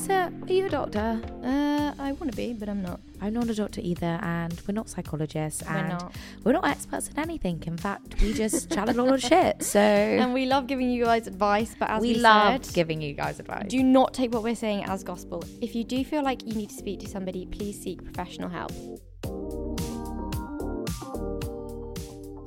Melissa, 0.00 0.32
are 0.48 0.52
you 0.52 0.64
a 0.64 0.68
doctor? 0.70 1.20
Uh, 1.44 1.92
I 1.98 2.12
want 2.12 2.30
to 2.30 2.36
be, 2.36 2.54
but 2.54 2.70
I'm 2.70 2.80
not. 2.80 3.00
I'm 3.20 3.34
not 3.34 3.50
a 3.50 3.54
doctor 3.54 3.82
either, 3.84 4.18
and 4.22 4.58
we're 4.66 4.72
not 4.72 4.88
psychologists, 4.88 5.62
We're 5.62 5.76
and 5.76 5.88
not. 5.90 6.16
we're 6.42 6.52
not 6.52 6.66
experts 6.66 7.10
at 7.10 7.18
anything. 7.18 7.62
In 7.66 7.76
fact, 7.76 8.18
we 8.22 8.32
just 8.32 8.70
chat 8.70 8.88
a 8.88 8.94
lot 8.94 9.12
of 9.12 9.20
shit. 9.20 9.62
So 9.62 9.78
And 10.22 10.32
we 10.32 10.46
love 10.46 10.66
giving 10.68 10.90
you 10.90 11.04
guys 11.04 11.26
advice, 11.26 11.76
but 11.78 11.90
as 11.90 12.00
we, 12.00 12.14
we, 12.14 12.18
love 12.18 12.64
said, 12.64 12.74
giving 12.74 13.02
you 13.02 13.12
guys 13.12 13.40
advice. 13.40 13.66
do 13.68 13.82
not 13.82 14.14
take 14.14 14.32
what 14.32 14.42
we're 14.42 14.54
saying 14.54 14.84
as 14.84 15.04
gospel. 15.04 15.44
If 15.60 15.74
you 15.74 15.84
do 15.84 16.02
feel 16.02 16.22
like 16.22 16.46
you 16.46 16.54
need 16.54 16.70
to 16.70 16.76
speak 16.76 17.00
to 17.00 17.06
somebody, 17.06 17.44
please 17.44 17.78
seek 17.78 18.02
professional 18.02 18.48
help. 18.48 18.72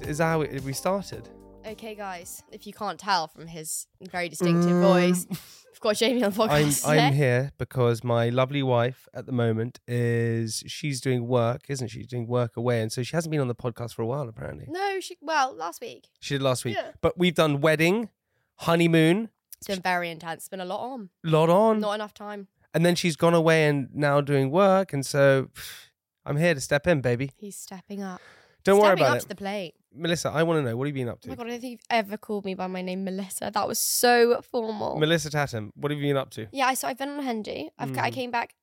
Is 0.08 0.18
that 0.18 0.24
how 0.24 0.40
we, 0.40 0.60
we 0.62 0.74
started? 0.74 1.30
Okay, 1.68 1.94
guys, 1.94 2.42
if 2.52 2.66
you 2.66 2.74
can't 2.74 3.00
tell 3.00 3.28
from 3.28 3.46
his 3.46 3.86
very 4.02 4.28
distinctive 4.28 4.82
voice, 4.82 5.28
we've 5.30 5.40
got 5.84 5.96
Jamie 5.98 6.24
on 6.24 6.32
the 6.32 6.38
Mm. 6.44 6.86
I'm. 6.88 7.00
I'm 7.00 7.14
here 7.14 7.52
because 7.58 8.04
my 8.04 8.30
lovely 8.30 8.64
wife 8.64 9.08
at 9.14 9.26
the 9.26 9.32
moment 9.32 9.80
is 9.88 10.64
she's 10.66 11.00
doing 11.02 11.28
work, 11.28 11.64
isn't 11.70 11.90
she? 11.90 12.04
Doing 12.04 12.26
work 12.28 12.58
away, 12.58 12.82
and 12.82 12.92
so 12.92 13.04
she 13.04 13.16
hasn't 13.16 13.32
been 13.32 13.42
on 13.42 13.48
the 13.48 13.56
podcast 13.56 13.94
for 13.94 14.02
a 14.02 14.06
while. 14.08 14.28
Apparently, 14.28 14.66
No, 14.70 15.00
she, 15.00 15.18
well, 15.22 15.54
last 15.56 15.82
week. 15.82 16.08
she 16.20 16.36
did 16.36 16.42
last 16.42 16.66
week. 16.66 16.76
Yeah. 16.78 16.92
But 17.02 17.18
we've 17.18 17.36
done 17.36 17.62
wedding, 17.62 18.10
honeymoon, 18.56 19.30
It's 19.58 19.68
been 19.68 19.82
very 19.82 20.10
intense. 20.10 20.44
It's 20.44 20.50
been 20.50 20.62
a 20.62 20.66
lot 20.66 20.80
on. 20.80 21.10
lot 21.24 21.50
on, 21.50 21.80
Not 21.80 21.94
enough 21.94 22.14
time. 22.14 22.48
and 22.74 22.86
then 22.86 22.96
she's 22.96 23.16
gone 23.16 23.34
away 23.34 23.68
and 23.68 23.90
now 23.94 24.22
doing 24.22 24.50
work, 24.52 24.94
and 24.94 25.06
so 25.06 25.50
I'm 26.26 26.38
here 26.38 26.54
to 26.54 26.62
step 26.62 26.88
in, 26.88 27.02
baby. 27.02 27.32
He's 27.38 27.58
stepping 27.58 28.02
up. 28.02 28.22
Don't 28.64 28.80
worry 28.80 28.90
Stepping 28.96 29.04
about 29.04 29.12
up 29.12 29.18
it, 29.18 29.22
to 29.24 29.28
the 29.28 29.36
plate. 29.36 29.76
Melissa. 29.94 30.30
I 30.30 30.44
want 30.44 30.64
to 30.64 30.70
know 30.70 30.76
what 30.78 30.88
have 30.88 30.96
you 30.96 31.04
been 31.04 31.10
up 31.12 31.20
Oh 31.20 31.24
to? 31.24 31.30
my 31.30 31.36
god, 31.36 31.48
I 31.48 31.50
don't 31.52 31.62
think 31.62 31.72
you've 31.72 31.88
ever 31.90 32.18
called 32.18 32.46
me 32.46 32.54
by 32.56 32.68
my 32.68 32.82
name, 32.82 33.04
Melissa. 33.04 33.52
That 33.54 33.68
was 33.68 33.80
so 33.80 34.42
formal. 34.42 34.98
Melissa 34.98 35.30
Tattam, 35.30 35.72
what 35.76 35.92
have 35.92 36.00
you 36.00 36.08
been 36.08 36.18
up 36.18 36.30
to? 36.32 36.48
Yeah, 36.52 36.68
I 36.68 36.74
so 36.74 36.88
I've 36.88 36.98
been 36.98 37.10
on 37.10 37.24
Hendy. 37.24 37.70
I've 37.78 37.98
I 37.98 38.10
Mhm. 38.10 38.14
came 38.14 38.32
back 38.32 38.56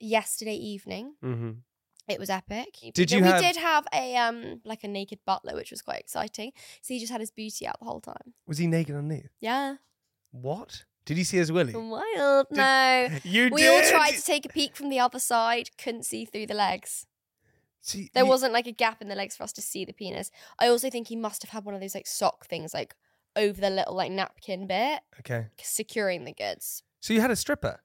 yesterday 0.00 0.54
evening. 0.54 1.14
hmm 1.20 1.50
It 2.08 2.18
was 2.18 2.30
epic. 2.30 2.78
Did 2.94 3.10
you 3.10 3.20
we 3.20 3.28
have- 3.28 3.42
did 3.42 3.56
have 3.56 3.86
a 3.92 4.16
um 4.16 4.60
like 4.64 4.82
a 4.84 4.88
naked 4.88 5.18
butler, 5.26 5.54
which 5.54 5.70
was 5.70 5.82
quite 5.82 6.00
exciting. 6.00 6.52
So 6.80 6.94
he 6.94 7.00
just 7.00 7.12
had 7.12 7.20
his 7.20 7.30
booty 7.30 7.66
out 7.66 7.78
the 7.80 7.84
whole 7.84 8.00
time. 8.00 8.32
Was 8.46 8.56
he 8.58 8.66
naked 8.66 8.94
underneath? 8.96 9.28
Yeah. 9.40 9.76
What? 10.30 10.84
Did 11.04 11.16
he 11.16 11.24
see 11.24 11.38
his 11.38 11.50
willy? 11.50 11.74
Wild. 11.74 12.46
No. 12.50 13.08
You 13.24 13.48
We 13.52 13.66
all 13.66 13.82
tried 13.82 14.12
to 14.12 14.22
take 14.22 14.44
a 14.46 14.48
peek 14.50 14.76
from 14.76 14.88
the 14.90 15.00
other 15.00 15.18
side, 15.18 15.70
couldn't 15.78 16.04
see 16.04 16.24
through 16.26 16.46
the 16.46 16.54
legs. 16.54 17.06
See, 17.80 18.10
There 18.12 18.24
you- 18.24 18.28
wasn't 18.28 18.52
like 18.52 18.66
a 18.66 18.72
gap 18.72 19.00
in 19.00 19.08
the 19.08 19.14
legs 19.14 19.36
for 19.36 19.44
us 19.44 19.52
to 19.54 19.62
see 19.62 19.84
the 19.84 19.92
penis. 19.92 20.30
I 20.58 20.68
also 20.68 20.90
think 20.90 21.08
he 21.08 21.16
must 21.16 21.42
have 21.42 21.50
had 21.50 21.64
one 21.64 21.74
of 21.74 21.80
those 21.80 21.94
like 21.94 22.06
sock 22.06 22.46
things 22.46 22.74
like 22.74 22.94
over 23.36 23.60
the 23.60 23.70
little 23.70 23.94
like 23.94 24.10
napkin 24.10 24.66
bit, 24.66 25.00
Okay. 25.20 25.46
securing 25.62 26.24
the 26.24 26.32
goods. 26.32 26.82
So 27.00 27.12
you 27.14 27.20
had 27.20 27.30
a 27.30 27.36
stripper. 27.36 27.82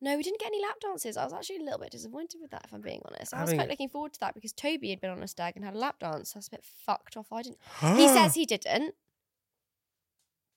No, 0.00 0.16
we 0.16 0.22
didn't 0.22 0.38
get 0.38 0.46
any 0.48 0.62
lap 0.62 0.76
dances. 0.80 1.16
I 1.16 1.24
was 1.24 1.32
actually 1.32 1.56
a 1.56 1.62
little 1.62 1.78
bit 1.80 1.90
disappointed 1.90 2.40
with 2.40 2.50
that, 2.52 2.62
if 2.64 2.72
I'm 2.72 2.80
being 2.80 3.02
honest. 3.06 3.34
I 3.34 3.40
was 3.40 3.50
Having- 3.50 3.58
quite 3.58 3.70
looking 3.70 3.88
forward 3.88 4.12
to 4.14 4.20
that 4.20 4.34
because 4.34 4.52
Toby 4.52 4.90
had 4.90 5.00
been 5.00 5.10
on 5.10 5.22
a 5.22 5.28
stag 5.28 5.54
and 5.56 5.64
had 5.64 5.74
a 5.74 5.78
lap 5.78 5.98
dance. 5.98 6.30
So 6.32 6.36
I 6.36 6.38
was 6.38 6.46
a 6.48 6.50
bit 6.52 6.64
fucked 6.64 7.16
off. 7.16 7.32
I 7.32 7.42
didn't. 7.42 7.58
He 7.96 8.06
says 8.08 8.34
he 8.34 8.46
didn't, 8.46 8.94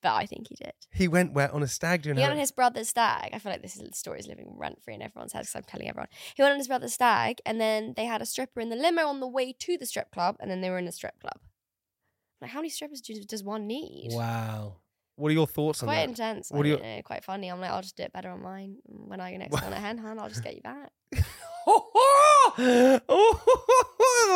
but 0.01 0.13
I 0.13 0.25
think 0.25 0.47
he 0.49 0.55
did. 0.55 0.73
he 0.93 1.07
went 1.07 1.33
where 1.33 1.53
on 1.53 1.63
a 1.63 1.67
stag 1.67 2.01
doing 2.01 2.15
He 2.17 2.21
went 2.21 2.33
on 2.33 2.39
his 2.39 2.51
brother's 2.51 2.89
stag. 2.89 3.29
I 3.33 3.39
feel 3.39 3.51
like 3.51 3.61
this 3.61 3.75
is, 3.77 3.97
story 3.97 4.19
is 4.19 4.27
living 4.27 4.53
rent 4.57 4.81
free 4.83 4.93
in 4.95 5.01
everyone's 5.01 5.33
head 5.33 5.41
because 5.41 5.55
I'm 5.55 5.63
telling 5.63 5.87
everyone. 5.89 6.07
He 6.35 6.41
went 6.41 6.53
on 6.53 6.57
his 6.59 6.67
brother's 6.67 6.93
stag, 6.93 7.39
and 7.45 7.59
then 7.61 7.93
they 7.95 8.05
had 8.05 8.21
a 8.21 8.25
stripper 8.25 8.59
in 8.59 8.69
the 8.69 8.75
limo 8.75 9.03
on 9.07 9.19
the 9.19 9.27
way 9.27 9.53
to 9.53 9.77
the 9.77 9.85
strip 9.85 10.11
club, 10.11 10.35
and 10.39 10.49
then 10.49 10.61
they 10.61 10.69
were 10.69 10.77
in 10.79 10.87
a 10.87 10.91
strip 10.91 11.19
club. 11.19 11.39
Like, 12.41 12.51
how 12.51 12.59
many 12.59 12.69
strippers 12.69 13.01
do, 13.01 13.13
does 13.23 13.43
one 13.43 13.67
need? 13.67 14.09
Wow. 14.11 14.77
What 15.15 15.29
are 15.29 15.33
your 15.33 15.45
thoughts 15.45 15.83
on 15.83 15.87
Quite 15.87 15.95
that? 15.95 15.99
Quite 15.99 16.09
intense. 16.09 16.49
What 16.49 16.59
I 16.61 16.63
do 16.63 16.69
you- 16.69 16.77
don't 16.77 16.85
know, 16.85 17.01
quite 17.03 17.23
funny. 17.23 17.49
I'm 17.51 17.61
like, 17.61 17.69
I'll 17.69 17.83
just 17.83 17.95
do 17.95 18.03
it 18.03 18.13
better 18.13 18.31
on 18.31 18.41
mine. 18.41 18.77
When 18.85 19.19
I 19.19 19.31
go 19.31 19.37
next 19.37 19.51
one 19.51 19.71
at 19.71 19.79
hand, 19.79 19.99
hand, 19.99 20.19
I'll 20.19 20.29
just 20.29 20.43
get 20.43 20.55
you 20.55 20.61
back. 20.61 20.91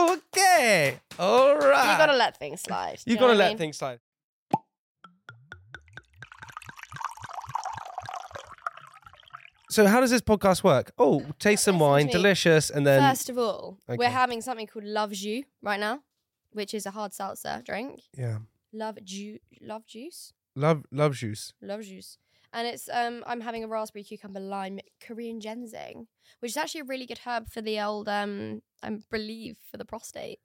okay. 0.03 1.00
All 1.18 1.56
right. 1.58 1.92
You 1.92 1.97
gotta 1.97 2.16
let 2.16 2.38
things 2.38 2.62
slide. 2.62 3.00
You 3.06 3.18
gotta 3.18 3.34
I 3.34 3.36
let 3.36 3.50
mean? 3.50 3.58
things 3.58 3.78
slide. 3.78 4.00
So 9.75 9.86
how 9.88 10.00
does 10.00 10.09
this 10.09 10.22
podcast 10.22 10.63
work? 10.63 10.94
Oh, 10.97 11.25
taste 11.38 11.66
some 11.66 11.80
wine, 11.80 12.08
delicious, 12.08 12.69
and 12.69 12.88
then 12.88 13.02
First 13.02 13.30
of 13.30 13.38
all, 13.38 13.78
Okay. 13.90 13.97
we're 13.97 14.09
having 14.24 14.41
something 14.41 14.68
called 14.68 14.86
Luv 14.86 15.12
Jus 15.12 15.44
right 15.62 15.78
now, 15.81 16.00
which 16.53 16.74
is 16.74 16.86
a 16.86 16.91
hard 16.91 17.13
seltzer 17.13 17.62
drink. 17.66 18.03
yeah, 18.18 18.38
Love 18.72 18.97
Ju 19.03 19.40
Love 19.62 19.85
Juice? 19.85 20.31
love 20.56 20.85
love 20.91 21.14
juice. 21.16 21.52
Love 21.62 21.81
Juice. 21.81 22.18
And 22.53 22.66
it's 22.69 22.88
um 22.88 23.22
I'm 23.28 23.41
having 23.41 23.66
a 23.66 23.68
raspberry 23.68 24.06
cucumber 24.06 24.40
lime 24.40 24.80
Korean 25.06 25.41
ginseng, 25.41 26.08
which 26.40 26.52
is 26.53 26.58
actually 26.58 26.82
a 26.82 26.85
really 26.91 27.05
good 27.05 27.20
herb 27.26 27.50
for 27.50 27.61
the 27.61 27.78
old 27.82 28.08
um 28.08 28.61
I 28.82 28.90
believe 29.11 29.58
for 29.70 29.76
the 29.76 29.84
prostate. 29.84 30.40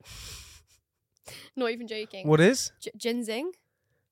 Not 1.57 1.71
even 1.71 1.87
joking. 1.87 2.27
What 2.27 2.41
is? 2.41 2.73
G- 2.81 2.91
ginseng? 2.97 3.53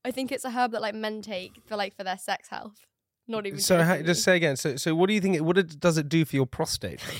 I 0.05 0.13
think 0.13 0.31
it's 0.31 0.45
a 0.45 0.53
herb 0.53 0.71
that 0.71 0.81
like 0.81 0.95
men 0.95 1.23
take 1.23 1.55
for 1.67 1.75
like 1.75 1.97
for 1.97 2.05
their 2.05 2.19
sex 2.19 2.51
health. 2.51 2.87
Not 3.29 3.47
even 3.47 3.61
So 3.61 3.83
how, 3.83 3.99
just 3.99 4.23
say 4.25 4.37
again. 4.37 4.57
So 4.57 4.77
so 4.77 4.95
what 4.95 5.09
do 5.09 5.15
you 5.15 5.21
think? 5.21 5.37
It, 5.37 5.45
what 5.45 5.59
it, 5.59 5.79
does 5.79 5.99
it 5.99 6.09
do 6.09 6.25
for 6.25 6.35
your 6.37 6.47
prostate? 6.47 7.01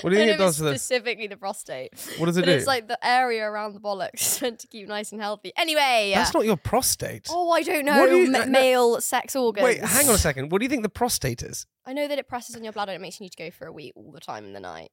What 0.00 0.08
do 0.10 0.16
you 0.16 0.22
think 0.22 0.28
it 0.28 0.38
don't 0.38 0.38
know 0.38 0.44
if 0.44 0.48
does 0.48 0.58
for 0.58 0.64
the? 0.64 0.78
specifically 0.78 1.26
the 1.26 1.36
prostate. 1.36 1.90
What 2.16 2.26
does 2.26 2.38
it 2.38 2.42
but 2.42 2.46
do? 2.46 2.52
it's 2.52 2.66
like 2.66 2.88
the 2.88 2.98
area 3.06 3.44
around 3.44 3.74
the 3.74 3.80
bollocks 3.80 4.40
meant 4.42 4.60
to 4.60 4.66
keep 4.66 4.88
nice 4.88 5.12
and 5.12 5.20
healthy. 5.20 5.52
Anyway, 5.56 6.12
That's 6.14 6.32
not 6.32 6.46
your 6.46 6.56
prostate. 6.56 7.28
Oh, 7.30 7.50
I 7.50 7.62
don't 7.62 7.84
know. 7.84 8.00
What 8.00 8.08
do 8.08 8.16
you- 8.16 8.30
no, 8.30 8.44
no. 8.44 8.50
male 8.50 9.00
sex 9.02 9.36
organs. 9.36 9.64
Wait, 9.64 9.80
hang 9.80 10.08
on 10.08 10.14
a 10.14 10.18
second. 10.18 10.50
What 10.50 10.60
do 10.60 10.64
you 10.64 10.70
think 10.70 10.82
the 10.82 10.88
prostate 10.88 11.42
is? 11.42 11.66
I 11.84 11.92
know 11.92 12.08
that 12.08 12.18
it 12.18 12.26
presses 12.26 12.56
on 12.56 12.64
your 12.64 12.72
bladder. 12.72 12.92
and 12.92 13.00
It 13.00 13.02
makes 13.02 13.20
you 13.20 13.24
need 13.24 13.32
to 13.32 13.36
go 13.36 13.50
for 13.50 13.66
a 13.66 13.72
wee 13.72 13.92
all 13.94 14.12
the 14.12 14.20
time 14.20 14.44
in 14.46 14.54
the 14.54 14.60
night. 14.60 14.90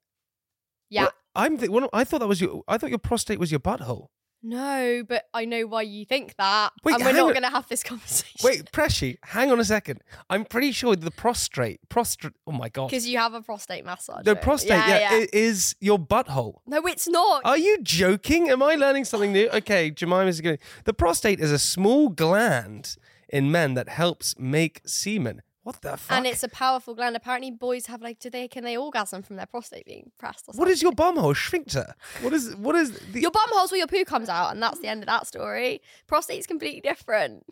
Yeah. 0.89 1.03
What- 1.05 1.13
I'm. 1.35 1.57
Th- 1.57 1.69
what, 1.69 1.89
I 1.93 2.03
thought 2.03 2.19
that 2.19 2.27
was 2.27 2.41
your. 2.41 2.63
I 2.67 2.77
thought 2.77 2.89
your 2.89 2.99
prostate 2.99 3.39
was 3.39 3.51
your 3.51 3.59
butthole. 3.61 4.07
No, 4.41 5.03
but 5.07 5.25
I 5.33 5.45
know 5.45 5.67
why 5.67 5.81
you 5.81 6.05
think 6.05 6.35
that. 6.37 6.71
Wait, 6.83 6.95
and 6.95 7.03
we're 7.03 7.11
not 7.11 7.35
on. 7.35 7.41
to 7.41 7.49
have 7.49 7.67
this 7.67 7.83
conversation. 7.91 8.39
Wait, 8.43 8.71
Preshi, 8.71 9.17
hang 9.23 9.51
on 9.51 9.59
a 9.59 9.65
second. 9.65 10.01
I'm 10.29 10.45
pretty 10.45 10.71
sure 10.71 10.95
the 10.95 11.11
prostrate, 11.11 11.79
prostrate. 11.89 12.33
Oh 12.47 12.51
my 12.53 12.69
god, 12.69 12.89
Because 12.89 13.07
you 13.07 13.17
have 13.17 13.33
a 13.33 13.41
prostate 13.41 13.85
massage. 13.85 14.23
the 14.23 14.35
prostate, 14.35 14.69
yeah, 14.87 15.09
i- 15.11 15.27
is 15.33 15.75
your 15.81 15.99
butthole. 15.99 16.59
no, 16.65 16.85
it's 16.87 17.07
not. 17.07 17.41
Are 17.45 17.57
you 17.57 17.79
joking? 17.81 18.49
Am 18.49 18.63
I 18.63 18.75
learning 18.75 19.05
something 19.05 19.33
new? 19.33 19.49
Okay, 19.49 19.91
Jemima's 19.91 20.39
going. 20.41 20.59
The 20.85 20.93
prostate 20.93 21.39
is 21.39 21.51
a 21.51 21.59
small 21.59 22.09
gland 22.09 22.95
in 23.27 23.51
men 23.51 23.73
that 23.73 23.89
helps 23.89 24.35
make 24.39 24.81
semen. 24.85 25.41
What 25.63 25.81
the 25.81 25.97
fuck? 25.97 26.17
and 26.17 26.25
it's 26.25 26.41
a 26.43 26.47
powerful 26.47 26.95
gland. 26.95 27.15
Apparently, 27.15 27.51
boys 27.51 27.87
have 27.87 28.01
like, 28.01 28.19
do 28.19 28.29
they 28.29 28.47
can 28.47 28.63
they 28.63 28.77
orgasm 28.77 29.21
from 29.21 29.35
their 29.35 29.45
prostate 29.45 29.85
being 29.85 30.11
pressed? 30.17 30.45
Or 30.47 30.53
what 30.53 30.67
is 30.69 30.81
your 30.81 30.93
something? 30.97 31.21
bumhole 31.21 31.35
sphincter? 31.35 31.93
What 32.21 32.33
is 32.33 32.55
what 32.55 32.75
is 32.75 32.91
the, 33.11 33.21
Your 33.21 33.31
bum 33.31 33.43
hole's 33.49 33.71
where 33.71 33.77
your 33.77 33.87
poo 33.87 34.05
comes 34.05 34.29
out, 34.29 34.51
and 34.51 34.61
that's 34.63 34.79
the 34.79 34.87
end 34.87 35.03
of 35.03 35.07
that 35.07 35.27
story. 35.27 35.81
Prostate's 36.07 36.47
completely 36.47 36.81
different. 36.81 37.43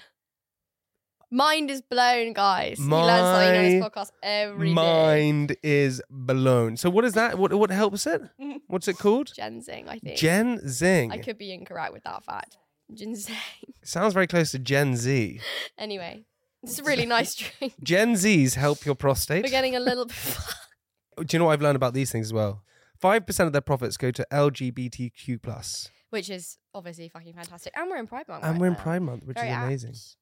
Mind 1.29 1.69
is 1.69 1.81
blown, 1.81 2.31
guys. 2.31 2.79
you 2.79 2.85
learn 2.87 3.07
something 3.19 3.57
on 3.57 3.63
this 3.65 3.83
podcast 3.83 4.11
every 4.23 4.69
day. 4.69 4.73
mind 4.73 5.57
is 5.61 6.01
blown. 6.09 6.77
So 6.77 6.89
what 6.89 7.03
is 7.03 7.13
that? 7.13 7.37
What 7.37 7.53
what 7.53 7.69
helps 7.69 8.07
it? 8.07 8.21
What's 8.67 8.87
it 8.87 8.97
called? 8.97 9.33
Ginseng, 9.35 9.89
I 9.89 9.99
think. 9.99 10.17
Gen 10.17 10.61
Zing. 10.69 11.11
I 11.11 11.17
could 11.17 11.37
be 11.37 11.51
incorrect 11.51 11.91
with 11.91 12.03
that 12.05 12.23
fact. 12.23 12.57
Ginseng. 12.93 13.35
Sounds 13.83 14.13
very 14.13 14.27
close 14.27 14.51
to 14.51 14.59
Gen 14.59 14.95
Z. 14.95 15.41
anyway, 15.77 16.23
it's 16.67 16.79
a 16.79 16.83
really 16.83 17.05
nice 17.05 17.35
drink. 17.59 17.73
Gen 17.83 18.13
Zs 18.13 18.55
help 18.55 18.85
your 18.85 18.95
prostate. 18.95 19.43
We're 19.43 19.49
getting 19.49 19.75
a 19.75 19.79
little 19.79 20.05
bit. 20.05 20.15
Do 21.25 21.25
you 21.35 21.39
know 21.39 21.45
what 21.45 21.53
I've 21.53 21.61
learned 21.61 21.75
about 21.75 21.93
these 21.93 22.11
things 22.11 22.27
as 22.27 22.33
well? 22.33 22.63
Five 22.99 23.25
percent 23.25 23.47
of 23.47 23.53
their 23.53 23.61
profits 23.61 23.97
go 23.97 24.11
to 24.11 24.25
LGBTQ 24.31 25.41
plus, 25.41 25.89
Which 26.09 26.29
is 26.29 26.57
obviously 26.73 27.09
fucking 27.09 27.33
fantastic. 27.33 27.73
And 27.75 27.89
we're 27.89 27.97
in 27.97 28.07
Pride 28.07 28.27
Month. 28.27 28.43
and 28.43 28.53
right 28.53 28.61
we're 28.61 28.67
in 28.67 28.73
now. 28.73 28.79
Pride 28.79 29.01
Month, 29.01 29.23
which 29.25 29.37
Very 29.37 29.49
is 29.49 29.55
amazing. 29.57 29.89
apt. 29.91 30.15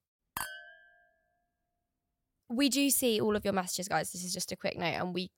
We 2.50 2.70
do 2.70 2.90
see 2.90 3.20
all 3.20 3.36
of 3.36 3.44
your 3.44 3.54
messages, 3.54 3.88
guys. 3.88 4.12
This 4.12 4.24
is 4.24 4.34
just 4.34 4.52
a 4.52 4.56
quick 4.56 4.78
note, 4.78 4.86
and 4.86 5.14
we 5.14 5.32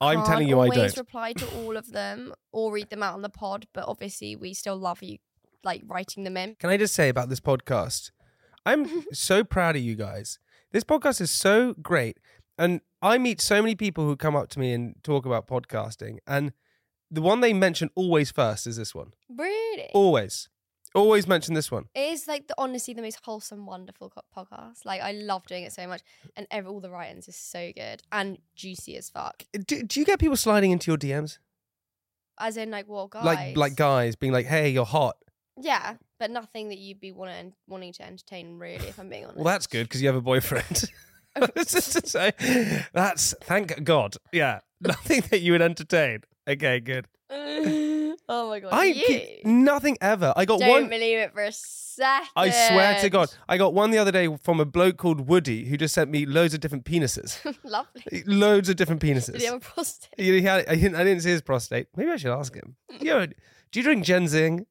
I'm 0.00 0.16
can't 0.18 0.26
telling 0.28 0.48
you, 0.48 0.56
I 0.60 0.64
always 0.68 0.94
don't. 0.94 0.96
reply 0.98 1.32
to 1.34 1.46
all 1.56 1.76
of 1.76 1.90
them 1.90 2.32
or 2.52 2.72
read 2.72 2.90
them 2.90 3.02
out 3.02 3.14
on 3.14 3.22
the 3.22 3.28
pod, 3.28 3.66
but 3.74 3.84
obviously 3.88 4.36
we 4.36 4.54
still 4.54 4.76
love 4.76 5.02
you, 5.02 5.18
like 5.64 5.82
writing 5.86 6.24
them 6.24 6.36
in. 6.36 6.54
Can 6.56 6.70
I 6.70 6.76
just 6.76 6.94
say 6.94 7.08
about 7.08 7.28
this 7.28 7.40
podcast? 7.40 8.10
I'm 8.64 9.04
so 9.12 9.42
proud 9.44 9.76
of 9.76 9.82
you 9.82 9.94
guys. 9.94 10.38
This 10.74 10.82
podcast 10.82 11.20
is 11.20 11.30
so 11.30 11.72
great. 11.74 12.18
And 12.58 12.80
I 13.00 13.16
meet 13.16 13.40
so 13.40 13.62
many 13.62 13.76
people 13.76 14.06
who 14.06 14.16
come 14.16 14.34
up 14.34 14.48
to 14.50 14.58
me 14.58 14.72
and 14.72 14.96
talk 15.04 15.24
about 15.24 15.46
podcasting. 15.46 16.18
And 16.26 16.52
the 17.12 17.22
one 17.22 17.42
they 17.42 17.52
mention 17.52 17.90
always 17.94 18.32
first 18.32 18.66
is 18.66 18.76
this 18.76 18.92
one. 18.92 19.14
Really, 19.28 19.88
Always. 19.94 20.48
Always 20.92 21.28
mention 21.28 21.54
this 21.54 21.70
one. 21.70 21.86
it 21.94 22.12
is 22.12 22.26
like 22.26 22.48
the 22.48 22.54
honestly 22.58 22.92
the 22.92 23.02
most 23.02 23.20
wholesome, 23.22 23.66
wonderful 23.66 24.10
co- 24.10 24.22
podcast. 24.36 24.84
Like 24.84 25.00
I 25.00 25.12
love 25.12 25.46
doing 25.46 25.62
it 25.62 25.72
so 25.72 25.86
much, 25.86 26.02
and 26.36 26.46
every 26.50 26.70
all 26.70 26.80
the 26.80 26.90
writings 26.90 27.28
is 27.28 27.36
so 27.36 27.72
good 27.76 28.02
and 28.12 28.38
juicy 28.54 28.96
as 28.96 29.10
fuck. 29.10 29.44
Uh, 29.54 29.60
do, 29.66 29.82
do 29.82 30.00
you 30.00 30.06
get 30.06 30.18
people 30.20 30.36
sliding 30.36 30.70
into 30.72 30.90
your 30.90 30.98
DMs? 30.98 31.38
As 32.38 32.56
in, 32.56 32.70
like, 32.70 32.88
what 32.88 33.10
guys? 33.10 33.24
Like 33.24 33.56
like 33.56 33.76
guys 33.76 34.14
being 34.14 34.32
like, 34.32 34.46
hey, 34.46 34.70
you're 34.70 34.84
hot. 34.84 35.16
Yeah, 35.60 35.94
but 36.18 36.30
nothing 36.30 36.68
that 36.68 36.78
you'd 36.78 37.00
be 37.00 37.12
wanting 37.12 37.52
wanting 37.68 37.92
to 37.94 38.06
entertain, 38.06 38.58
really. 38.58 38.88
If 38.88 38.98
I'm 38.98 39.08
being 39.08 39.24
honest. 39.24 39.36
Well, 39.36 39.44
that's 39.44 39.66
good 39.66 39.84
because 39.84 40.02
you 40.02 40.08
have 40.08 40.16
a 40.16 40.20
boyfriend. 40.20 40.90
Just 41.56 41.92
to 41.92 42.06
say, 42.06 42.32
that's 42.92 43.34
thank 43.42 43.82
God. 43.84 44.16
Yeah, 44.32 44.60
nothing 44.80 45.22
that 45.30 45.40
you 45.40 45.52
would 45.52 45.62
entertain. 45.62 46.22
Okay, 46.48 46.80
good. 46.80 47.06
oh 47.30 48.48
my 48.48 48.60
god, 48.60 48.72
I 48.72 48.92
keep- 48.92 49.44
nothing 49.44 49.96
ever. 50.00 50.32
I 50.36 50.44
got 50.44 50.60
one. 50.60 50.68
don't 50.68 50.80
one. 50.82 50.90
believe 50.90 51.18
it 51.18 51.32
for 51.32 51.42
a 51.42 51.52
second. 51.52 52.28
I 52.36 52.50
swear 52.50 53.00
to 53.00 53.10
God, 53.10 53.30
I 53.48 53.56
got 53.56 53.74
one 53.74 53.90
the 53.90 53.98
other 53.98 54.12
day 54.12 54.36
from 54.42 54.60
a 54.60 54.64
bloke 54.64 54.96
called 54.96 55.28
Woody 55.28 55.64
who 55.66 55.76
just 55.76 55.94
sent 55.94 56.10
me 56.10 56.26
loads 56.26 56.54
of 56.54 56.60
different 56.60 56.84
penises. 56.84 57.38
Lovely. 57.64 58.24
loads 58.26 58.68
of 58.68 58.76
different 58.76 59.02
penises. 59.02 59.32
Did 59.32 59.40
he 59.40 59.46
have 59.46 59.56
a 59.56 59.60
prostate? 59.60 60.10
He 60.16 60.42
had, 60.42 60.68
I, 60.68 60.74
didn't, 60.76 60.96
I 60.96 61.04
didn't 61.04 61.22
see 61.22 61.30
his 61.30 61.42
prostate. 61.42 61.88
Maybe 61.96 62.10
I 62.10 62.16
should 62.16 62.36
ask 62.36 62.54
him. 62.54 62.76
Yo, 63.00 63.26
do 63.26 63.34
you 63.72 63.82
drink 63.82 64.04
Genzing? 64.04 64.66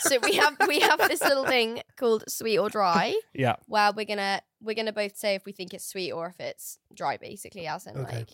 So 0.00 0.18
we 0.22 0.34
have 0.36 0.56
we 0.68 0.80
have 0.80 0.98
this 1.08 1.20
little 1.22 1.44
thing 1.46 1.82
called 1.96 2.24
sweet 2.28 2.58
or 2.58 2.68
dry, 2.68 3.14
Yeah. 3.34 3.56
where 3.66 3.92
we're 3.92 4.04
gonna 4.06 4.40
we're 4.62 4.74
gonna 4.74 4.92
both 4.92 5.16
say 5.16 5.34
if 5.34 5.44
we 5.44 5.52
think 5.52 5.74
it's 5.74 5.84
sweet 5.86 6.12
or 6.12 6.26
if 6.28 6.38
it's 6.40 6.78
dry, 6.94 7.16
basically, 7.16 7.66
as 7.66 7.86
in 7.86 7.96
Okay. 7.98 8.16
like, 8.18 8.30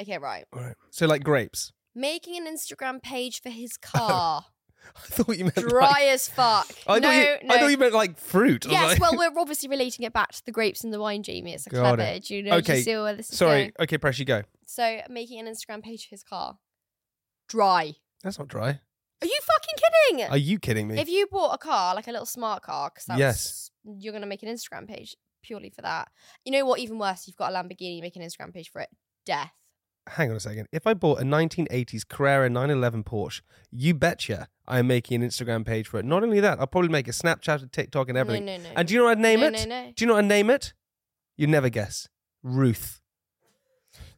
okay, 0.00 0.18
right. 0.18 0.44
All 0.52 0.62
right. 0.62 0.74
So 0.90 1.06
like 1.06 1.22
grapes. 1.24 1.72
Making 1.94 2.46
an 2.46 2.54
Instagram 2.54 3.02
page 3.02 3.40
for 3.42 3.48
his 3.50 3.76
car, 3.78 4.44
I 4.94 5.00
thought 5.08 5.36
you 5.36 5.44
meant 5.44 5.56
dry 5.56 5.86
like, 5.90 6.02
as 6.04 6.28
fuck. 6.28 6.68
I 6.86 6.98
no, 6.98 7.08
thought 7.08 7.16
you, 7.16 7.48
no. 7.48 7.54
I 7.54 7.58
thought 7.58 7.70
you 7.70 7.78
meant 7.78 7.94
like 7.94 8.18
fruit. 8.18 8.66
I 8.66 8.68
was 8.68 8.72
Yes, 8.72 8.88
like- 8.88 9.00
well, 9.00 9.16
we're 9.34 9.40
obviously 9.40 9.68
relating 9.68 10.04
it 10.04 10.12
back 10.12 10.32
to 10.32 10.44
the 10.44 10.52
grapes 10.52 10.84
and 10.84 10.92
the 10.92 11.00
wine, 11.00 11.22
Jamie. 11.22 11.54
It's 11.54 11.66
a 11.66 11.70
Got 11.70 11.96
clever. 11.96 12.02
it. 12.02 12.24
Do 12.24 12.36
you 12.36 12.42
know? 12.42 12.50
do 12.52 12.56
Okay, 12.58 12.76
you 12.78 12.82
see 12.82 12.96
where 12.96 13.14
this 13.14 13.30
is 13.32 13.38
Sorry. 13.38 13.58
going? 13.62 13.72
Okay, 13.80 13.98
press 13.98 14.18
you 14.18 14.24
go. 14.26 14.42
So, 14.66 15.00
making 15.08 15.40
an 15.40 15.46
Instagram 15.52 15.82
page 15.82 16.06
for 16.08 16.10
his 16.14 16.22
car, 16.22 16.58
dry. 17.48 17.94
That's 18.22 18.38
not 18.38 18.48
dry. 18.48 18.80
Are 19.22 19.26
you 19.26 19.40
fucking 19.42 20.18
kidding? 20.18 20.30
Are 20.30 20.36
you 20.36 20.58
kidding 20.58 20.88
me? 20.88 20.98
If 21.00 21.08
you 21.08 21.26
bought 21.30 21.54
a 21.54 21.58
car, 21.58 21.94
like 21.94 22.06
a 22.06 22.12
little 22.12 22.26
smart 22.26 22.62
car, 22.62 22.90
because 22.94 23.18
Yes. 23.18 23.70
you're 23.84 24.12
gonna 24.12 24.26
make 24.26 24.42
an 24.42 24.48
Instagram 24.48 24.86
page 24.86 25.16
purely 25.42 25.70
for 25.70 25.82
that. 25.82 26.08
You 26.44 26.52
know 26.52 26.64
what? 26.66 26.80
Even 26.80 26.98
worse, 26.98 27.26
you've 27.26 27.36
got 27.36 27.52
a 27.52 27.54
Lamborghini, 27.54 28.00
make 28.00 28.16
an 28.16 28.22
Instagram 28.22 28.52
page 28.52 28.70
for 28.70 28.80
it. 28.80 28.90
Death. 29.24 29.52
Hang 30.08 30.30
on 30.30 30.36
a 30.36 30.40
second. 30.40 30.68
If 30.70 30.86
I 30.86 30.94
bought 30.94 31.20
a 31.20 31.24
1980s 31.24 32.06
Carrera 32.06 32.48
911 32.48 33.02
Porsche, 33.04 33.40
you 33.72 33.92
betcha 33.92 34.48
I 34.68 34.78
am 34.78 34.86
making 34.86 35.22
an 35.22 35.28
Instagram 35.28 35.64
page 35.64 35.88
for 35.88 35.98
it. 35.98 36.04
Not 36.04 36.22
only 36.22 36.40
that, 36.40 36.60
I'll 36.60 36.66
probably 36.66 36.90
make 36.90 37.08
a 37.08 37.12
Snapchat, 37.12 37.62
a 37.62 37.66
TikTok, 37.66 38.08
and 38.08 38.18
everything. 38.18 38.44
No, 38.44 38.56
no, 38.56 38.62
no. 38.62 38.70
And 38.76 38.86
do 38.86 38.94
you 38.94 39.00
know 39.00 39.06
what 39.06 39.12
I'd 39.12 39.18
name 39.20 39.40
no, 39.40 39.46
it? 39.46 39.52
No, 39.52 39.64
no. 39.64 39.92
Do 39.94 40.04
you 40.04 40.06
know 40.06 40.14
what 40.14 40.24
I'd 40.24 40.28
name 40.28 40.50
it? 40.50 40.74
You'd 41.36 41.50
never 41.50 41.68
guess. 41.68 42.08
Ruth. 42.42 43.00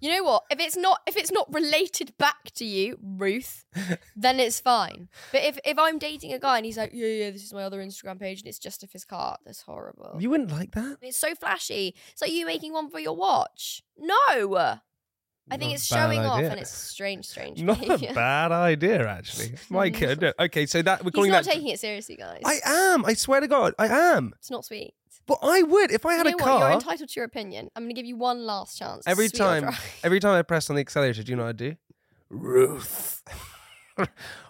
You 0.01 0.13
know 0.13 0.23
what? 0.23 0.45
If 0.51 0.61
it's 0.61 0.77
not 0.77 1.01
if 1.07 1.17
it's 1.17 1.33
not 1.33 1.53
related 1.53 2.17
back 2.19 2.51
to 2.55 2.65
you, 2.65 2.99
Ruth, 3.03 3.65
then 4.17 4.39
it's 4.41 4.61
fine. 4.61 5.09
But 5.33 5.43
if 5.45 5.59
if 5.65 5.79
I'm 5.79 5.99
dating 5.99 6.33
a 6.33 6.39
guy 6.39 6.57
and 6.57 6.67
he's 6.67 6.77
like, 6.79 6.91
yeah, 6.93 7.07
yeah, 7.07 7.31
this 7.31 7.43
is 7.45 7.53
my 7.53 7.65
other 7.65 7.83
Instagram 7.83 8.21
page 8.21 8.41
and 8.41 8.49
it's 8.49 8.59
just 8.59 8.83
of 8.83 8.93
his 8.93 9.05
car, 9.05 9.39
that's 9.45 9.63
horrible. 9.63 10.17
You 10.21 10.31
wouldn't 10.31 10.51
like 10.53 10.73
that? 10.73 10.99
it's 11.03 11.17
so 11.17 11.35
flashy. 11.35 11.95
It's 12.13 12.23
like 12.23 12.33
you 12.33 12.47
making 12.47 12.73
one 12.73 12.91
for 12.91 13.01
your 13.01 13.17
watch. 13.17 13.83
No. 13.97 14.79
I 15.51 15.57
think 15.57 15.71
Not 15.71 15.75
it's 15.77 15.87
showing 15.87 16.21
off 16.21 16.41
and 16.41 16.61
it's 16.61 16.71
strange, 16.71 17.25
strange. 17.27 17.63
Not 17.63 17.81
behaviour. 17.81 18.11
a 18.11 18.15
bad 18.15 18.53
idea, 18.53 19.09
actually. 19.09 19.55
Mike, 19.71 20.03
uh, 20.03 20.15
no. 20.21 20.33
okay, 20.41 20.67
so 20.67 20.83
that 20.83 21.03
we're 21.05 21.11
calling 21.11 21.31
He's 21.31 21.37
not 21.39 21.45
that. 21.45 21.55
taking 21.55 21.69
it 21.69 21.81
seriously, 21.81 22.17
guys. 22.17 22.43
I 22.45 22.59
am. 22.67 23.07
I 23.07 23.15
swear 23.15 23.41
to 23.41 23.49
God, 23.49 23.73
I 23.79 23.87
am. 23.89 24.35
It's 24.39 24.51
not 24.51 24.67
sweet. 24.67 24.93
But 25.29 25.41
I 25.43 25.63
would 25.63 25.93
if 25.93 26.07
I 26.07 26.15
had 26.15 26.27
you 26.27 26.37
know 26.37 26.45
a 26.45 26.49
what? 26.49 26.61
You're 26.61 26.71
entitled 26.73 27.11
to 27.11 27.21
your 27.21 27.27
opinion. 27.27 27.69
I'm 27.77 27.85
going 27.85 27.95
to 27.95 27.95
give 27.95 28.07
you 28.07 28.17
one 28.17 28.45
last 28.47 28.79
chance. 28.79 29.07
Every 29.07 29.29
Sweet 29.29 29.39
time, 29.39 29.75
every 30.03 30.21
time 30.21 30.37
I 30.37 30.43
press 30.43 30.71
on 30.71 30.77
the 30.77 30.81
accelerator, 30.81 31.23
do 31.23 31.31
you 31.31 31.37
know 31.37 31.45
what 31.45 31.51
I 31.51 31.53
do? 31.53 31.77
Ruth. 32.31 33.23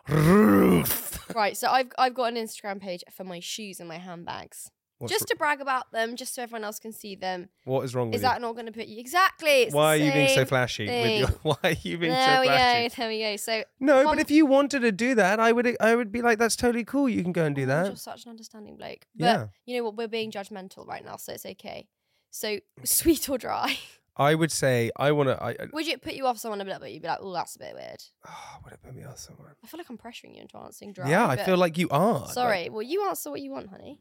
Ruth. 0.08 1.34
right. 1.34 1.56
So 1.56 1.68
I've 1.68 1.88
I've 1.98 2.14
got 2.14 2.32
an 2.32 2.36
Instagram 2.36 2.80
page 2.80 3.02
for 3.12 3.24
my 3.24 3.40
shoes 3.40 3.80
and 3.80 3.88
my 3.88 3.98
handbags, 3.98 4.70
What's 4.98 5.12
just 5.12 5.28
to 5.28 5.36
brag 5.36 5.60
about 5.60 5.92
them, 5.92 6.16
just 6.16 6.34
so 6.34 6.42
everyone 6.42 6.64
else 6.64 6.78
can 6.80 6.92
see 6.92 7.14
them. 7.14 7.48
what 7.64 7.84
is 7.84 7.94
wrong 7.94 8.08
with 8.08 8.16
Is 8.16 8.22
that 8.22 8.40
not 8.40 8.54
going 8.54 8.66
to 8.66 8.72
put 8.72 8.86
you 8.88 8.98
exactly? 8.98 9.68
Why 9.70 9.94
are 9.94 9.96
you 9.96 10.12
being 10.12 10.28
so 10.34 10.44
flashy? 10.44 10.86
With 10.86 11.18
your, 11.20 11.28
why 11.42 11.56
are 11.62 11.70
you 11.82 11.98
being 11.98 12.12
there 12.12 12.34
so 12.36 12.40
we 12.40 12.46
flashy? 12.48 12.88
go. 12.88 12.94
There 12.96 13.08
we 13.08 13.18
go. 13.20 13.36
So 13.36 13.62
No, 13.78 14.04
but 14.04 14.18
if 14.18 14.30
you 14.30 14.44
wanted 14.46 14.80
to 14.80 14.90
do 14.92 15.14
that, 15.14 15.38
I 15.38 15.52
would. 15.52 15.76
I 15.80 15.94
would 15.94 16.10
be 16.10 16.20
like, 16.22 16.38
that's 16.38 16.56
totally 16.56 16.84
cool. 16.84 17.08
You 17.08 17.22
can 17.22 17.32
go 17.32 17.44
and 17.44 17.54
do 17.54 17.62
Oh, 17.62 17.66
that. 17.66 17.86
You're 17.86 17.96
such 17.96 18.24
an 18.24 18.30
understanding 18.30 18.76
bloke. 18.76 19.06
But 19.14 19.24
Yeah. 19.24 19.46
you 19.66 19.76
know 19.78 19.84
what? 19.84 19.96
We're 19.96 20.08
being 20.08 20.30
judgmental 20.32 20.86
right 20.86 21.04
now, 21.04 21.16
so 21.16 21.32
it's 21.32 21.46
okay. 21.46 21.86
So 22.30 22.58
sweet 22.84 23.28
or 23.28 23.38
dry? 23.38 23.78
I 24.16 24.34
would 24.34 24.50
say 24.50 24.90
I 24.96 25.12
want 25.12 25.28
to. 25.28 25.40
I, 25.40 25.50
I 25.50 25.56
Would 25.72 25.86
it 25.86 26.02
put 26.02 26.14
you 26.14 26.26
off 26.26 26.38
someone 26.38 26.60
a 26.60 26.64
bit? 26.64 26.78
But 26.80 26.90
you'd 26.92 27.02
be 27.02 27.08
like, 27.08 27.18
oh, 27.22 27.32
that's 27.32 27.54
a 27.54 27.60
bit 27.60 27.74
weird. 27.74 28.02
oh, 28.26 28.56
would 28.64 28.72
it 28.72 28.82
put 28.82 28.96
me 28.96 29.04
off 29.04 29.18
somewhere? 29.20 29.56
I 29.62 29.66
feel 29.68 29.78
like 29.78 29.88
I'm 29.90 29.96
pressuring 29.96 30.34
you 30.34 30.42
into 30.42 30.56
answering 30.58 30.92
dry. 30.92 31.08
yeah, 31.08 31.24
I 31.28 31.36
but- 31.36 31.44
feel 31.46 31.56
like 31.56 31.78
you 31.78 31.88
are. 31.90 32.18
like- 32.22 32.30
Sorry. 32.32 32.68
Well, 32.68 32.82
you 32.82 33.06
answer 33.08 33.30
what 33.30 33.40
you 33.40 33.52
want, 33.52 33.68
honey. 33.68 34.00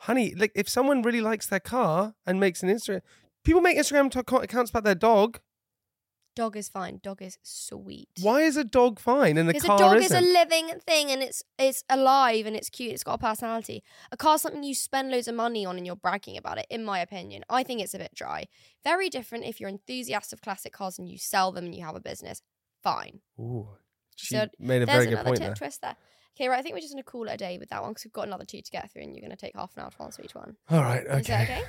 Honey. 0.00 0.34
Like, 0.34 0.52
if 0.54 0.68
someone 0.68 1.02
really 1.02 1.20
likes 1.20 1.46
their 1.46 1.60
car 1.60 2.14
and 2.26 2.38
makes 2.40 2.62
an 2.62 2.68
Instagram, 2.68 3.02
people 3.44 3.60
make 3.60 3.78
Instagram 3.78 4.10
t- 4.10 4.20
accounts 4.36 4.70
about 4.70 4.84
their 4.84 4.94
dog. 4.94 5.40
Dog 6.36 6.56
is 6.56 6.68
fine. 6.68 7.00
Dog 7.02 7.20
is 7.20 7.36
sweet. 7.42 8.08
Why 8.22 8.42
is 8.42 8.56
a 8.56 8.62
dog 8.62 9.00
fine 9.00 9.36
and 9.36 9.48
the 9.48 9.54
car? 9.54 9.76
Because 9.76 9.80
a 9.80 9.82
dog 9.82 9.96
isn't? 9.96 10.16
is 10.16 10.22
a 10.22 10.32
living 10.32 10.70
thing 10.86 11.10
and 11.10 11.20
it's 11.20 11.42
it's 11.58 11.82
alive 11.90 12.46
and 12.46 12.54
it's 12.54 12.70
cute. 12.70 12.92
It's 12.92 13.02
got 13.02 13.14
a 13.14 13.18
personality. 13.18 13.82
A 14.12 14.16
car's 14.16 14.42
something 14.42 14.62
you 14.62 14.72
spend 14.76 15.10
loads 15.10 15.26
of 15.26 15.34
money 15.34 15.66
on 15.66 15.76
and 15.78 15.84
you're 15.84 15.96
bragging 15.96 16.36
about 16.36 16.58
it. 16.58 16.66
In 16.70 16.84
my 16.84 17.00
opinion, 17.00 17.42
I 17.50 17.64
think 17.64 17.80
it's 17.80 17.92
a 17.92 17.98
bit 17.98 18.14
dry. 18.14 18.46
Very 18.84 19.08
different 19.10 19.46
if 19.46 19.58
you're 19.58 19.68
enthusiast 19.68 20.32
of 20.32 20.40
classic 20.40 20.72
cars 20.72 20.96
and 20.96 21.08
you 21.08 21.18
sell 21.18 21.50
them 21.50 21.64
and 21.64 21.74
you 21.74 21.84
have 21.84 21.96
a 21.96 22.00
business. 22.00 22.40
Fine. 22.84 23.18
Ooh, 23.40 23.70
she 24.14 24.36
So 24.36 24.46
made 24.60 24.82
a 24.82 24.86
very 24.86 25.06
good 25.06 25.24
point 25.24 25.40
there. 25.40 25.54
twist 25.56 25.82
there. 25.82 25.96
Okay, 26.38 26.48
right. 26.48 26.58
I 26.58 26.62
think 26.62 26.74
we're 26.74 26.80
just 26.80 26.92
gonna 26.92 27.02
call 27.02 27.26
it 27.26 27.32
a 27.32 27.36
day 27.36 27.58
with 27.58 27.70
that 27.70 27.82
one 27.82 27.90
because 27.90 28.04
we've 28.04 28.12
got 28.12 28.28
another 28.28 28.44
two 28.44 28.62
to 28.62 28.70
get 28.70 28.90
through 28.92 29.02
and 29.02 29.14
you're 29.16 29.22
gonna 29.22 29.34
take 29.36 29.56
half 29.56 29.76
an 29.76 29.82
hour 29.82 29.90
to 29.90 30.02
answer 30.04 30.22
each 30.22 30.34
one. 30.36 30.54
All 30.70 30.82
right, 30.82 31.04
Okay. 31.06 31.18
Is 31.20 31.26
that 31.26 31.42
okay? 31.50 31.62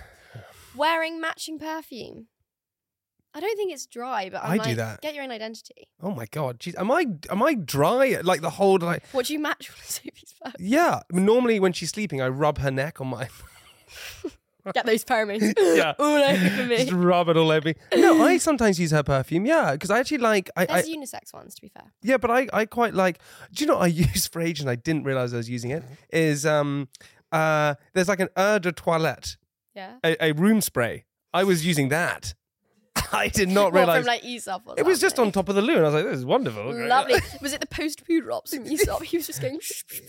Wearing 0.75 1.19
matching 1.19 1.57
perfume. 1.57 2.27
I 3.33 3.39
don't 3.39 3.55
think 3.57 3.71
it's 3.73 3.85
dry, 3.87 4.29
but 4.29 4.43
I'm 4.43 4.51
I 4.51 4.55
like, 4.57 4.69
do 4.69 4.75
that. 4.75 5.01
Get 5.01 5.15
your 5.15 5.23
own 5.23 5.31
identity. 5.31 5.87
Oh 6.01 6.11
my 6.11 6.25
god, 6.29 6.59
jeez, 6.59 6.77
am 6.79 6.91
I 6.91 7.05
am 7.31 7.41
I 7.41 7.55
dry 7.55 8.19
like 8.23 8.41
the 8.41 8.49
whole 8.51 8.77
like? 8.79 9.03
What 9.11 9.25
do 9.27 9.33
you 9.33 9.39
match 9.39 9.69
with 9.69 9.83
Sophie's 9.89 10.33
first? 10.43 10.57
Yeah, 10.59 11.01
normally 11.11 11.59
when 11.59 11.73
she's 11.73 11.89
sleeping, 11.89 12.21
I 12.21 12.27
rub 12.27 12.59
her 12.59 12.69
neck 12.71 13.01
on 13.01 13.07
my. 13.07 13.27
Get 14.73 14.85
those 14.85 15.03
pheromones 15.05 15.53
Yeah. 15.77 15.93
all 15.99 16.15
over 16.23 16.65
me. 16.65 16.77
Just 16.77 16.91
rub 16.91 17.29
it 17.29 17.37
all 17.37 17.51
over 17.51 17.69
me. 17.69 17.75
No, 17.95 18.21
I 18.23 18.37
sometimes 18.49 18.79
use 18.79 18.91
her 18.91 19.03
perfume. 19.03 19.45
Yeah, 19.45 19.73
because 19.73 19.89
I 19.91 19.99
actually 19.99 20.19
like. 20.19 20.49
I, 20.55 20.63
I 20.63 20.65
There's 20.65 20.89
unisex 20.89 21.33
ones, 21.33 21.55
to 21.55 21.61
be 21.61 21.69
fair. 21.69 21.91
yeah, 22.01 22.17
but 22.17 22.31
I, 22.31 22.47
I 22.53 22.65
quite 22.65 22.93
like. 22.93 23.19
Do 23.53 23.63
you 23.63 23.67
know 23.67 23.75
what 23.77 23.83
I 23.83 23.87
use 23.87 24.27
for 24.27 24.41
ages 24.41 24.61
and 24.61 24.69
I 24.69 24.75
didn't 24.75 25.03
realize 25.03 25.33
I 25.33 25.37
was 25.37 25.49
using 25.49 25.71
it? 25.71 25.83
Is 26.11 26.45
um 26.45 26.87
uh 27.31 27.75
there's 27.93 28.07
like 28.07 28.19
an 28.19 28.29
eau 28.35 28.59
de 28.59 28.71
toilette, 28.71 29.37
Yeah. 29.75 29.95
a, 30.03 30.15
a 30.29 30.31
room 30.33 30.61
spray. 30.61 31.05
I 31.33 31.43
was 31.43 31.65
using 31.65 31.89
that. 31.89 32.33
I 33.13 33.27
did 33.27 33.49
not 33.49 33.73
What, 33.73 33.79
realize 33.79 33.99
from 33.99 34.07
like 34.07 34.23
Aesop 34.23 34.63
or 34.67 34.75
it 34.77 34.85
was 34.85 34.99
just 34.99 35.17
on 35.19 35.25
something? 35.25 35.31
top 35.33 35.49
of 35.49 35.55
the 35.55 35.61
loo, 35.61 35.73
and 35.75 35.81
I 35.81 35.85
was 35.85 35.93
like, 35.93 36.05
"This 36.05 36.17
is 36.17 36.25
wonderful." 36.25 36.73
Lovely. 36.87 37.19
Was 37.41 37.53
it 37.53 37.59
the 37.61 37.67
post 37.67 38.05
poo 38.05 38.21
drops 38.21 38.53
from 38.55 38.65
Aesop? 38.65 39.03
He 39.03 39.17
was 39.17 39.27
just 39.27 39.41
going 39.41 39.59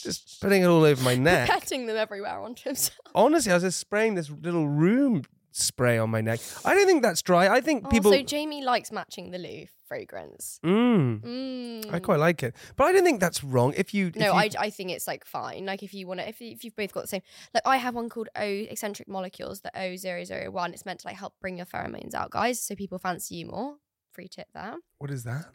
Just 0.00 0.40
putting 0.40 0.62
it 0.62 0.66
all 0.66 0.84
over 0.84 1.02
my 1.04 1.14
neck. 1.14 1.48
petting 1.48 1.86
them 1.86 1.96
everywhere 1.96 2.38
onto 2.38 2.64
himself. 2.64 2.98
Honestly, 3.14 3.52
I 3.52 3.56
was 3.56 3.62
just 3.64 3.78
spraying 3.78 4.14
this 4.14 4.30
little 4.30 4.68
room 4.68 5.24
spray 5.52 5.98
on 5.98 6.10
my 6.10 6.20
neck. 6.20 6.40
I 6.64 6.74
don't 6.74 6.86
think 6.86 7.02
that's 7.02 7.22
dry. 7.22 7.48
I 7.48 7.60
think 7.60 7.84
oh, 7.86 7.90
people. 7.90 8.12
Also, 8.12 8.22
Jamie 8.22 8.62
likes 8.64 8.90
matching 8.92 9.30
the 9.30 9.38
loo 9.38 9.66
fragrance. 9.90 10.60
Mm, 10.64 11.20
Mm. 11.20 11.92
I 11.92 11.98
quite 11.98 12.20
like 12.20 12.42
it, 12.44 12.54
but 12.76 12.84
I 12.84 12.92
don't 12.92 13.02
think 13.04 13.18
that's 13.20 13.42
wrong. 13.42 13.74
If 13.76 13.92
you, 13.92 14.06
if 14.08 14.16
No, 14.16 14.26
you- 14.26 14.32
I, 14.32 14.48
I 14.66 14.70
think 14.70 14.90
it's 14.92 15.06
like 15.08 15.24
fine. 15.24 15.66
Like 15.66 15.82
if 15.82 15.92
you 15.92 16.06
want 16.06 16.20
to, 16.20 16.28
if, 16.28 16.40
if 16.40 16.62
you've 16.64 16.76
both 16.76 16.92
got 16.92 17.02
the 17.02 17.08
same, 17.08 17.22
like 17.52 17.64
I 17.66 17.76
have 17.76 17.94
one 17.96 18.08
called 18.08 18.28
O 18.36 18.40
Escentric 18.74 19.08
Molecules, 19.08 19.60
the 19.62 19.72
O001. 19.74 20.72
It's 20.72 20.86
meant 20.86 21.00
to 21.00 21.08
like 21.08 21.16
help 21.16 21.34
bring 21.40 21.56
your 21.56 21.66
pheromones 21.66 22.14
out, 22.14 22.30
guys, 22.30 22.60
so 22.60 22.74
people 22.76 22.98
fancy 22.98 23.34
you 23.36 23.46
more. 23.46 23.76
Free 24.12 24.28
tip 24.28 24.46
there. 24.54 24.76
what 24.98 25.10
is 25.10 25.24
that? 25.24 25.46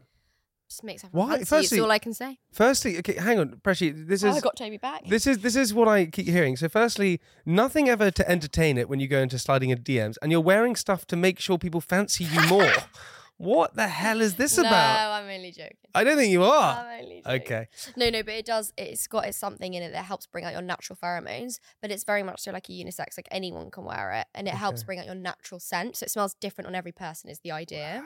Just 0.70 0.84
makes 0.84 1.04
everyone 1.04 1.27
Why? 1.30 1.36
fancy. 1.38 1.46
Firstly- 1.56 1.80
all 1.80 1.92
I 1.92 2.00
can 2.00 2.13
say. 2.13 2.39
Firstly, 2.51 2.98
okay, 3.00 3.13
hang 3.27 3.38
on, 3.39 3.50
Preshi. 3.63 4.08
This 4.08 4.24
Oh, 4.24 4.30
is 4.30 4.38
I 4.38 4.39
got 4.42 4.56
Toby 4.58 4.77
back. 4.77 5.06
this 5.08 5.27
is 5.27 5.38
this 5.39 5.56
is 5.56 5.74
what 5.75 5.88
I 5.88 6.08
keep 6.08 6.25
hearing. 6.27 6.56
So, 6.58 6.68
firstly, 6.70 7.22
nothing 7.46 7.88
ever 7.88 8.10
to 8.12 8.24
entertain 8.30 8.77
it 8.80 8.89
when 8.89 9.00
you 9.00 9.08
go 9.08 9.20
into 9.20 9.38
sliding 9.38 9.70
into 9.70 9.84
DMs, 9.84 10.15
and 10.22 10.32
you're 10.32 10.42
wearing 10.42 10.75
stuff 10.75 11.06
to 11.08 11.15
make 11.15 11.39
sure 11.39 11.58
people 11.60 11.82
fancy 11.82 12.24
you 12.24 12.42
more. 12.48 12.72
what 13.38 13.75
the 13.75 13.88
hell 13.88 14.22
is 14.22 14.36
this 14.36 14.58
no, 14.62 14.63
about? 14.63 15.12
I'm 15.12 15.30
only 15.30 15.51
joking. 15.51 15.77
I 15.94 16.04
don't 16.04 16.18
think 16.18 16.32
you 16.32 16.44
are. 16.44 16.86
I'm 16.86 17.04
only 17.04 17.22
joking. 17.25 17.42
Okay. 17.42 17.68
No, 17.98 18.10
no, 18.10 18.24
but 18.24 18.34
it 18.34 18.46
does. 18.46 18.72
It's 18.77 19.08
got 19.08 19.25
it's 19.25 19.38
something 19.38 19.74
in 19.74 19.84
it 19.84 19.92
that 19.92 20.06
helps 20.06 20.25
bring 20.25 20.46
out 20.46 20.54
your 20.54 20.62
natural 20.62 20.98
pheromones. 21.01 21.60
But 21.82 21.92
it's 21.92 22.04
very 22.04 22.24
much 22.24 22.42
so 22.42 22.51
like 22.51 22.70
a 22.70 22.72
unisex. 22.72 23.18
Like 23.18 23.27
anyone 23.32 23.72
can 23.72 23.84
wear 23.84 24.12
it, 24.13 24.27
and 24.34 24.48
it 24.48 24.54
helps 24.54 24.84
bring 24.84 25.00
out 25.00 25.06
your 25.06 25.15
natural 25.15 25.60
scent. 25.60 25.98
So 25.98 26.06
it 26.06 26.12
smells 26.12 26.36
different 26.36 26.68
on 26.68 26.75
every 26.75 26.92
person. 26.92 27.30
Is 27.30 27.39
the 27.39 27.51
idea? 27.51 28.04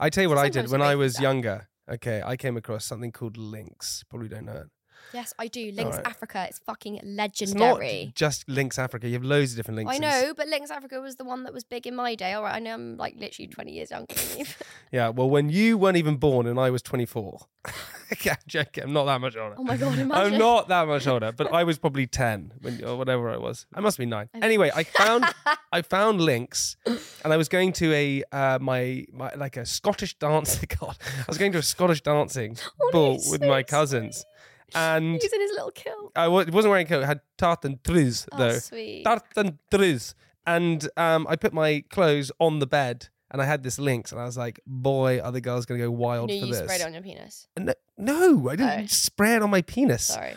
I 0.00 0.10
tell 0.10 0.22
you 0.22 0.28
what 0.28 0.38
I 0.38 0.48
did 0.48 0.70
when 0.70 0.82
I 0.82 0.94
was 0.94 1.20
younger. 1.20 1.68
Okay, 1.88 2.22
I 2.24 2.36
came 2.36 2.56
across 2.56 2.84
something 2.84 3.12
called 3.12 3.36
Lynx. 3.36 4.04
Probably 4.08 4.28
don't 4.28 4.46
know 4.46 4.56
it. 4.56 4.66
Yes, 5.12 5.32
I 5.38 5.46
do. 5.48 5.70
Lynx 5.72 5.96
Alright. 5.96 6.06
Africa. 6.06 6.46
It's 6.48 6.58
fucking 6.58 6.96
It's 6.96 7.04
not 7.04 7.12
legendary. 7.16 8.12
just 8.14 8.48
Lynx 8.48 8.78
Africa. 8.78 9.06
You 9.08 9.14
have 9.14 9.24
loads 9.24 9.52
of 9.52 9.56
different 9.56 9.76
Lynx. 9.76 9.92
I 9.94 9.98
know, 9.98 10.34
but 10.36 10.48
Lynx 10.48 10.70
Africa 10.70 11.00
was 11.00 11.16
the 11.16 11.24
one 11.24 11.44
that 11.44 11.52
was 11.54 11.64
big 11.64 11.86
in 11.86 11.94
my 11.94 12.14
day. 12.14 12.32
All 12.32 12.42
right, 12.42 12.54
I 12.54 12.58
know 12.58 12.74
I'm 12.74 12.96
like 12.96 13.14
literally 13.18 13.48
20 13.48 13.72
years 13.72 13.90
younger 13.90 14.14
than 14.14 14.38
you. 14.38 14.44
Yeah, 14.92 15.08
well, 15.08 15.28
when 15.28 15.50
you 15.50 15.76
weren't 15.76 15.96
even 15.96 16.16
born 16.16 16.46
and 16.46 16.60
I 16.60 16.70
was 16.70 16.80
24. 16.80 17.40
okay, 18.12 18.30
I'm 18.30 18.36
joking. 18.46 18.84
I'm 18.84 18.92
not 18.92 19.04
that 19.06 19.20
much 19.20 19.36
older. 19.36 19.56
oh 19.58 19.64
my 19.64 19.76
god, 19.76 19.98
imagine. 19.98 20.34
I'm 20.34 20.38
not 20.38 20.68
that 20.68 20.86
much 20.86 21.06
older, 21.08 21.32
but 21.32 21.52
I 21.52 21.64
was 21.64 21.76
probably 21.78 22.06
10 22.06 22.52
when, 22.60 22.84
or 22.84 22.96
whatever 22.96 23.28
I 23.28 23.36
was. 23.36 23.66
I 23.74 23.80
must 23.80 23.98
be 23.98 24.06
nine. 24.06 24.28
Anyway, 24.40 24.70
I 24.74 24.84
found 24.84 25.24
I 25.72 25.82
found 25.82 26.20
Lynx 26.20 26.76
and 26.86 27.32
I 27.32 27.36
was 27.36 27.48
going 27.48 27.72
to 27.74 27.92
a 27.92 28.22
uh, 28.32 28.58
my, 28.60 29.04
my 29.12 29.34
like 29.34 29.56
a 29.56 29.66
Scottish 29.66 30.16
dancing. 30.18 30.68
God, 30.80 30.96
I 31.02 31.24
was 31.28 31.36
going 31.36 31.52
to 31.52 31.58
a 31.58 31.62
Scottish 31.62 32.00
dancing 32.02 32.56
Oh, 32.80 32.90
ball 32.92 33.12
with 33.30 33.40
so 33.42 33.48
my 33.48 33.62
cousins, 33.64 34.24
and 34.74 35.20
He's 35.20 35.32
in 35.32 35.40
his 35.40 35.50
little 35.52 35.70
kilt. 35.70 36.12
I 36.16 36.28
wasn't 36.28 36.54
wearing 36.54 36.86
a 36.86 36.88
coat. 36.88 37.02
I 37.04 37.06
had 37.06 37.20
tartan 37.38 37.78
trews 37.84 38.26
Oh, 38.32 38.38
though. 38.38 38.58
sweet. 38.58 39.04
tartan 39.04 39.58
trews, 39.70 40.14
and 40.46 40.88
um, 40.96 41.26
I 41.28 41.36
put 41.36 41.52
my 41.52 41.84
clothes 41.90 42.30
on 42.40 42.58
the 42.58 42.66
bed. 42.66 43.08
And 43.28 43.42
I 43.42 43.44
had 43.44 43.64
this 43.64 43.80
Lynx, 43.80 44.12
and 44.12 44.20
I 44.20 44.24
was 44.24 44.36
like, 44.38 44.60
"Boy, 44.68 45.18
are 45.20 45.32
the 45.32 45.40
girls 45.40 45.66
going 45.66 45.80
to 45.80 45.86
go 45.86 45.90
wild 45.90 46.30
no, 46.30 46.38
for 46.40 46.46
you 46.46 46.52
this?" 46.54 46.62
sprayed 46.62 46.80
it 46.80 46.86
on 46.86 46.92
your 46.94 47.02
penis. 47.02 47.48
No, 47.58 47.74
no, 47.98 48.48
I 48.48 48.54
didn't 48.54 48.84
Oh. 48.84 48.86
spray 48.86 49.34
it 49.34 49.42
on 49.42 49.50
my 49.50 49.62
penis. 49.62 50.04
Sorry. 50.04 50.34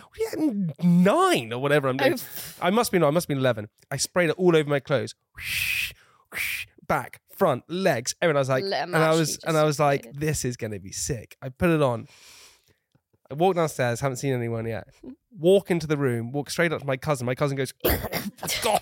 Nine 0.81 1.53
or 1.53 1.59
whatever 1.61 1.87
I'm 1.87 1.97
doing. 1.97 2.15
Oh, 2.19 2.65
I 2.65 2.71
must 2.71 2.91
be 2.91 2.97
no, 2.97 3.07
I 3.07 3.11
must 3.11 3.27
be 3.27 3.35
eleven. 3.35 3.69
I 3.91 3.97
sprayed 3.97 4.31
it 4.31 4.35
all 4.39 4.55
over 4.55 4.67
my 4.67 4.79
clothes. 4.79 5.13
Back, 6.87 7.21
front, 7.35 7.63
legs, 7.69 8.15
everything. 8.21 8.37
I 8.37 8.39
was 8.39 8.49
like, 8.49 8.63
and 8.63 8.95
I 8.95 9.11
was, 9.13 9.37
and 9.45 9.55
I 9.55 9.63
was 9.63 9.79
like, 9.79 10.07
this 10.13 10.43
is 10.43 10.57
gonna 10.57 10.79
be 10.79 10.91
sick. 10.91 11.37
I 11.43 11.49
put 11.49 11.69
it 11.69 11.83
on. 11.83 12.07
I 13.31 13.35
walk 13.35 13.55
downstairs, 13.55 13.99
haven't 13.99 14.17
seen 14.17 14.33
anyone 14.33 14.65
yet. 14.65 14.87
Walk 15.37 15.69
into 15.69 15.85
the 15.87 15.97
room, 15.97 16.31
walk 16.31 16.49
straight 16.49 16.73
up 16.73 16.81
to 16.81 16.87
my 16.87 16.97
cousin. 16.97 17.25
My 17.25 17.35
cousin 17.35 17.57
goes, 17.57 17.71
God, 18.63 18.81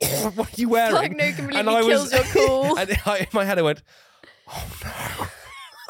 what 0.34 0.38
are 0.48 0.60
you 0.60 0.70
wearing? 0.70 0.94
Fuck 0.94 1.10
no, 1.16 1.26
completely 1.32 1.56
And 1.60 1.68
I 1.70 1.82
kills 1.82 2.12
your 2.12 2.22
cool. 2.32 2.78
and 2.78 2.98
I, 3.04 3.18
in 3.18 3.26
my 3.32 3.44
head, 3.44 3.58
I 3.58 3.62
went, 3.62 3.82
oh 4.48 4.66
no, 4.82 5.26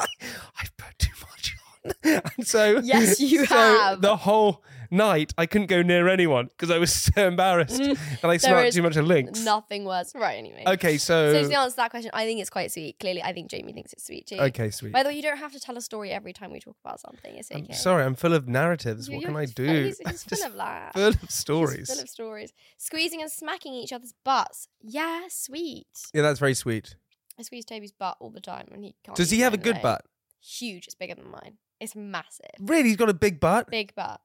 I've 0.59 0.75
put 0.77 0.99
too 0.99 1.11
much 1.21 1.55
on. 1.85 2.21
And 2.37 2.47
so, 2.47 2.81
Yes, 2.83 3.19
you 3.21 3.45
so 3.45 3.55
have. 3.55 4.01
The 4.01 4.17
whole 4.17 4.63
night, 4.91 5.33
I 5.37 5.45
couldn't 5.45 5.67
go 5.67 5.81
near 5.81 6.07
anyone 6.07 6.47
because 6.47 6.71
I 6.71 6.77
was 6.77 6.93
so 7.15 7.27
embarrassed 7.27 7.79
mm. 7.81 7.97
and 8.21 8.31
I 8.31 8.37
smelled 8.37 8.71
too 8.73 8.81
much 8.81 8.95
of 8.95 9.05
Lynx. 9.05 9.43
Nothing 9.43 9.85
worse. 9.85 10.13
Right, 10.15 10.37
anyway. 10.37 10.63
Okay, 10.67 10.97
So 10.97 11.33
so, 11.43 11.49
to 11.49 11.57
answer 11.59 11.75
that 11.77 11.91
question, 11.91 12.11
I 12.13 12.25
think 12.25 12.39
it's 12.41 12.49
quite 12.49 12.71
sweet. 12.71 12.99
Clearly, 12.99 13.21
I 13.23 13.33
think 13.33 13.49
Jamie 13.49 13.73
thinks 13.73 13.93
it's 13.93 14.05
sweet 14.05 14.27
too. 14.27 14.37
okay, 14.39 14.69
sweet. 14.69 14.91
By 14.93 15.03
the 15.03 15.09
way, 15.09 15.15
you 15.15 15.21
don't 15.21 15.37
have 15.37 15.51
to 15.53 15.59
tell 15.59 15.77
a 15.77 15.81
story 15.81 16.11
every 16.11 16.33
time 16.33 16.51
we 16.51 16.59
talk 16.59 16.75
about 16.83 16.99
something. 16.99 17.35
It's 17.35 17.51
okay. 17.51 17.65
I'm 17.69 17.73
sorry, 17.73 18.03
I'm 18.03 18.15
full 18.15 18.33
of 18.33 18.47
narratives. 18.47 19.07
You- 19.09 19.15
What 19.17 19.25
can 19.25 19.35
I 19.35 19.45
do? 19.45 19.85
He's, 19.85 19.99
he's 20.07 20.23
full 20.23 20.45
of 20.45 20.55
that. 20.55 20.93
full 20.93 21.07
of 21.07 21.19
He's 21.19 21.33
stories. 21.33 21.91
full 21.91 22.01
of 22.01 22.09
stories. 22.09 22.53
Squeezing 22.77 23.21
and 23.21 23.31
smacking 23.31 23.73
each 23.73 23.93
other's 23.93 24.13
butts. 24.23 24.67
Yeah, 24.81 25.23
sweet. 25.29 25.87
Yeah, 26.13 26.21
that's 26.21 26.39
very 26.39 26.53
sweet. 26.53 26.95
I 27.37 27.43
squeeze 27.43 27.65
Toby's 27.65 27.91
butt 27.91 28.17
all 28.19 28.29
the 28.29 28.39
time, 28.39 28.67
and 28.71 28.83
he 28.83 28.95
can't. 29.03 29.17
Does 29.17 29.29
he 29.29 29.39
have 29.41 29.53
a 29.53 29.57
good 29.57 29.73
alone. 29.75 29.83
butt? 29.83 30.05
Huge. 30.41 30.85
It's 30.85 30.95
bigger 30.95 31.15
than 31.15 31.29
mine. 31.29 31.57
It's 31.79 31.95
massive. 31.95 32.45
Really, 32.59 32.89
he's 32.89 32.97
got 32.97 33.09
a 33.09 33.13
big 33.13 33.39
butt. 33.39 33.69
Big 33.69 33.93
butt. 33.95 34.21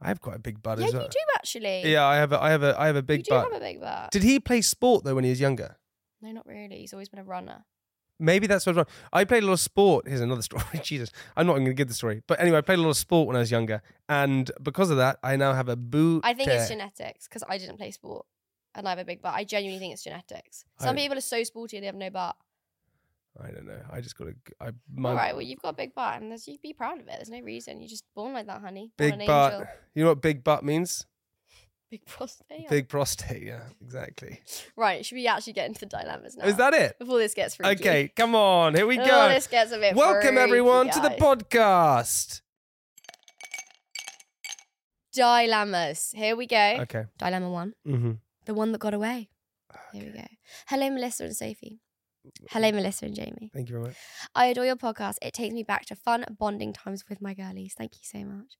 I 0.00 0.08
have 0.08 0.20
quite 0.20 0.36
a 0.36 0.38
big 0.38 0.62
butt 0.62 0.78
yeah, 0.78 0.86
as 0.86 0.94
well. 0.94 1.02
you 1.04 1.08
do 1.10 1.18
actually. 1.36 1.90
Yeah, 1.92 2.06
I 2.06 2.16
have 2.16 2.32
a, 2.32 2.42
I 2.42 2.50
have 2.50 2.62
a, 2.62 2.80
I 2.80 2.86
have 2.86 2.96
a 2.96 3.02
big 3.02 3.20
you 3.20 3.24
do 3.24 3.30
butt. 3.30 3.52
have 3.52 3.62
a 3.62 3.64
big 3.64 3.80
butt. 3.80 4.10
Did 4.10 4.22
he 4.22 4.40
play 4.40 4.60
sport 4.62 5.04
though 5.04 5.14
when 5.14 5.24
he 5.24 5.30
was 5.30 5.40
younger? 5.40 5.76
no, 6.22 6.32
not 6.32 6.46
really. 6.46 6.78
He's 6.78 6.92
always 6.92 7.08
been 7.08 7.20
a 7.20 7.24
runner. 7.24 7.64
Maybe 8.18 8.46
that's 8.46 8.66
what's 8.66 8.76
wrong. 8.76 8.86
I 9.12 9.24
played 9.24 9.42
a 9.42 9.46
lot 9.46 9.54
of 9.54 9.60
sport. 9.60 10.06
Here's 10.06 10.20
another 10.20 10.42
story. 10.50 10.64
Jesus, 10.82 11.10
I'm 11.36 11.46
not 11.46 11.52
even 11.52 11.64
going 11.64 11.76
to 11.76 11.80
give 11.80 11.88
the 11.88 11.94
story. 11.94 12.22
But 12.26 12.38
anyway, 12.40 12.58
I 12.58 12.60
played 12.60 12.78
a 12.78 12.82
lot 12.82 12.90
of 12.90 12.98
sport 12.98 13.26
when 13.26 13.36
I 13.36 13.40
was 13.40 13.50
younger, 13.50 13.82
and 14.08 14.50
because 14.62 14.90
of 14.90 14.98
that, 14.98 15.18
I 15.22 15.36
now 15.36 15.54
have 15.54 15.68
a 15.70 15.76
boo. 15.76 16.20
I 16.22 16.34
think 16.34 16.50
it's 16.50 16.68
genetics 16.68 17.26
because 17.26 17.42
I 17.48 17.56
didn't 17.56 17.78
play 17.78 17.90
sport 17.90 18.26
and 18.74 18.86
I 18.86 18.90
have 18.90 18.98
a 18.98 19.04
big 19.04 19.22
butt. 19.22 19.34
I 19.34 19.44
genuinely 19.44 19.78
think 19.80 19.92
it's 19.94 20.04
genetics. 20.04 20.64
Some 20.78 20.96
I- 20.96 21.00
people 21.00 21.18
are 21.18 21.22
so 21.22 21.42
sporty 21.44 21.76
and 21.76 21.82
they 21.82 21.86
have 21.86 21.94
no 21.94 22.10
butt. 22.10 22.36
I 23.42 23.50
don't 23.50 23.66
know. 23.66 23.80
I 23.90 24.00
just 24.00 24.16
got 24.16 24.24
to. 24.26 24.34
I 24.60 24.70
my 24.94 25.10
All 25.10 25.16
right, 25.16 25.32
well, 25.34 25.42
you've 25.42 25.60
got 25.62 25.70
a 25.70 25.76
big 25.76 25.94
butt 25.94 26.20
and 26.20 26.30
there's, 26.30 26.46
you 26.46 26.56
be 26.62 26.72
proud 26.72 27.00
of 27.00 27.06
it. 27.08 27.14
There's 27.16 27.30
no 27.30 27.40
reason. 27.40 27.80
You're 27.80 27.88
just 27.88 28.04
born 28.14 28.32
like 28.32 28.46
that, 28.46 28.60
honey. 28.60 28.90
Born 28.98 29.10
big 29.10 29.20
an 29.20 29.26
butt. 29.26 29.52
angel. 29.52 29.66
You 29.94 30.02
know 30.04 30.10
what 30.10 30.20
big 30.22 30.44
butt 30.44 30.64
means? 30.64 31.06
Big 31.90 32.06
prostate. 32.06 32.68
Big 32.68 32.88
prostate. 32.88 33.42
Yeah, 33.42 33.62
exactly. 33.82 34.40
Right, 34.76 35.04
should 35.04 35.16
we 35.16 35.26
actually 35.26 35.54
get 35.54 35.66
into 35.66 35.80
the 35.80 35.86
dilemmas 35.86 36.36
now? 36.36 36.44
Is 36.44 36.54
that 36.54 36.72
it? 36.72 36.96
Before 37.00 37.18
this 37.18 37.34
gets 37.34 37.56
freaky. 37.56 37.80
Okay, 37.82 38.12
come 38.14 38.36
on. 38.36 38.76
Here 38.76 38.86
we 38.86 38.96
Oh, 39.00 39.04
go. 39.04 39.28
this 39.28 39.48
gets 39.48 39.72
a 39.72 39.78
bit 39.78 39.96
Welcome 39.96 40.36
freaky, 40.36 40.38
everyone 40.38 40.88
to 40.90 41.00
the 41.00 41.08
podcast. 41.10 42.42
Dilemmas. 45.12 46.12
Here 46.14 46.36
we 46.36 46.46
go. 46.46 46.76
Okay. 46.82 47.06
Dilemma 47.18 47.50
one. 47.50 47.72
hmm 47.84 48.12
The 48.44 48.54
one 48.54 48.70
that 48.70 48.78
got 48.78 48.94
away. 48.94 49.28
Here 49.92 50.04
we 50.04 50.10
go. 50.10 50.26
Hello, 50.68 50.90
Melissa 50.90 51.24
and 51.24 51.36
Sophie. 51.36 51.80
Hello, 52.50 52.70
Melissa 52.72 53.06
and 53.06 53.14
Jamie. 53.14 53.50
Thank 53.52 53.68
you 53.68 53.74
very 53.74 53.88
much. 53.88 53.96
I 54.34 54.46
adore 54.46 54.66
your 54.66 54.76
podcast. 54.76 55.16
It 55.22 55.32
takes 55.32 55.54
me 55.54 55.62
back 55.62 55.86
to 55.86 55.96
fun 55.96 56.24
bonding 56.38 56.72
times 56.72 57.04
with 57.08 57.20
my 57.20 57.34
girlies. 57.34 57.74
Thank 57.76 57.94
you 57.94 58.02
so 58.02 58.24
much. 58.24 58.56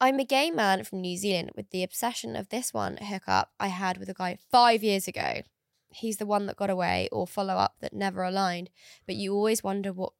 I'm 0.00 0.18
a 0.18 0.24
gay 0.24 0.50
man 0.50 0.84
from 0.84 1.00
New 1.00 1.16
Zealand 1.16 1.52
with 1.56 1.70
the 1.70 1.82
obsession 1.82 2.36
of 2.36 2.48
this 2.48 2.74
one 2.74 2.96
hookup 2.96 3.52
I 3.60 3.68
had 3.68 3.98
with 3.98 4.08
a 4.08 4.14
guy 4.14 4.38
five 4.50 4.82
years 4.82 5.06
ago. 5.06 5.42
He's 5.90 6.16
the 6.16 6.26
one 6.26 6.46
that 6.46 6.56
got 6.56 6.70
away 6.70 7.08
or 7.12 7.26
follow 7.26 7.54
up 7.54 7.76
that 7.80 7.92
never 7.92 8.24
aligned, 8.24 8.70
but 9.06 9.14
you 9.14 9.32
always 9.32 9.62
wonder 9.62 9.92
what 9.92 10.12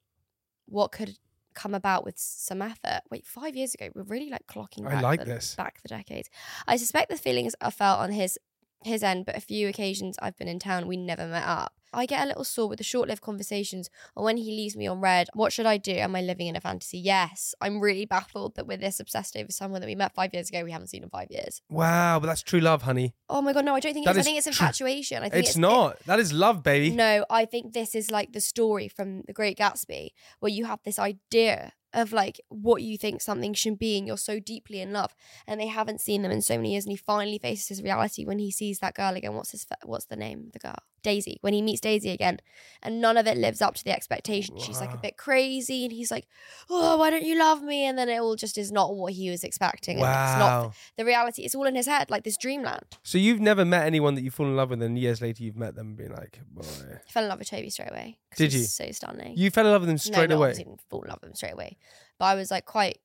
what 0.67 0.93
could 0.93 1.19
come 1.55 1.75
about 1.75 2.05
with 2.05 2.19
some 2.19 2.63
effort. 2.63 3.03
Wait, 3.11 3.27
five 3.27 3.57
years 3.57 3.75
ago, 3.75 3.91
we're 3.95 4.03
really 4.03 4.31
like 4.31 4.47
clocking 4.47 4.87
I 4.87 5.01
like 5.01 5.21
the, 5.21 5.27
this. 5.27 5.55
back 5.55 5.83
the 5.83 5.89
decades. 5.89 6.31
I 6.67 6.77
suspect 6.77 7.11
the 7.11 7.17
feelings 7.17 7.55
are 7.61 7.71
felt 7.71 8.01
on 8.01 8.13
his 8.13 8.39
his 8.85 9.03
end, 9.03 9.27
but 9.27 9.37
a 9.37 9.41
few 9.41 9.69
occasions 9.69 10.17
I've 10.21 10.37
been 10.37 10.49
in 10.49 10.59
town, 10.59 10.87
we 10.87 10.97
never 10.97 11.27
met 11.27 11.45
up. 11.47 11.75
I 11.95 12.07
get 12.07 12.23
a 12.23 12.27
little 12.27 12.45
sore 12.45 12.69
with 12.69 12.79
the 12.79 12.85
short-lived 12.85 13.23
conversations 13.23 13.89
or 14.17 14.25
when 14.25 14.37
he 14.37 14.51
leaves 14.51 14.77
me 14.77 14.87
on 14.87 15.01
red. 15.01 15.29
What 15.35 15.53
should 15.53 15.67
I 15.67 15.77
do? 15.77 15.93
Am 15.93 16.15
I 16.17 16.21
living 16.23 16.47
in 16.49 16.57
a 16.57 16.61
fantasy? 16.61 16.99
Yes. 16.99 17.55
I'm 17.61 17.81
really 17.81 18.05
baffled 18.05 18.57
that 18.57 18.67
we're 18.67 18.77
this 18.77 19.01
obsessed 19.01 19.37
over 19.37 19.51
someone 19.51 19.81
that 19.81 19.87
we 19.87 19.95
met 19.95 20.15
five 20.15 20.35
years 20.35 20.49
ago. 20.49 20.65
We 20.65 20.73
haven't 20.73 20.89
seen 20.89 21.03
in 21.03 21.11
five 21.11 21.29
years. 21.31 21.63
Wow, 21.71 22.19
but 22.21 22.27
that's 22.27 22.43
true 22.43 22.61
love, 22.61 22.83
honey. 22.83 23.15
Oh 23.29 23.41
my 23.43 23.53
god, 23.53 23.65
no, 23.65 23.75
I 23.75 23.81
don't 23.81 23.95
think 23.95 24.07
That 24.07 24.17
it's. 24.17 24.21
I 24.21 24.23
think 24.25 24.39
it's 24.39 24.47
infatuation. 24.47 25.19
I 25.19 25.29
think 25.29 25.35
It's, 25.41 25.51
it's, 25.51 25.59
not. 25.59 25.99
that 26.07 26.19
is 26.19 26.33
love, 26.33 26.63
baby. 26.63 26.91
No, 26.91 27.25
I 27.31 27.45
think 27.45 27.73
this 27.73 27.95
is 27.95 28.11
like 28.11 28.33
the 28.33 28.41
story 28.41 28.89
from 28.89 29.23
The 29.23 29.33
Great 29.33 29.57
Gatsby, 29.59 30.11
where 30.41 30.51
you 30.53 30.65
have 30.67 30.81
this 30.85 30.99
idea 30.99 31.73
of 31.95 32.13
like 32.13 32.41
what 32.49 32.83
you 32.83 32.99
think 32.99 33.21
something 33.23 33.55
should 33.55 33.79
be, 33.79 33.97
and 33.99 34.07
you're 34.07 34.17
so 34.19 34.39
deeply 34.41 34.81
in 34.81 34.93
love, 34.93 35.15
and 35.47 35.61
they 35.61 35.67
haven't 35.69 36.01
seen 36.01 36.23
them 36.23 36.33
in 36.33 36.43
so 36.43 36.57
many 36.57 36.73
years, 36.73 36.85
and 36.85 36.93
he 36.93 36.97
finally 36.97 37.39
faces 37.39 37.69
his 37.69 37.83
reality 37.83 38.25
when 38.25 38.39
he 38.39 38.51
sees 38.51 38.79
that 38.81 38.95
girl 38.95 39.15
again. 39.15 39.35
What's 39.35 39.53
his? 39.53 39.67
What's 39.85 40.07
the 40.07 40.17
name 40.17 40.45
of 40.47 40.53
the 40.53 40.59
girl? 40.59 40.77
Daisy. 41.03 41.37
When 41.43 41.53
he 41.53 41.61
meets 41.61 41.81
Daisy 41.83 42.11
again, 42.11 42.39
and 42.83 43.01
none 43.01 43.17
of 43.19 43.27
it 43.27 43.37
lives 43.37 43.61
up 43.61 43.75
to 43.75 43.85
the 43.85 43.91
expectation. 43.93 44.59
She's 44.59 44.81
like 44.81 44.95
a 44.95 44.97
bit 44.99 45.17
crazy, 45.19 45.85
and 45.85 45.93
he's 45.93 46.11
like, 46.11 46.27
"Oh, 46.71 46.97
why 46.97 47.11
don't 47.11 47.25
you 47.25 47.39
love 47.39 47.63
me?" 47.63 47.85
And 47.87 47.99
then 47.99 48.09
it 48.09 48.19
all 48.19 48.37
just 48.37 48.57
is 48.57 48.73
not 48.73 48.95
what 48.97 49.13
he 49.13 49.31
was 49.31 49.45
expecting. 49.45 49.99
and 50.01 50.05
It's 50.07 50.39
not 50.39 50.65
Wow. 50.65 50.73
the 50.97 51.05
reality. 51.05 51.43
It's 51.43 51.55
all 51.55 51.67
in 51.67 51.75
his 51.75 51.87
head, 51.87 52.11
like 52.11 52.25
this 52.25 52.37
dreamland. 52.39 52.99
So 53.03 53.19
you've 53.19 53.41
never 53.41 53.65
met 53.65 53.87
anyone 53.87 54.15
that 54.15 54.23
you 54.23 54.31
fall 54.31 54.47
in 54.47 54.57
love 54.57 54.71
with, 54.71 54.83
and 54.83 54.99
years 54.99 55.21
later 55.21 55.43
you've 55.45 55.57
met 55.57 55.75
them 55.75 55.89
and 55.89 55.97
been 55.97 56.13
like, 56.13 56.41
boy. 56.51 56.63
I 57.07 57.11
fell 57.11 57.25
in 57.25 57.29
love 57.29 57.39
with 57.39 57.51
Toby 57.51 57.69
straight 57.71 57.91
away 57.91 58.19
Did 58.37 58.53
you? 58.53 58.63
So 58.65 58.91
stunning. 58.93 59.35
You 59.37 59.51
fell 59.51 59.67
in 59.67 59.73
love 59.73 59.83
with 59.83 59.89
them 59.89 59.99
straight 59.99 60.31
no, 60.31 60.37
away. 60.37 60.55
didn't 60.55 60.81
fall 60.89 61.03
in 61.03 61.09
love 61.11 61.19
with 61.21 61.31
him 61.31 61.35
straight 61.35 61.53
away, 61.53 61.77
but 62.19 62.27
I 62.27 62.35
was 62.35 62.51
like 62.51 62.65
quite 62.65 62.99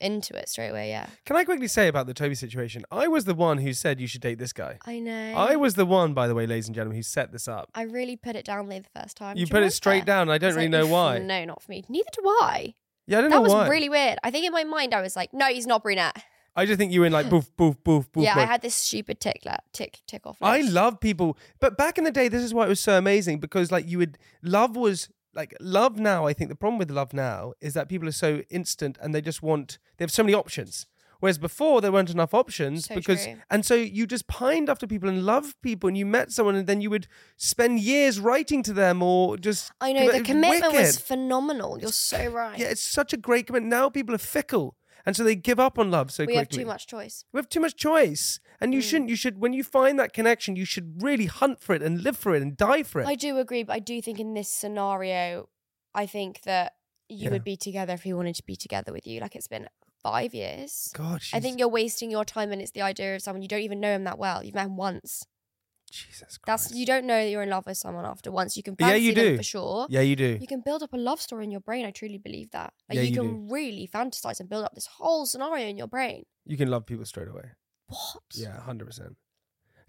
into 0.00 0.36
it 0.36 0.48
straight 0.48 0.68
away. 0.68 0.90
Yeah, 0.90 1.06
Can 1.24 1.36
I 1.36 1.44
quickly 1.44 1.68
say 1.68 1.88
about 1.88 2.06
the 2.06 2.14
Toby 2.14 2.34
situation? 2.34 2.84
I 2.90 3.08
was 3.08 3.24
the 3.24 3.34
one 3.34 3.58
who 3.58 3.72
said 3.72 4.00
you 4.00 4.06
should 4.06 4.20
date 4.20 4.38
this 4.38 4.52
guy. 4.52 4.78
I 4.86 4.98
know. 4.98 5.34
I 5.34 5.56
was 5.56 5.74
the 5.74 5.86
one, 5.86 6.12
by 6.12 6.28
the 6.28 6.34
way, 6.34 6.46
ladies 6.46 6.66
and 6.66 6.74
gentlemen, 6.74 6.96
who 6.96 7.02
set 7.02 7.32
this 7.32 7.48
up. 7.48 7.70
I 7.74 7.82
really 7.82 8.16
put 8.16 8.36
it 8.36 8.44
down 8.44 8.68
there 8.68 8.80
the 8.80 9.00
first 9.00 9.16
time. 9.16 9.36
You 9.38 9.46
Do 9.46 9.52
put 9.52 9.62
it 9.62 9.72
straight 9.72 10.04
down. 10.04 10.22
And 10.22 10.32
I 10.32 10.38
don't 10.38 10.54
really 10.54 10.68
like, 10.68 10.82
know 10.82 10.86
why. 10.86 11.18
No, 11.18 11.44
not 11.46 11.62
for 11.62 11.70
me. 11.70 11.84
Neither 11.88 12.10
do 12.12 12.22
I. 12.26 12.74
Yeah, 13.06 13.18
I 13.18 13.20
don't 13.22 13.30
That 13.30 13.36
know 13.36 13.42
why. 13.42 13.48
That 13.48 13.54
was 13.60 13.70
really 13.70 13.88
weird. 13.88 14.18
I 14.22 14.30
think 14.30 14.44
in 14.44 14.52
my 14.52 14.64
mind 14.64 14.92
I 14.92 15.00
was 15.00 15.16
like, 15.16 15.32
no, 15.32 15.46
he's 15.46 15.66
not 15.66 15.82
brunette. 15.82 16.22
I 16.58 16.64
just 16.64 16.78
think 16.78 16.90
you 16.90 17.00
were 17.00 17.06
in 17.06 17.12
like 17.12 17.28
boof, 17.28 17.54
boof, 17.56 17.76
boof, 17.84 18.10
boof. 18.12 18.24
yeah, 18.24 18.34
I 18.34 18.46
had 18.46 18.62
this 18.62 18.74
stupid 18.74 19.20
tick 19.20 19.42
la- 19.44 19.58
tick 19.74 20.00
tick 20.06 20.26
off. 20.26 20.38
I 20.40 20.62
love 20.62 21.00
people, 21.00 21.36
but 21.60 21.76
back 21.76 21.98
in 21.98 22.04
the 22.04 22.10
day, 22.10 22.28
this 22.28 22.42
is 22.42 22.54
why 22.54 22.64
it 22.64 22.68
was 22.70 22.80
so 22.80 22.96
amazing 22.96 23.40
because 23.40 23.70
like 23.70 23.86
you 23.86 23.98
would 23.98 24.16
love 24.42 24.74
was 24.74 25.10
like 25.36 25.54
love 25.60 25.98
now. 25.98 26.26
I 26.26 26.32
think 26.32 26.48
the 26.50 26.56
problem 26.56 26.78
with 26.78 26.90
love 26.90 27.12
now 27.12 27.52
is 27.60 27.74
that 27.74 27.88
people 27.88 28.08
are 28.08 28.12
so 28.12 28.42
instant 28.50 28.98
and 29.00 29.14
they 29.14 29.20
just 29.20 29.42
want 29.42 29.78
they 29.96 30.02
have 30.02 30.10
so 30.10 30.22
many 30.24 30.34
options. 30.34 30.86
Whereas 31.20 31.38
before 31.38 31.80
there 31.80 31.90
weren't 31.92 32.10
enough 32.10 32.34
options 32.34 32.86
So 32.86 32.94
because 32.94 33.24
true. 33.24 33.36
and 33.50 33.64
so 33.64 33.74
you 33.74 34.06
just 34.06 34.26
pined 34.26 34.68
after 34.68 34.86
people 34.86 35.08
and 35.08 35.24
loved 35.24 35.54
people 35.62 35.88
and 35.88 35.96
you 35.96 36.04
met 36.04 36.30
someone 36.30 36.56
and 36.56 36.66
then 36.66 36.80
you 36.82 36.90
would 36.90 37.06
spend 37.36 37.80
years 37.80 38.20
writing 38.20 38.62
to 38.64 38.72
them 38.72 39.02
or 39.02 39.38
just 39.38 39.72
I 39.80 39.92
know 39.92 40.10
the 40.12 40.22
commitment 40.22 40.74
was 40.74 40.98
phenomenal. 40.98 41.78
You're 41.80 41.92
so 41.92 42.28
right. 42.28 42.58
yeah, 42.58 42.66
it's 42.66 42.82
such 42.82 43.12
a 43.12 43.16
great 43.16 43.46
commitment. 43.46 43.70
Now 43.70 43.88
people 43.88 44.14
are 44.14 44.18
fickle 44.18 44.76
and 45.06 45.16
so 45.16 45.22
they 45.24 45.36
give 45.36 45.58
up 45.60 45.78
on 45.78 45.90
love 45.90 46.10
so 46.10 46.24
we 46.24 46.34
quickly. 46.34 46.38
have 46.40 46.48
too 46.48 46.66
much 46.66 46.86
choice. 46.86 47.24
We 47.32 47.38
have 47.38 47.48
too 47.48 47.60
much 47.60 47.76
choice, 47.76 48.40
and 48.60 48.72
Mm. 48.72 48.74
you 48.74 48.82
shouldn't. 48.82 49.08
You 49.10 49.16
should 49.16 49.38
when 49.38 49.52
you 49.54 49.64
find 49.64 49.98
that 49.98 50.12
connection, 50.12 50.56
you 50.56 50.64
should 50.66 51.02
really 51.02 51.26
hunt 51.26 51.60
for 51.60 51.74
it 51.74 51.82
and 51.82 52.02
live 52.02 52.16
for 52.18 52.34
it 52.34 52.42
and 52.42 52.56
die 52.56 52.82
for 52.82 53.00
it. 53.00 53.06
I 53.06 53.14
do 53.14 53.38
agree, 53.38 53.62
but 53.62 53.74
I 53.74 53.78
do 53.78 54.02
think 54.02 54.18
in 54.20 54.34
this 54.34 54.48
scenario, 54.50 55.48
I 55.94 56.06
think 56.06 56.42
that 56.42 56.74
you 57.08 57.24
Yeah. 57.24 57.30
would 57.30 57.44
be 57.44 57.56
together 57.56 57.94
if 57.94 58.02
he 58.02 58.12
wanted 58.12 58.34
to 58.36 58.42
be 58.44 58.56
together 58.56 58.92
with 58.92 59.06
you. 59.06 59.20
Like 59.20 59.36
it's 59.36 59.46
been 59.48 59.68
five 60.02 60.34
years. 60.34 60.90
God, 60.94 61.22
I 61.32 61.40
think 61.40 61.58
you're 61.58 61.68
wasting 61.68 62.10
your 62.10 62.24
time, 62.24 62.52
and 62.52 62.60
it's 62.60 62.72
the 62.72 62.82
idea 62.82 63.14
of 63.14 63.22
someone 63.22 63.42
you 63.42 63.48
don't 63.48 63.62
even 63.62 63.80
know 63.80 63.92
him 63.94 64.04
that 64.04 64.18
well. 64.18 64.42
You've 64.44 64.54
met 64.54 64.66
him 64.66 64.76
once. 64.76 65.24
Jesus 65.90 66.38
Christ. 66.38 66.44
That's 66.68 66.74
you 66.74 66.86
don't 66.86 67.06
know 67.06 67.22
that 67.22 67.30
you're 67.30 67.42
in 67.42 67.50
love 67.50 67.66
with 67.66 67.76
someone 67.76 68.04
after 68.04 68.30
once. 68.32 68.56
You 68.56 68.62
can 68.62 68.76
Yeah, 68.78 68.94
you 68.94 69.14
them 69.14 69.24
do. 69.24 69.36
for 69.36 69.42
sure. 69.42 69.86
Yeah, 69.88 70.00
you 70.00 70.16
do. 70.16 70.38
You 70.40 70.46
can 70.46 70.60
build 70.60 70.82
up 70.82 70.92
a 70.92 70.96
love 70.96 71.20
story 71.20 71.44
in 71.44 71.50
your 71.50 71.60
brain. 71.60 71.86
I 71.86 71.90
truly 71.90 72.18
believe 72.18 72.50
that. 72.50 72.72
Like 72.88 72.96
Yeah, 72.96 73.02
you, 73.02 73.08
you 73.08 73.20
can 73.20 73.48
really 73.48 73.88
fantasize 73.92 74.40
and 74.40 74.48
build 74.48 74.64
up 74.64 74.74
this 74.74 74.86
whole 74.86 75.26
scenario 75.26 75.66
in 75.68 75.76
your 75.76 75.86
brain. 75.86 76.24
You 76.44 76.56
can 76.56 76.70
love 76.70 76.86
people 76.86 77.04
straight 77.04 77.28
away. 77.28 77.50
What? 77.86 78.22
Yeah, 78.34 78.60
hundred 78.60 78.86
percent. 78.86 79.16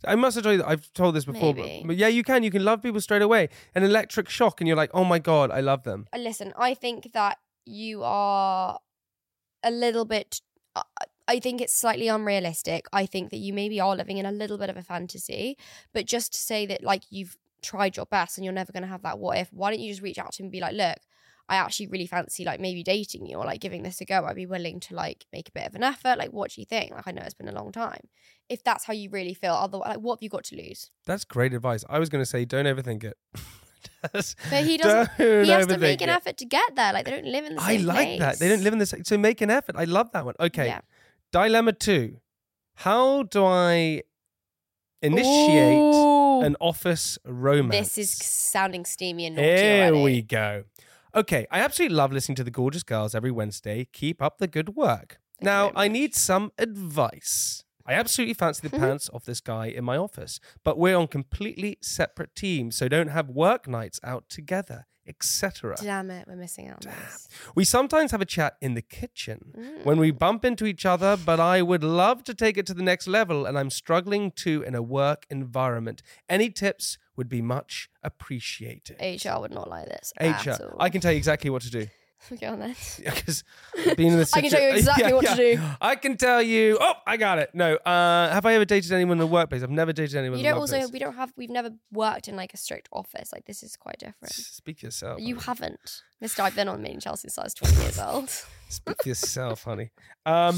I 0.06 0.14
must 0.16 0.36
have 0.36 0.44
told 0.44 0.54
you 0.54 0.58
that 0.60 0.70
I've 0.70 0.94
told 0.94 1.16
this 1.16 1.26
before, 1.26 1.56
but, 1.56 1.68
but 1.86 1.96
yeah, 1.98 2.08
you 2.08 2.24
can. 2.24 2.44
You 2.44 2.52
can 2.52 2.64
love 2.64 2.84
people 2.84 3.02
straight 3.02 3.24
away. 3.24 3.50
An 3.74 3.84
electric 3.84 4.30
shock, 4.30 4.62
and 4.62 4.68
you're 4.68 4.78
like, 4.78 4.92
oh 4.94 5.04
my 5.04 5.18
god, 5.18 5.50
I 5.50 5.62
love 5.62 5.84
them. 5.84 6.06
Uh, 6.14 6.20
Listen, 6.20 6.54
I 6.56 6.76
think 6.76 7.14
that 7.14 7.40
you 7.66 8.04
are 8.04 8.78
a 9.64 9.72
little 9.72 10.06
bit. 10.06 10.40
I- 10.76 10.84
I 11.28 11.40
think 11.40 11.62
it's 11.62 11.74
slightly 11.74 12.08
unrealistic. 12.08 12.88
I 12.94 13.06
think 13.06 13.32
that 13.32 13.38
you 13.38 13.54
maybe 13.54 13.80
are 13.80 13.96
living 13.96 14.18
in 14.18 14.26
a 14.26 14.32
little 14.32 14.58
bit 14.58 14.70
of 14.70 14.78
a 14.78 14.84
fantasy, 14.84 15.58
but 15.94 16.06
just 16.06 16.34
to 16.34 16.40
say 16.40 16.66
that 16.68 16.84
like 16.84 17.04
you've 17.10 17.38
tried 17.62 17.98
your 17.98 18.06
best 18.06 18.38
and 18.38 18.46
you're 18.46 18.54
never 18.54 18.72
going 18.72 18.84
to 18.84 18.90
have 18.90 19.02
that 19.02 19.20
what 19.20 19.38
if, 19.38 19.52
why 19.52 19.72
don't 19.72 19.80
you 19.80 19.92
just 19.92 20.02
reach 20.02 20.18
out 20.18 20.32
to 20.34 20.42
him 20.42 20.46
and 20.46 20.52
be 20.52 20.60
like, 20.60 20.74
look, 20.74 20.98
I 21.50 21.56
actually 21.56 21.88
really 21.88 22.08
fancy 22.08 22.44
like 22.44 22.60
maybe 22.60 22.84
dating 22.84 23.26
you 23.26 23.38
or 23.38 23.46
like 23.46 23.62
giving 23.62 23.84
this 23.84 24.02
a 24.02 24.06
go. 24.06 24.26
I'd 24.26 24.36
be 24.36 24.46
willing 24.46 24.80
to 24.82 24.96
like 24.96 25.26
make 25.32 25.48
a 25.50 25.52
bit 25.52 25.66
of 25.68 25.76
an 25.76 25.84
effort. 25.84 26.18
Like, 26.18 26.32
what 26.32 26.52
do 26.52 26.62
you 26.62 26.66
think? 26.66 26.92
Like, 26.92 27.08
I 27.08 27.12
know 27.12 27.22
it's 27.24 27.34
been 27.34 27.48
a 27.48 27.54
long 27.54 27.72
time. 27.72 28.02
If 28.50 28.64
that's 28.64 28.86
how 28.86 28.94
you 28.94 29.10
really 29.10 29.34
feel, 29.34 29.54
otherwise, 29.54 29.90
like, 29.90 30.00
what 30.00 30.18
have 30.18 30.24
you 30.24 30.30
got 30.30 30.44
to 30.46 30.56
lose? 30.56 30.92
That's 31.06 31.24
great 31.24 31.54
advice. 31.54 31.86
I 31.90 32.00
was 32.00 32.10
going 32.10 32.22
to 32.22 32.26
say, 32.26 32.46
don't 32.46 32.66
overthink 32.66 33.04
it. 33.04 33.18
But 34.02 34.64
he 34.64 34.78
doesn't. 34.78 35.12
he 35.18 35.50
has 35.50 35.68
to 35.68 35.78
make 35.78 36.02
an 36.02 36.10
it. 36.10 36.14
effort 36.14 36.38
to 36.38 36.46
get 36.46 36.76
there. 36.76 36.94
Like, 36.94 37.06
they 37.06 37.12
don't 37.12 37.26
live 37.26 37.46
in 37.46 37.56
the 37.56 37.62
same. 37.62 37.70
I 37.70 37.78
same 37.78 37.86
like 37.86 38.20
that. 38.20 38.40
They 38.40 38.50
don't 38.50 38.64
live 38.64 38.74
in 38.74 38.80
this. 38.80 38.94
So 39.04 39.18
make 39.18 39.42
an 39.42 39.50
effort. 39.50 39.76
I 39.78 39.86
love 39.86 40.12
that 40.12 40.26
one. 40.26 40.36
Okay. 40.40 40.68
Yeah. 40.68 40.82
Dilemma 41.32 41.74
two. 41.74 42.18
How 42.76 43.24
do 43.24 43.44
I 43.44 44.04
initiate 45.02 45.78
Ooh. 45.78 46.42
an 46.42 46.56
office 46.62 47.18
romance? 47.26 47.96
This 47.96 47.98
is 47.98 48.12
sounding 48.18 48.86
steamy 48.86 49.26
and 49.26 49.36
naughty 49.36 49.48
Here 49.48 49.86
already. 49.86 50.04
we 50.04 50.22
go. 50.22 50.64
Okay, 51.16 51.48
I 51.52 51.60
absolutely 51.60 51.96
love 51.96 52.12
listening 52.12 52.36
to 52.36 52.44
the 52.44 52.52
gorgeous 52.52 52.84
girls 52.84 53.16
every 53.16 53.32
Wednesday. 53.32 53.88
Keep 53.92 54.22
up 54.22 54.38
the 54.38 54.48
good 54.48 54.76
work. 54.76 55.20
Thank 55.40 55.46
now, 55.46 55.72
I 55.76 55.88
need 55.88 56.16
some 56.16 56.52
advice. 56.58 57.64
I 57.88 57.94
absolutely 57.94 58.34
fancy 58.34 58.68
the 58.68 58.78
pants 58.78 59.10
off 59.14 59.24
this 59.26 59.40
guy 59.40 59.68
in 59.68 59.84
my 59.86 59.96
office, 59.98 60.40
but 60.64 60.78
we're 60.78 60.98
on 60.98 61.08
completely 61.08 61.78
separate 61.82 62.36
teams, 62.36 62.76
so 62.76 62.88
don't 62.88 63.08
have 63.10 63.30
work 63.30 63.68
nights 63.68 64.00
out 64.04 64.28
together, 64.30 64.86
etc. 65.08 65.78
Damn 65.82 66.12
it, 66.12 66.28
we're 66.28 66.36
missing 66.36 66.68
out. 66.68 66.86
We 67.56 67.64
sometimes 67.64 68.12
have 68.12 68.20
a 68.22 68.26
chat 68.26 68.58
in 68.62 68.74
the 68.74 68.82
kitchen 68.82 69.54
Mm. 69.58 69.86
when 69.86 70.00
we 70.00 70.12
bump 70.12 70.44
into 70.44 70.66
each 70.66 70.86
other, 70.86 71.16
but 71.16 71.40
I 71.40 71.62
would 71.62 71.84
love 71.84 72.26
to 72.26 72.34
take 72.34 72.58
it 72.58 72.66
to 72.68 72.74
the 72.74 72.84
next 72.84 73.08
level, 73.08 73.46
and 73.46 73.58
I'm 73.58 73.70
struggling 73.70 74.32
to 74.44 74.64
in 74.64 74.76
a 74.76 74.82
work 74.82 75.26
environment. 75.30 76.04
Any 76.28 76.50
tips 76.50 76.98
would 77.16 77.30
be 77.30 77.42
much 77.42 77.90
appreciated. 78.04 78.98
HR 79.00 79.40
would 79.40 79.54
not 79.54 79.70
like 79.70 79.88
this. 79.88 80.12
HR. 80.20 80.76
I 80.80 80.90
can 80.90 81.00
tell 81.02 81.12
you 81.14 81.18
exactly 81.18 81.50
what 81.50 81.62
to 81.64 81.70
do. 81.72 81.88
Go 82.42 82.48
on 82.48 82.60
then. 82.60 82.76
Because 82.98 83.44
being 83.96 84.12
in 84.14 84.18
this 84.18 84.34
I 84.36 84.42
can 84.42 84.50
tell 84.50 84.62
you 84.62 84.70
exactly 84.76 85.14
what 85.14 85.26
to 85.28 85.36
do. 85.36 85.62
I 85.80 85.96
can 85.96 86.18
tell 86.18 86.42
you. 86.42 86.78
Oh, 86.82 86.94
I 87.06 87.16
got 87.18 87.40
it. 87.40 87.52
No. 87.54 87.76
Uh, 87.76 88.30
have 88.32 88.46
I 88.46 88.54
ever 88.56 88.66
dated 88.66 88.92
anyone 88.92 89.14
in 89.14 89.20
the 89.20 89.28
workplace? 89.28 89.64
I've 89.64 89.70
never 89.70 89.94
dated 89.94 90.16
anyone 90.18 90.40
You 90.40 90.46
in 90.46 90.50
the 90.50 90.52
don't 90.54 90.60
also. 90.62 90.78
workplace. 90.78 90.94
We 90.94 91.00
don't 91.00 91.16
have. 91.16 91.32
We've 91.38 91.50
never 91.50 91.72
worked 91.92 92.28
in 92.28 92.36
like 92.36 92.54
a 92.54 92.58
strict 92.58 92.90
office. 92.92 93.32
Like 93.32 93.46
this 93.46 93.64
is 93.64 93.76
quite 93.76 94.00
different. 94.00 94.34
Speak 94.34 94.80
for 94.80 94.88
yourself. 94.88 95.22
You 95.22 95.36
honey. 95.36 95.46
haven't. 95.46 96.02
Mister, 96.20 96.42
I've 96.42 96.56
been 96.56 96.68
on 96.68 96.84
and 96.86 97.02
Chelsea 97.02 97.22
since 97.30 97.38
I 97.38 97.44
was 97.44 97.54
twenty 97.54 97.80
years 97.82 98.00
old. 98.00 98.30
Speak 98.70 99.02
for 99.04 99.08
yourself, 99.10 99.64
honey. 99.64 99.92
Um, 100.26 100.58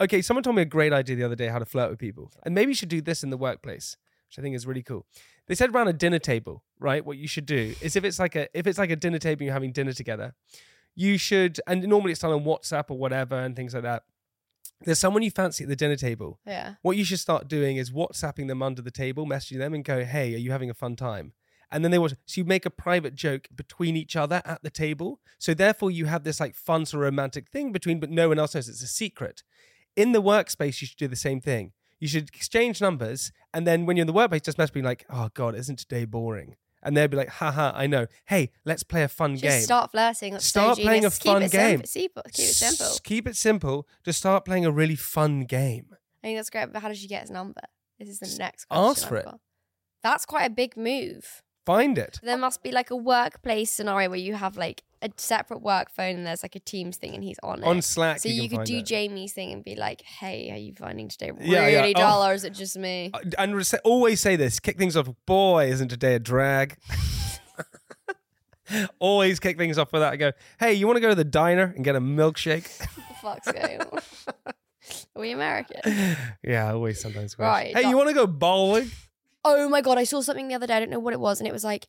okay, 0.00 0.22
someone 0.22 0.42
told 0.42 0.56
me 0.56 0.62
a 0.62 0.66
great 0.66 0.92
idea 0.92 1.16
the 1.16 1.24
other 1.24 1.36
day 1.36 1.48
how 1.48 1.58
to 1.58 1.66
flirt 1.66 1.90
with 1.90 1.98
people. 1.98 2.32
And 2.44 2.54
maybe 2.54 2.70
you 2.70 2.74
should 2.74 2.88
do 2.88 3.02
this 3.02 3.22
in 3.22 3.28
the 3.30 3.36
workplace, 3.36 3.96
which 4.28 4.38
I 4.38 4.42
think 4.42 4.54
is 4.56 4.66
really 4.66 4.82
cool. 4.82 5.04
They 5.46 5.54
said 5.56 5.74
around 5.74 5.88
a 5.88 5.92
dinner 5.92 6.20
table, 6.20 6.62
right? 6.78 7.04
What 7.04 7.18
you 7.18 7.26
should 7.28 7.44
do 7.44 7.74
is 7.80 7.96
if 7.96 8.04
it's 8.04 8.18
like 8.20 8.36
a 8.36 8.46
if 8.56 8.66
it's 8.66 8.78
like 8.78 8.90
a 8.90 8.96
dinner 8.96 9.18
table 9.18 9.40
and 9.42 9.46
you're 9.46 9.52
having 9.52 9.72
dinner 9.72 9.92
together, 9.92 10.32
you 10.94 11.18
should 11.18 11.60
and 11.66 11.82
normally 11.84 12.12
it's 12.12 12.20
done 12.20 12.32
on 12.32 12.44
WhatsApp 12.44 12.84
or 12.90 12.98
whatever 12.98 13.36
and 13.36 13.56
things 13.56 13.74
like 13.74 13.82
that. 13.84 14.04
There's 14.82 14.98
someone 14.98 15.22
you 15.22 15.30
fancy 15.30 15.64
at 15.64 15.68
the 15.68 15.76
dinner 15.76 15.96
table. 15.96 16.40
Yeah. 16.46 16.74
What 16.82 16.96
you 16.96 17.04
should 17.04 17.20
start 17.20 17.48
doing 17.48 17.76
is 17.76 17.90
WhatsApping 17.90 18.48
them 18.48 18.62
under 18.62 18.80
the 18.80 18.90
table, 18.90 19.26
messaging 19.26 19.58
them 19.58 19.74
and 19.74 19.84
go, 19.84 20.04
hey, 20.04 20.34
are 20.34 20.38
you 20.38 20.52
having 20.52 20.70
a 20.70 20.74
fun 20.74 20.96
time? 20.96 21.32
And 21.70 21.84
then 21.84 21.90
they 21.90 21.98
watch. 21.98 22.14
So 22.26 22.40
you 22.40 22.44
make 22.44 22.66
a 22.66 22.70
private 22.70 23.14
joke 23.14 23.48
between 23.54 23.94
each 23.94 24.16
other 24.16 24.42
at 24.44 24.62
the 24.62 24.70
table. 24.70 25.20
So 25.38 25.54
therefore 25.54 25.90
you 25.90 26.06
have 26.06 26.24
this 26.24 26.40
like 26.40 26.54
fun 26.54 26.86
sort 26.86 27.02
of 27.02 27.04
romantic 27.04 27.50
thing 27.50 27.72
between, 27.72 28.00
but 28.00 28.10
no 28.10 28.28
one 28.28 28.38
else 28.38 28.54
knows 28.54 28.68
it's 28.68 28.82
a 28.82 28.88
secret. 28.88 29.42
In 29.96 30.12
the 30.12 30.22
workspace, 30.22 30.80
you 30.80 30.86
should 30.86 30.96
do 30.96 31.08
the 31.08 31.16
same 31.16 31.40
thing. 31.40 31.72
You 31.98 32.08
should 32.08 32.28
exchange 32.34 32.80
numbers. 32.80 33.32
And 33.52 33.66
then 33.66 33.86
when 33.86 33.96
you're 33.96 34.02
in 34.02 34.06
the 34.06 34.12
workplace, 34.12 34.42
just 34.42 34.58
message 34.58 34.72
being 34.72 34.84
like, 34.84 35.04
oh 35.10 35.28
God, 35.34 35.54
isn't 35.54 35.78
today 35.78 36.06
boring? 36.06 36.56
And 36.82 36.96
they'll 36.96 37.08
be 37.08 37.16
like, 37.16 37.28
haha, 37.28 37.72
I 37.74 37.86
know. 37.86 38.06
Hey, 38.26 38.50
let's 38.64 38.82
play 38.82 39.02
a 39.02 39.08
fun 39.08 39.32
Just 39.34 39.42
game. 39.42 39.62
start 39.62 39.90
flirting. 39.90 40.32
That's 40.32 40.46
Start 40.46 40.76
so 40.78 40.82
playing 40.82 41.04
a. 41.04 41.10
Keep 41.10 41.22
fun 41.32 41.42
it 41.42 41.52
game. 41.52 41.84
Simple. 41.84 42.22
Keep 42.32 42.44
it 42.48 42.54
simple. 42.54 42.86
S- 42.86 43.00
Keep 43.00 43.26
it 43.28 43.36
simple. 43.36 43.86
Just 44.04 44.18
start 44.18 44.44
playing 44.44 44.64
a 44.64 44.70
really 44.70 44.96
fun 44.96 45.40
game. 45.44 45.86
I 46.22 46.26
think 46.26 46.38
that's 46.38 46.50
great. 46.50 46.72
But 46.72 46.80
how 46.82 46.88
did 46.88 46.96
she 46.96 47.06
get 47.08 47.22
his 47.22 47.30
number? 47.30 47.60
This 47.98 48.08
is 48.08 48.18
the 48.18 48.26
Just 48.26 48.38
next 48.38 48.64
question. 48.66 48.84
ask 48.90 49.08
for 49.08 49.16
I've 49.16 49.22
it. 49.22 49.24
got. 49.26 49.40
That's 50.02 50.24
quite 50.24 50.44
a 50.44 50.50
big 50.50 50.76
move. 50.76 51.42
Find 51.66 51.98
it. 51.98 52.18
There 52.22 52.38
must 52.38 52.62
be 52.62 52.72
like 52.72 52.90
a 52.90 52.96
workplace 52.96 53.70
scenario 53.70 54.08
where 54.08 54.18
you 54.18 54.34
have 54.34 54.56
like 54.56 54.82
a 55.02 55.10
separate 55.16 55.62
work 55.62 55.90
phone 55.90 56.16
and 56.16 56.26
there's 56.26 56.42
like 56.42 56.56
a 56.56 56.60
Teams 56.60 56.96
thing 56.96 57.14
and 57.14 57.24
he's 57.24 57.38
on 57.42 57.62
it. 57.62 57.66
On 57.66 57.80
Slack, 57.80 58.20
so 58.20 58.28
you 58.28 58.42
you, 58.42 58.48
could 58.48 58.64
do 58.64 58.78
it. 58.78 58.86
Jamie's 58.86 59.32
thing 59.32 59.52
and 59.52 59.64
be 59.64 59.74
like, 59.76 60.02
"Hey, 60.02 60.50
are 60.50 60.56
you 60.58 60.74
finding 60.74 61.08
today 61.08 61.30
really 61.30 61.50
Yeah, 61.50 61.68
yeah. 61.68 61.86
Oh. 61.86 61.92
dull, 61.92 62.24
or 62.26 62.34
is 62.34 62.44
it 62.44 62.52
just 62.52 62.76
me?" 62.76 63.10
Uh, 63.14 63.20
and 63.38 63.56
re- 63.56 63.64
always 63.84 64.20
say 64.20 64.36
this 64.36 64.60
kick 64.60 64.76
things 64.76 64.96
off 64.96 65.08
boy 65.26 65.70
isn't 65.70 65.88
today 65.88 66.14
a 66.14 66.18
drag 66.18 66.76
Always 69.00 69.40
kick 69.40 69.58
things 69.58 69.78
off 69.78 69.92
with 69.92 70.00
that. 70.02 70.12
I 70.12 70.16
go, 70.16 70.30
hey, 70.60 70.74
you 70.74 70.86
want 70.86 70.96
to 70.96 71.00
go 71.00 71.08
to 71.08 71.14
the 71.16 71.24
diner 71.24 71.72
and 71.74 71.84
get 71.84 71.96
a 71.96 72.00
milkshake? 72.00 72.70
What 73.22 73.42
the 73.44 73.50
fuck's 73.50 73.52
going 73.52 73.80
on? 73.92 73.98
Are 74.46 75.20
we 75.20 75.32
American? 75.32 75.80
yeah, 76.42 76.68
I 76.68 76.72
always 76.72 76.98
sometimes. 77.00 77.36
wish. 77.36 77.44
Right, 77.44 77.76
Hey, 77.76 77.88
you 77.88 77.96
want 77.96 78.08
to 78.08 78.14
go 78.14 78.26
bowling? 78.26 78.90
Oh 79.44 79.68
my 79.68 79.80
god, 79.82 79.98
I 79.98 80.04
saw 80.04 80.20
something 80.22 80.48
the 80.48 80.54
other 80.54 80.66
day. 80.66 80.74
I 80.74 80.80
don't 80.80 80.88
know 80.90 80.98
what 81.00 81.12
it 81.12 81.20
was, 81.20 81.38
and 81.40 81.46
it 81.46 81.52
was 81.52 81.64
like 81.64 81.86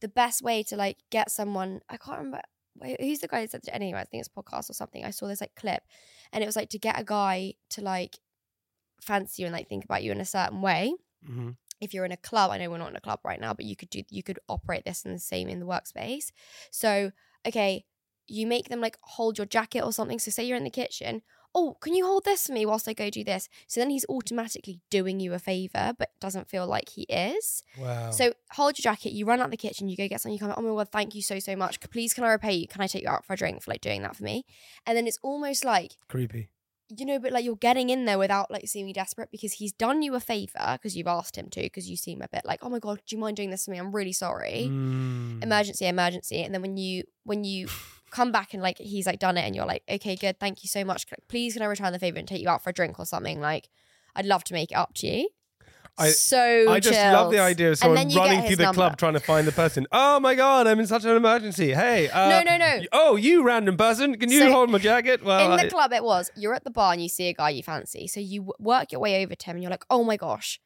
the 0.00 0.08
best 0.08 0.42
way 0.42 0.62
to 0.64 0.76
like 0.76 0.98
get 1.10 1.30
someone. 1.30 1.80
I 1.88 1.96
can't 1.96 2.18
remember 2.18 2.42
who's 3.00 3.18
the 3.20 3.28
guy 3.28 3.40
that 3.40 3.50
said 3.50 3.62
it 3.64 3.70
anyway. 3.72 4.00
I 4.00 4.04
think 4.04 4.20
it's 4.20 4.30
a 4.34 4.42
podcast 4.42 4.70
or 4.70 4.74
something. 4.74 5.04
I 5.04 5.10
saw 5.10 5.26
this 5.26 5.40
like 5.40 5.54
clip, 5.56 5.82
and 6.32 6.42
it 6.42 6.46
was 6.46 6.56
like 6.56 6.70
to 6.70 6.78
get 6.78 7.00
a 7.00 7.04
guy 7.04 7.54
to 7.70 7.80
like 7.80 8.18
fancy 9.00 9.42
you 9.42 9.46
and 9.46 9.52
like 9.52 9.68
think 9.68 9.84
about 9.84 10.02
you 10.02 10.12
in 10.12 10.20
a 10.20 10.24
certain 10.24 10.62
way. 10.62 10.94
Mm-hmm. 11.28 11.50
If 11.80 11.94
you're 11.94 12.04
in 12.04 12.12
a 12.12 12.16
club, 12.16 12.50
I 12.50 12.58
know 12.58 12.70
we're 12.70 12.78
not 12.78 12.90
in 12.90 12.96
a 12.96 13.00
club 13.00 13.20
right 13.24 13.40
now, 13.40 13.54
but 13.54 13.64
you 13.64 13.76
could 13.76 13.90
do 13.90 14.02
you 14.10 14.22
could 14.22 14.38
operate 14.48 14.84
this 14.84 15.04
in 15.04 15.12
the 15.12 15.18
same 15.18 15.48
in 15.48 15.60
the 15.60 15.66
workspace. 15.66 16.32
So 16.70 17.12
okay, 17.46 17.84
you 18.26 18.46
make 18.46 18.68
them 18.68 18.80
like 18.80 18.98
hold 19.02 19.38
your 19.38 19.46
jacket 19.46 19.82
or 19.82 19.92
something. 19.92 20.18
So 20.18 20.30
say 20.30 20.44
you're 20.44 20.56
in 20.56 20.64
the 20.64 20.70
kitchen. 20.70 21.22
Oh, 21.54 21.76
can 21.80 21.94
you 21.94 22.06
hold 22.06 22.24
this 22.24 22.46
for 22.46 22.52
me 22.52 22.66
whilst 22.66 22.88
I 22.88 22.92
go 22.92 23.10
do 23.10 23.24
this? 23.24 23.48
So 23.66 23.80
then 23.80 23.90
he's 23.90 24.04
automatically 24.08 24.80
doing 24.90 25.18
you 25.18 25.32
a 25.32 25.38
favor, 25.38 25.94
but 25.98 26.10
doesn't 26.20 26.48
feel 26.48 26.66
like 26.66 26.90
he 26.90 27.02
is. 27.02 27.62
Wow. 27.78 28.10
So 28.10 28.32
hold 28.52 28.78
your 28.78 28.82
jacket, 28.82 29.12
you 29.12 29.24
run 29.24 29.40
out 29.40 29.50
the 29.50 29.56
kitchen, 29.56 29.88
you 29.88 29.96
go 29.96 30.08
get 30.08 30.20
something, 30.20 30.34
you 30.34 30.38
come 30.38 30.52
oh 30.56 30.62
my 30.62 30.68
god, 30.68 30.92
thank 30.92 31.14
you 31.14 31.22
so, 31.22 31.38
so 31.38 31.56
much. 31.56 31.80
Please 31.80 32.12
can 32.12 32.24
I 32.24 32.30
repay 32.30 32.54
you? 32.54 32.68
Can 32.68 32.82
I 32.82 32.86
take 32.86 33.02
you 33.02 33.08
out 33.08 33.24
for 33.24 33.32
a 33.32 33.36
drink 33.36 33.62
for 33.62 33.70
like 33.70 33.80
doing 33.80 34.02
that 34.02 34.16
for 34.16 34.24
me? 34.24 34.44
And 34.86 34.96
then 34.96 35.06
it's 35.06 35.18
almost 35.22 35.64
like, 35.64 35.96
creepy. 36.08 36.50
you 36.96 37.06
know, 37.06 37.18
but 37.18 37.32
like 37.32 37.44
you're 37.44 37.56
getting 37.56 37.88
in 37.88 38.04
there 38.04 38.18
without 38.18 38.50
like 38.50 38.68
seeming 38.68 38.92
desperate 38.92 39.30
because 39.30 39.54
he's 39.54 39.72
done 39.72 40.02
you 40.02 40.14
a 40.14 40.20
favor 40.20 40.74
because 40.74 40.96
you've 40.96 41.06
asked 41.06 41.36
him 41.36 41.48
to, 41.50 41.62
because 41.62 41.88
you 41.88 41.96
seem 41.96 42.20
a 42.20 42.28
bit 42.28 42.42
like, 42.44 42.60
oh 42.62 42.68
my 42.68 42.78
god, 42.78 43.00
do 43.06 43.16
you 43.16 43.20
mind 43.20 43.36
doing 43.36 43.50
this 43.50 43.64
for 43.64 43.70
me? 43.70 43.78
I'm 43.78 43.94
really 43.94 44.12
sorry. 44.12 44.68
Mm. 44.70 45.42
Emergency, 45.42 45.86
emergency. 45.86 46.42
And 46.42 46.54
then 46.54 46.60
when 46.60 46.76
you 46.76 47.04
when 47.24 47.44
you 47.44 47.68
come 48.10 48.32
back 48.32 48.54
and 48.54 48.62
like 48.62 48.78
he's 48.78 49.06
like 49.06 49.18
done 49.18 49.36
it 49.36 49.42
and 49.42 49.54
you're 49.54 49.66
like, 49.66 49.82
okay, 49.88 50.16
good, 50.16 50.38
thank 50.40 50.62
you 50.62 50.68
so 50.68 50.84
much. 50.84 51.06
Please 51.28 51.54
can 51.54 51.62
I 51.62 51.66
return 51.66 51.92
the 51.92 51.98
favor 51.98 52.18
and 52.18 52.26
take 52.28 52.40
you 52.42 52.48
out 52.48 52.62
for 52.62 52.70
a 52.70 52.72
drink 52.72 52.98
or 52.98 53.06
something? 53.06 53.40
Like, 53.40 53.68
I'd 54.16 54.26
love 54.26 54.44
to 54.44 54.54
make 54.54 54.70
it 54.70 54.76
up 54.76 54.94
to 54.94 55.06
you. 55.06 55.28
I- 56.00 56.10
so 56.10 56.70
I 56.70 56.78
just 56.78 56.96
love 56.96 57.32
the 57.32 57.40
idea 57.40 57.72
of 57.72 57.78
someone 57.78 57.96
then 57.96 58.10
you 58.10 58.14
get 58.14 58.20
running 58.26 58.46
through 58.46 58.56
the 58.56 58.62
number. 58.62 58.76
club 58.82 58.96
trying 58.98 59.14
to 59.14 59.20
find 59.20 59.48
the 59.48 59.52
person. 59.52 59.84
Oh 59.90 60.20
my 60.20 60.36
god, 60.36 60.68
I'm 60.68 60.78
in 60.78 60.86
such 60.86 61.04
an 61.04 61.16
emergency. 61.16 61.74
Hey, 61.74 62.08
uh, 62.08 62.28
No, 62.28 62.42
no, 62.42 62.56
no. 62.56 62.82
Oh, 62.92 63.16
you 63.16 63.42
random 63.42 63.76
person, 63.76 64.16
can 64.16 64.30
you 64.30 64.38
So, 64.38 64.52
hold 64.52 64.70
my 64.70 64.78
jacket? 64.78 65.24
Well, 65.24 65.50
in 65.52 65.56
the 65.64 65.68
club 65.68 65.92
it 65.92 66.04
was 66.04 66.30
you're 66.36 66.54
at 66.54 66.62
the 66.62 66.70
bar 66.70 66.92
and 66.92 67.02
you 67.02 67.08
see 67.08 67.28
a 67.28 67.34
guy 67.34 67.50
you 67.50 67.64
fancy 67.64 68.06
so 68.06 68.20
you 68.20 68.52
work 68.60 68.92
your 68.92 69.00
way 69.00 69.24
over 69.24 69.34
to 69.34 69.46
him 69.46 69.56
and 69.56 69.62
you're 69.62 69.70
like 69.72 69.84
oh 69.90 70.04
my 70.04 70.16
gosh 70.16 70.60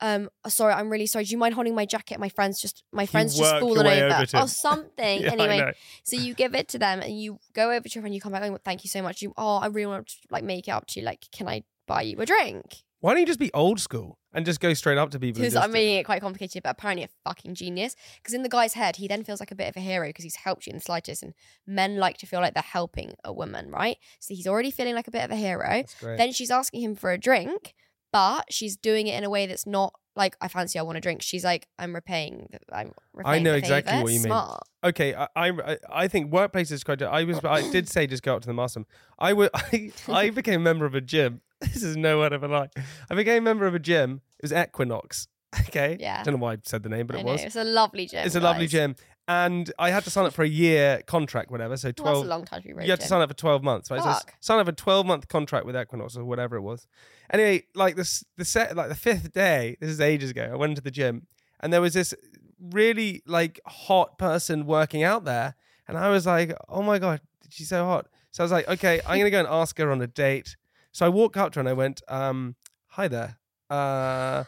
um 0.00 0.28
sorry 0.48 0.72
i'm 0.72 0.90
really 0.90 1.06
sorry. 1.06 1.24
Do 1.24 1.30
you 1.32 1.38
mind 1.38 1.54
holding 1.54 1.74
my 1.74 1.86
jacket? 1.86 2.18
My 2.18 2.28
friend's 2.28 2.60
just 2.60 2.82
my 2.92 3.06
friend's 3.06 3.36
just 3.36 3.50
fallen 3.60 3.86
over, 3.86 4.14
over 4.14 4.44
or 4.44 4.48
something. 4.48 5.22
Yeah, 5.22 5.32
anyway 5.32 5.72
so 6.02 6.16
you 6.16 6.34
give 6.34 6.54
it 6.54 6.68
to 6.68 6.78
them 6.78 7.00
and 7.00 7.18
you 7.18 7.38
go 7.52 7.70
over 7.70 7.88
to 7.88 7.94
your 7.94 8.02
friend 8.02 8.14
you 8.14 8.20
come 8.20 8.32
back 8.32 8.42
going 8.42 8.56
thank 8.64 8.84
you 8.84 8.90
so 8.90 9.02
much. 9.02 9.22
You 9.22 9.32
oh 9.36 9.56
i 9.56 9.66
really 9.66 9.86
want 9.86 10.08
to 10.08 10.14
like 10.30 10.44
make 10.44 10.68
it 10.68 10.72
up 10.72 10.86
to 10.88 11.00
you. 11.00 11.06
Like 11.06 11.26
can 11.32 11.48
i 11.48 11.62
buy 11.86 12.02
you 12.02 12.18
a 12.18 12.26
drink? 12.26 12.82
Why 13.00 13.12
don't 13.12 13.20
you 13.20 13.26
just 13.26 13.38
be 13.38 13.52
old 13.52 13.80
school 13.80 14.18
and 14.32 14.46
just 14.46 14.60
go 14.60 14.72
straight 14.72 14.96
up 14.96 15.10
to 15.10 15.20
people? 15.20 15.40
because 15.40 15.54
i'm 15.54 15.70
making 15.72 15.96
it 15.96 16.04
quite 16.04 16.22
complicated 16.22 16.62
but 16.62 16.70
apparently 16.70 17.04
a 17.04 17.08
fucking 17.22 17.54
genius. 17.54 17.94
Because 18.16 18.34
in 18.34 18.42
the 18.42 18.48
guy's 18.48 18.72
head 18.72 18.96
he 18.96 19.06
then 19.06 19.22
feels 19.24 19.40
like 19.40 19.50
a 19.50 19.54
bit 19.54 19.68
of 19.68 19.76
a 19.76 19.80
hero 19.80 20.08
because 20.08 20.24
he's 20.24 20.36
helped 20.36 20.66
you 20.66 20.70
in 20.70 20.76
the 20.78 20.82
slightest 20.82 21.22
and 21.22 21.34
men 21.66 21.96
like 21.98 22.16
to 22.18 22.26
feel 22.26 22.40
like 22.40 22.54
they're 22.54 22.62
helping 22.62 23.14
a 23.22 23.32
woman 23.32 23.70
right? 23.70 23.98
So 24.20 24.34
he's 24.34 24.46
already 24.46 24.70
feeling 24.70 24.94
like 24.94 25.06
a 25.06 25.10
bit 25.10 25.22
of 25.24 25.30
a 25.30 25.36
hero. 25.36 25.84
Then 26.16 26.32
she's 26.32 26.50
asking 26.50 26.80
him 26.80 26.94
for 26.96 27.12
a 27.12 27.18
drink, 27.18 27.74
but 28.14 28.44
she's 28.48 28.76
doing 28.76 29.08
it 29.08 29.18
in 29.18 29.24
a 29.24 29.28
way 29.28 29.46
that's 29.46 29.66
not 29.66 29.92
like 30.14 30.36
I 30.40 30.46
fancy. 30.46 30.78
I 30.78 30.82
want 30.82 30.96
a 30.96 31.00
drink. 31.00 31.20
She's 31.20 31.42
like, 31.42 31.66
I'm 31.80 31.92
repaying. 31.92 32.48
The, 32.52 32.60
I'm 32.72 32.92
repaying 33.12 33.42
know 33.42 33.50
the 33.50 33.58
exactly 33.58 33.90
favor." 33.92 34.04
what 34.04 34.12
you 34.12 34.20
mean. 34.20 34.58
Okay, 34.84 35.14
I, 35.14 35.28
I 35.34 35.78
I 35.92 36.06
think 36.06 36.30
workplaces 36.30 36.84
quite. 36.84 37.02
I 37.02 37.24
was 37.24 37.44
I 37.44 37.68
did 37.72 37.88
say 37.88 38.06
just 38.06 38.22
go 38.22 38.36
up 38.36 38.42
to 38.42 38.46
the 38.46 38.54
master. 38.54 38.84
I 39.18 39.32
would 39.32 39.50
I, 39.54 39.90
I 40.08 40.30
became 40.40 40.60
a 40.60 40.64
member 40.64 40.86
of 40.86 40.94
a 40.94 41.00
gym. 41.00 41.40
This 41.60 41.82
is 41.82 41.96
no 41.96 42.18
word 42.18 42.32
of 42.32 42.44
a 42.44 42.48
lie. 42.48 42.68
I 43.10 43.14
became 43.16 43.42
a 43.42 43.44
member 43.44 43.66
of 43.66 43.74
a 43.74 43.78
gym. 43.80 44.20
It 44.38 44.42
was 44.42 44.52
Equinox. 44.52 45.26
Okay. 45.68 45.96
Yeah. 45.98 46.22
Don't 46.22 46.34
know 46.34 46.40
why 46.40 46.52
I 46.52 46.58
said 46.62 46.82
the 46.82 46.88
name, 46.88 47.06
but 47.06 47.16
I 47.16 47.20
it 47.20 47.24
know, 47.24 47.32
was. 47.32 47.42
It's 47.42 47.56
a 47.56 47.64
lovely 47.64 48.06
gym. 48.06 48.26
It's 48.26 48.34
a 48.34 48.40
lovely 48.40 48.66
gym, 48.66 48.96
and 49.26 49.72
I 49.78 49.90
had 49.90 50.04
to 50.04 50.10
sign 50.10 50.26
up 50.26 50.32
for 50.34 50.42
a 50.42 50.48
year 50.48 51.02
contract, 51.06 51.50
whatever. 51.50 51.76
So 51.76 51.88
Well, 51.88 51.92
twelve. 51.94 52.16
that's 52.16 52.26
a 52.26 52.28
long 52.30 52.44
time 52.44 52.62
to 52.62 52.74
be 52.74 52.84
you 52.84 52.90
had 52.90 53.00
to 53.00 53.06
sign 53.06 53.20
up 53.22 53.30
for 53.30 53.34
12 53.36 53.62
months, 53.62 53.90
right? 53.90 54.00
So 54.00 54.10
Fuck. 54.12 54.34
sign 54.40 54.58
up 54.58 54.66
for 54.66 54.72
a 54.72 54.74
12 54.74 55.06
month 55.06 55.28
contract 55.28 55.64
with 55.66 55.76
Equinox 55.76 56.16
or 56.16 56.24
whatever 56.24 56.56
it 56.56 56.60
was. 56.62 56.86
Anyway, 57.30 57.64
like 57.74 57.96
this, 57.96 58.24
the 58.36 58.44
set, 58.44 58.76
like 58.76 58.88
the 58.88 58.94
fifth 58.94 59.32
day, 59.32 59.76
this 59.80 59.90
is 59.90 60.00
ages 60.00 60.30
ago, 60.30 60.50
I 60.52 60.56
went 60.56 60.70
into 60.70 60.82
the 60.82 60.90
gym 60.90 61.26
and 61.60 61.72
there 61.72 61.80
was 61.80 61.94
this 61.94 62.12
really 62.60 63.22
like 63.26 63.60
hot 63.66 64.18
person 64.18 64.66
working 64.66 65.02
out 65.02 65.24
there. 65.24 65.54
And 65.88 65.96
I 65.96 66.10
was 66.10 66.26
like, 66.26 66.54
oh 66.68 66.82
my 66.82 66.98
God, 66.98 67.20
she's 67.48 67.68
so 67.68 67.84
hot. 67.84 68.08
So 68.30 68.42
I 68.42 68.44
was 68.44 68.52
like, 68.52 68.68
okay, 68.68 69.00
I'm 69.06 69.18
going 69.18 69.24
to 69.24 69.30
go 69.30 69.38
and 69.40 69.48
ask 69.48 69.78
her 69.78 69.90
on 69.90 70.02
a 70.02 70.06
date. 70.06 70.56
So 70.92 71.06
I 71.06 71.08
walked 71.08 71.36
up 71.36 71.52
to 71.52 71.58
her 71.58 71.60
and 71.60 71.68
I 71.68 71.72
went, 71.72 72.02
um, 72.08 72.56
hi 72.88 73.08
there. 73.08 73.38
Uh, 73.70 74.44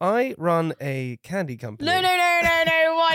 I 0.00 0.34
run 0.38 0.72
a 0.80 1.18
candy 1.22 1.56
company. 1.56 1.86
No, 1.86 2.00
no, 2.00 2.08
no, 2.08 2.16
no, 2.16 2.16
no. 2.16 2.16
Why 2.16 2.29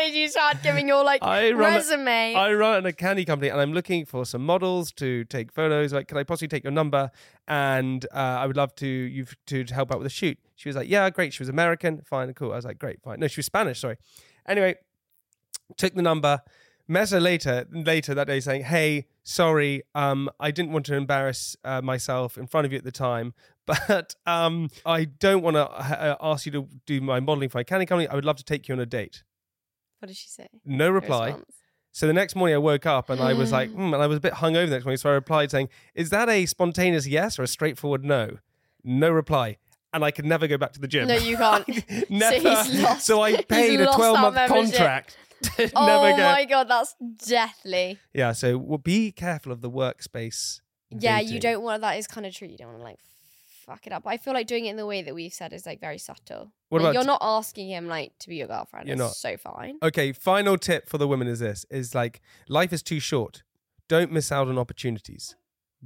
did 0.06 0.16
you 0.16 0.28
start 0.28 0.62
giving 0.62 0.88
your 0.88 1.04
like 1.04 1.24
I 1.24 1.52
run 1.52 1.74
a- 1.74 1.76
resume? 1.78 2.36
I 2.36 2.54
run 2.54 2.86
a 2.86 2.94
candy 2.94 3.26
company 3.26 3.50
and 3.50 3.60
I'm 3.60 3.74
looking 3.74 4.06
for 4.06 4.26
some 4.26 4.46
models 4.46 4.92
to 4.94 5.24
take 5.26 5.52
photos. 5.52 5.94
Like, 5.94 6.08
can 6.08 6.18
I 6.18 6.24
possibly 6.24 6.48
take 6.48 6.64
your 6.64 6.72
number? 6.72 7.12
And 7.48 8.06
uh, 8.14 8.18
I 8.42 8.46
would 8.46 8.58
love 8.58 8.76
to 8.76 8.88
you 8.88 9.26
to, 9.48 9.64
to 9.64 9.74
help 9.74 9.92
out 9.92 9.98
with 9.98 10.08
a 10.08 10.12
shoot. 10.12 10.38
She 10.56 10.70
was 10.70 10.76
like, 10.76 10.88
yeah, 10.88 11.10
great. 11.10 11.34
She 11.34 11.42
was 11.42 11.50
American. 11.50 12.02
Fine, 12.02 12.34
cool. 12.36 12.52
I 12.54 12.56
was 12.56 12.66
like, 12.66 12.80
great, 12.80 13.02
fine. 13.02 13.20
No, 13.20 13.28
she 13.28 13.40
was 13.40 13.46
Spanish. 13.48 13.80
Sorry. 13.80 13.98
Anyway, 14.48 14.76
took 15.78 15.96
the 15.96 16.02
number. 16.02 16.42
Met 16.88 17.10
her 17.10 17.20
later, 17.20 17.66
later 17.72 18.14
that 18.14 18.28
day, 18.28 18.40
saying, 18.40 18.66
"Hey, 18.66 19.08
sorry, 19.24 19.82
um, 19.96 20.30
I 20.40 20.52
didn't 20.52 20.72
want 20.72 20.86
to 20.86 20.96
embarrass 20.96 21.58
uh, 21.64 21.82
myself 21.82 22.38
in 22.38 22.46
front 22.46 22.66
of 22.66 22.72
you 22.72 22.78
at 22.78 22.84
the 22.84 22.92
time, 22.92 23.34
but 23.66 24.14
um, 24.28 24.70
I 24.86 25.06
don't 25.06 25.42
want 25.42 25.56
to 25.56 25.68
uh, 25.68 26.16
ask 26.22 26.46
you 26.46 26.52
to 26.52 26.68
do 26.86 27.02
my 27.02 27.20
modeling 27.20 27.50
for 27.50 27.58
my 27.58 27.64
candy 27.64 27.88
company. 27.88 28.08
I 28.08 28.14
would 28.14 28.24
love 28.24 28.38
to 28.38 28.44
take 28.44 28.68
you 28.68 28.76
on 28.76 28.80
a 28.80 28.86
date." 28.86 29.24
What 30.06 30.10
did 30.10 30.18
she 30.18 30.28
say? 30.28 30.48
No 30.64 30.92
reply. 30.92 31.28
response? 31.28 31.56
So 31.92 32.06
the 32.06 32.14
next 32.14 32.36
morning 32.36 32.54
I 32.54 32.60
woke 32.60 32.86
up 32.86 33.10
and 33.10 33.20
I 33.20 33.34
was 33.34 33.52
like, 33.52 33.72
hmm, 33.72 33.92
and 33.92 34.04
I 34.04 34.06
was 34.06 34.18
a 34.18 34.22
bit 34.22 34.34
hungover 34.34 34.68
the 34.68 34.74
next 34.76 34.86
morning. 34.86 34.98
So 34.98 35.10
I 35.10 35.14
replied 35.14 35.50
saying, 35.50 35.70
Is 35.96 36.12
that 36.12 36.30
a 36.30 36.46
spontaneous 36.46 37.08
yes 37.08 37.40
or 37.40 37.44
a 37.44 37.48
straightforward 37.48 38.06
no? 38.06 38.38
No 38.84 39.10
reply. 39.10 39.58
And 39.94 40.06
I 40.06 40.12
could 40.12 40.26
never 40.26 40.46
go 40.46 40.58
back 40.58 40.74
to 40.74 40.80
the 40.80 40.88
gym. 40.88 41.08
No, 41.08 41.16
you 41.16 41.38
can't. 41.38 41.66
never. 42.12 42.36
he's 42.36 42.82
lost- 42.84 43.06
so 43.06 43.22
I 43.22 43.42
paid 43.42 43.82
a 43.82 43.86
12 43.86 44.20
month 44.20 44.36
contract 44.48 45.18
to 45.42 45.72
oh 45.74 45.88
never 45.88 46.18
go. 46.18 46.24
Oh 46.24 46.32
my 46.34 46.46
god, 46.46 46.68
that's 46.68 46.94
deathly. 47.26 47.98
Yeah, 48.14 48.34
so 48.34 48.60
well, 48.60 48.78
be 48.78 49.12
careful 49.12 49.52
of 49.52 49.62
the 49.62 49.72
workspace. 49.72 50.62
Yeah, 50.92 51.20
you 51.20 51.40
don't 51.40 51.64
want 51.64 51.82
that 51.82 51.98
is 51.98 52.06
kind 52.06 52.28
of 52.28 52.36
true. 52.36 52.48
You 52.48 52.58
don't 52.58 52.68
want 52.68 52.80
to 52.80 52.84
like 52.84 53.00
fuck 53.66 53.86
it 53.88 53.94
up. 53.94 54.04
I 54.06 54.18
feel 54.18 54.34
like 54.34 54.48
doing 54.48 54.66
it 54.66 54.72
in 54.72 54.78
the 54.78 54.86
way 54.86 55.02
that 55.02 55.14
we've 55.16 55.34
said 55.34 55.54
is 55.54 55.66
like 55.66 55.80
very 55.80 55.98
subtle. 55.98 56.52
What 56.70 56.82
Like, 56.82 56.92
about 56.92 56.94
you're 56.94 57.04
t- 57.04 57.08
not 57.08 57.20
asking 57.22 57.70
him 57.70 57.88
like 57.88 58.14
to 58.20 58.30
be 58.30 58.36
your 58.38 58.48
girlfriend. 58.48 58.88
You're 58.88 58.94
it's 58.96 59.00
not. 59.00 59.16
so 59.16 59.38
fine. 59.38 59.78
Okay, 59.84 60.12
final 60.12 60.58
tip 60.58 60.88
for 60.90 60.98
the 60.98 61.08
women 61.08 61.28
is 61.28 61.40
this 61.40 61.66
is 61.70 61.96
like 61.96 62.22
life 62.48 62.72
is 62.74 62.84
too 62.84 63.00
short. 63.00 63.44
Don't 63.88 64.12
miss 64.12 64.32
out 64.32 64.48
on 64.48 64.58
opportunities. 64.58 65.36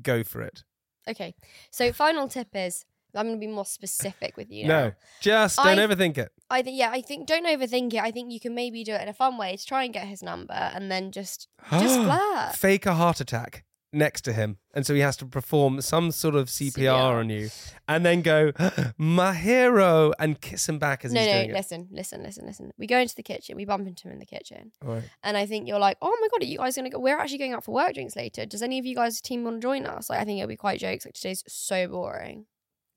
Go 0.02 0.24
for 0.24 0.42
it. 0.42 0.64
Okay. 1.08 1.36
So 1.72 1.92
final 1.92 2.28
tip 2.28 2.50
is 2.54 2.86
I'm 3.16 3.26
gonna 3.28 3.38
be 3.40 3.48
more 3.48 3.66
specific 3.66 4.38
with 4.38 4.52
you. 4.52 4.68
now. 4.68 4.80
No, 4.86 4.92
just 5.22 5.58
don't 5.58 5.80
I- 5.80 5.88
overthink 5.88 6.18
it. 6.18 6.32
I 6.52 6.62
think 6.62 6.78
yeah, 6.80 6.90
I 6.92 7.02
think 7.02 7.28
don't 7.28 7.46
overthink 7.46 7.94
it. 7.94 8.00
I 8.02 8.12
think 8.12 8.32
you 8.32 8.40
can 8.40 8.56
maybe 8.56 8.84
do 8.84 8.94
it 8.94 9.02
in 9.02 9.08
a 9.08 9.14
fun 9.14 9.38
way 9.38 9.56
to 9.56 9.66
try 9.66 9.84
and 9.84 9.94
get 9.94 10.08
his 10.08 10.22
number 10.24 10.54
and 10.54 10.92
then 10.92 11.12
just 11.12 11.48
just 11.72 11.96
flirt. 12.02 12.56
Fake 12.56 12.86
a 12.86 12.94
heart 12.96 13.20
attack 13.20 13.64
next 13.92 14.22
to 14.22 14.34
him. 14.34 14.58
And 14.74 14.86
so 14.86 14.94
he 14.94 15.00
has 15.02 15.18
to 15.18 15.26
perform 15.26 15.82
some 15.82 16.12
sort 16.12 16.36
of 16.36 16.48
CPR, 16.48 16.74
CPR. 16.74 17.20
on 17.20 17.30
you 17.30 17.50
and 17.88 18.06
then 18.06 18.22
go, 18.22 18.52
my 18.98 19.34
hero, 19.34 20.14
and 20.20 20.40
kiss 20.40 20.70
him 20.70 20.78
back 20.78 21.04
as 21.04 21.12
No, 21.12 21.20
he's 21.22 21.28
no, 21.28 21.34
doing 21.40 21.50
it. 21.50 21.54
listen, 21.54 21.88
listen, 21.92 22.24
listen, 22.24 22.46
listen. 22.46 22.72
We 22.78 22.86
go 22.88 23.00
into 23.00 23.16
the 23.16 23.24
kitchen, 23.24 23.56
we 23.56 23.66
bump 23.66 23.88
into 23.88 24.08
him 24.08 24.14
in 24.14 24.20
the 24.20 24.26
kitchen. 24.26 24.72
Right. 24.84 25.04
And 25.24 25.36
I 25.38 25.46
think 25.46 25.68
you're 25.68 25.80
like, 25.80 25.98
oh 26.02 26.16
my 26.22 26.28
god, 26.32 26.44
are 26.44 26.50
you 26.50 26.60
guys 26.60 26.76
gonna 26.76 26.90
go? 26.90 27.00
We're 27.00 27.18
actually 27.18 27.40
going 27.40 27.54
out 27.54 27.64
for 27.64 27.74
work 27.74 27.94
drinks 27.94 28.16
later. 28.16 28.46
Does 28.46 28.62
any 28.62 28.78
of 28.80 28.86
you 28.86 28.96
guys 28.96 29.20
team 29.22 29.44
want 29.44 29.58
to 29.58 29.62
join 29.62 29.86
us? 29.86 30.10
Like, 30.10 30.20
I 30.20 30.24
think 30.26 30.38
it'll 30.40 30.48
be 30.50 30.56
quite 30.56 30.80
jokes. 30.80 31.06
Like 31.06 31.16
today's 31.16 31.44
so 31.48 31.88
boring. 31.88 32.46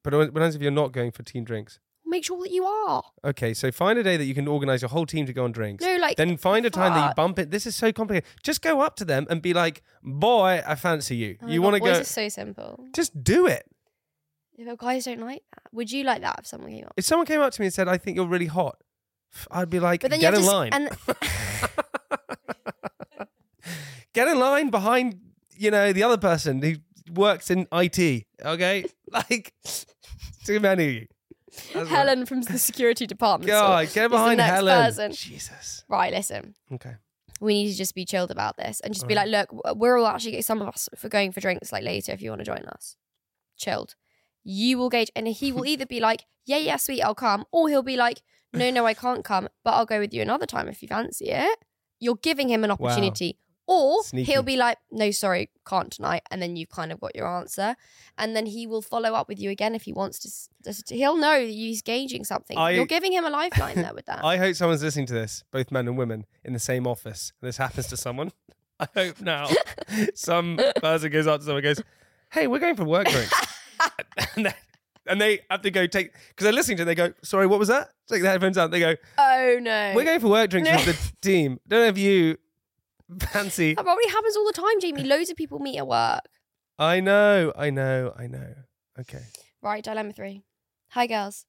But 0.05 0.13
what 0.15 0.27
happens 0.35 0.57
if 0.57 0.63
you're 0.63 0.71
not 0.73 0.93
going 0.93 1.11
for 1.13 1.23
team 1.23 1.45
drinks? 1.45 1.79
Make 2.13 2.27
sure 2.27 2.43
that 2.43 2.51
you 2.51 2.67
are. 2.67 3.03
Okay, 3.25 3.55
so 3.55 3.73
find 3.73 3.99
a 3.99 4.03
day 4.03 4.19
that 4.19 4.27
you 4.27 4.35
can 4.35 4.47
organize 4.47 4.83
your 4.83 4.91
whole 4.91 5.07
team 5.07 5.25
to 5.25 5.33
go 5.33 5.45
on 5.45 5.53
drinks. 5.53 5.83
No, 5.83 5.97
like 5.97 6.19
then 6.19 6.37
find 6.37 6.67
a 6.67 6.71
time 6.71 6.93
that 6.93 7.09
you 7.09 7.15
bump 7.15 7.39
it. 7.39 7.51
This 7.51 7.67
is 7.67 7.75
so 7.75 7.91
complicated. 7.91 8.29
Just 8.43 8.61
go 8.61 8.83
up 8.83 8.97
to 8.97 9.07
them 9.07 9.27
and 9.31 9.41
be 9.41 9.55
like, 9.55 9.83
boy, 10.03 10.61
I 10.67 10.75
fancy 10.75 11.17
you. 11.17 11.39
Oh 11.41 11.49
you 11.49 11.63
want 11.63 11.77
to 11.77 11.81
go, 11.81 12.01
are 12.01 12.05
so 12.05 12.29
simple. 12.29 12.85
just 12.95 13.25
do 13.25 13.47
it. 13.47 13.65
If 14.59 14.77
guys 14.77 15.07
don't 15.07 15.21
like 15.21 15.43
that, 15.55 15.63
would 15.73 15.91
you 15.91 16.05
like 16.05 16.21
that 16.21 16.41
if 16.41 16.47
someone 16.47 16.71
came 16.71 16.85
up? 16.85 16.93
If 16.99 17.07
someone 17.07 17.27
came 17.27 17.41
up 17.41 17.51
to 17.55 17.61
me 17.63 17.69
and 17.69 17.73
said, 17.73 17.89
I 17.89 17.97
think 17.97 18.19
you're 18.19 18.27
really 18.27 18.45
hot, 18.45 18.77
I'd 19.51 19.71
be 19.71 19.81
like, 19.81 20.03
get 20.03 20.35
in 20.35 20.45
line. 20.45 20.75
and 20.75 20.91
get 24.13 24.29
in 24.29 24.39
line 24.39 24.69
behind 24.69 25.19
you 25.57 25.71
know 25.71 25.93
the 25.93 26.03
other 26.03 26.19
person 26.19 26.61
who 26.61 26.75
works 27.15 27.51
in 27.51 27.67
IT. 27.73 28.27
Okay, 28.45 28.85
like 29.11 29.55
too 30.45 30.61
many. 30.61 31.09
That's 31.53 31.75
right. 31.75 31.87
Helen 31.89 32.25
from 32.27 32.43
the 32.43 32.59
security 32.59 33.07
department. 33.07 33.49
God, 33.49 33.87
get 33.93 34.03
the 34.05 34.09
behind 34.11 34.39
next 34.39 34.53
Helen. 34.55 34.85
person. 34.87 35.13
Jesus. 35.13 35.85
Right, 35.89 36.13
listen. 36.13 36.55
Okay. 36.73 36.95
we 37.41 37.55
need 37.65 37.73
to 37.73 37.77
just 37.77 37.95
be 37.95 38.05
chilled 38.05 38.31
about 38.31 38.57
this 38.57 38.81
and 38.81 38.95
just 38.95 39.07
be 39.09 39.15
Right. 39.17 39.29
like, 39.29 39.51
look, 39.53 39.77
we're 39.77 39.99
all 39.99 40.07
actually 40.07 40.41
some 40.43 40.63
of 40.63 40.69
us 40.69 40.89
for 40.97 41.09
going 41.09 41.33
for 41.33 41.41
drinks 41.41 41.73
like 41.73 41.83
later 41.85 42.13
if 42.13 42.23
you 42.23 42.31
want 42.31 42.39
to 42.41 42.45
join 42.45 42.65
us. 42.77 42.97
Chilled. 43.57 43.95
You 44.45 44.79
will 44.79 44.89
gauge, 44.89 45.11
and 45.15 45.27
he 45.29 45.53
will 45.53 45.67
either 45.67 45.87
be 45.87 46.01
like, 46.01 46.25
yeah, 46.47 46.57
yeah, 46.59 46.77
sweet, 46.77 47.03
I'll 47.03 47.15
come, 47.15 47.45
or 47.53 47.69
he'll 47.69 47.83
be 47.83 47.97
like, 47.97 48.23
no, 48.53 48.71
no, 48.71 48.87
I 48.87 48.95
can't 48.95 49.25
come, 49.25 49.49
but 49.65 49.73
I'll 49.73 49.87
go 49.87 49.99
with 50.01 50.13
you 50.15 50.23
another 50.23 50.47
time 50.47 50.69
if 50.69 50.83
you 50.83 50.89
fancy 50.89 51.27
it. 51.31 51.59
You're 52.01 52.17
giving 52.17 52.49
him 52.49 52.65
an 52.65 52.71
Wow. 52.79 52.97
Or 53.69 54.03
Sneaky. 54.03 54.31
he'll 54.33 54.43
be 54.43 54.57
like, 54.57 54.77
no, 54.91 55.11
sorry, 55.13 55.51
can't 55.67 55.91
tonight. 55.91 56.23
And 56.31 56.43
then 56.43 56.57
you've 56.57 56.69
kind 56.69 56.91
of 56.91 57.01
got 57.01 57.15
your 57.15 57.27
answer. 57.29 57.77
And 58.19 58.35
then 58.35 58.47
he 58.47 58.67
will 58.67 58.83
follow 58.83 59.15
up 59.15 59.29
with 59.29 59.39
you 59.39 59.51
again 59.51 59.75
if 59.75 59.83
he 59.83 59.93
wants 59.93 60.19
to. 60.21 60.29
s- 60.29 60.49
Just, 60.65 60.91
he'll 60.91 61.17
know 61.17 61.39
that 61.41 61.49
he's 61.51 61.81
gauging 61.81 62.25
something. 62.25 62.59
I- 62.59 62.73
You're 62.73 62.87
giving 62.87 63.13
him 63.13 63.25
a 63.25 63.31
lifeline 63.31 63.77
there 63.77 63.95
with 63.95 64.07
that. 64.07 64.25
I 64.25 64.37
hope 64.37 64.57
someone's 64.57 64.83
listening 64.83 65.07
to 65.07 65.15
this, 65.15 65.45
both 65.53 65.71
men 65.71 65.87
and 65.87 65.97
women, 65.97 66.27
in 66.45 66.53
the 66.55 66.59
same 66.59 66.87
office. 66.87 67.33
And 67.41 67.49
this 67.49 67.57
happens 67.57 67.87
to 67.89 67.97
someone. 67.97 68.33
I 68.81 68.89
hope 68.95 69.21
now 69.21 69.49
some 70.15 70.59
person 70.77 71.13
goes 71.13 71.27
up 71.29 71.41
to 71.41 71.45
someone 71.47 71.65
and 71.65 71.77
goes, 71.77 71.85
Hey, 72.33 72.47
we're 72.49 72.59
going 72.59 72.77
for 72.77 72.85
work 72.85 73.07
drinks. 73.09 73.33
and, 74.37 74.47
they, 74.47 74.55
and 75.07 75.21
they 75.21 75.41
have 75.51 75.63
to 75.63 75.71
go 75.71 75.87
take, 75.87 76.13
because 76.31 76.45
they're 76.45 76.53
listening 76.53 76.79
to 76.79 76.83
it, 76.83 76.87
they 76.87 76.95
go, 76.97 77.13
Sorry, 77.23 77.47
what 77.47 77.59
was 77.61 77.69
that? 77.69 77.91
Take 78.09 78.23
the 78.23 78.29
headphones 78.29 78.59
out. 78.59 78.71
They 78.73 78.81
go, 78.81 78.97
oh, 79.19 79.59
no. 79.61 79.93
We're 79.95 80.05
going 80.05 80.21
for 80.21 80.29
work 80.29 80.51
drinks 80.51 80.69
No. 80.69 80.77
with 80.77 80.87
the 80.87 81.17
team. 81.23 81.59
Don't 81.69 81.81
know 81.83 81.87
if 81.87 81.97
you 81.99 82.37
fancy. 83.21 83.75
That 83.75 83.85
probably 83.85 84.09
happens 84.09 84.37
all 84.37 84.47
the 84.47 84.53
time, 84.53 84.81
Jamie. 84.81 85.05
Loads 85.05 85.31
of 85.31 85.37
people 85.37 85.59
meet 85.59 85.79
at 85.79 85.87
work. 85.87 86.29
I 86.79 87.01
know, 87.01 87.53
I 87.57 87.71
know, 87.71 88.13
I 88.19 88.27
know. 88.27 88.55
Okay. 88.99 89.23
Right, 89.63 89.85
dilemma 89.85 90.13
three. 90.13 90.43
Hi, 90.91 91.07
girls. 91.07 91.47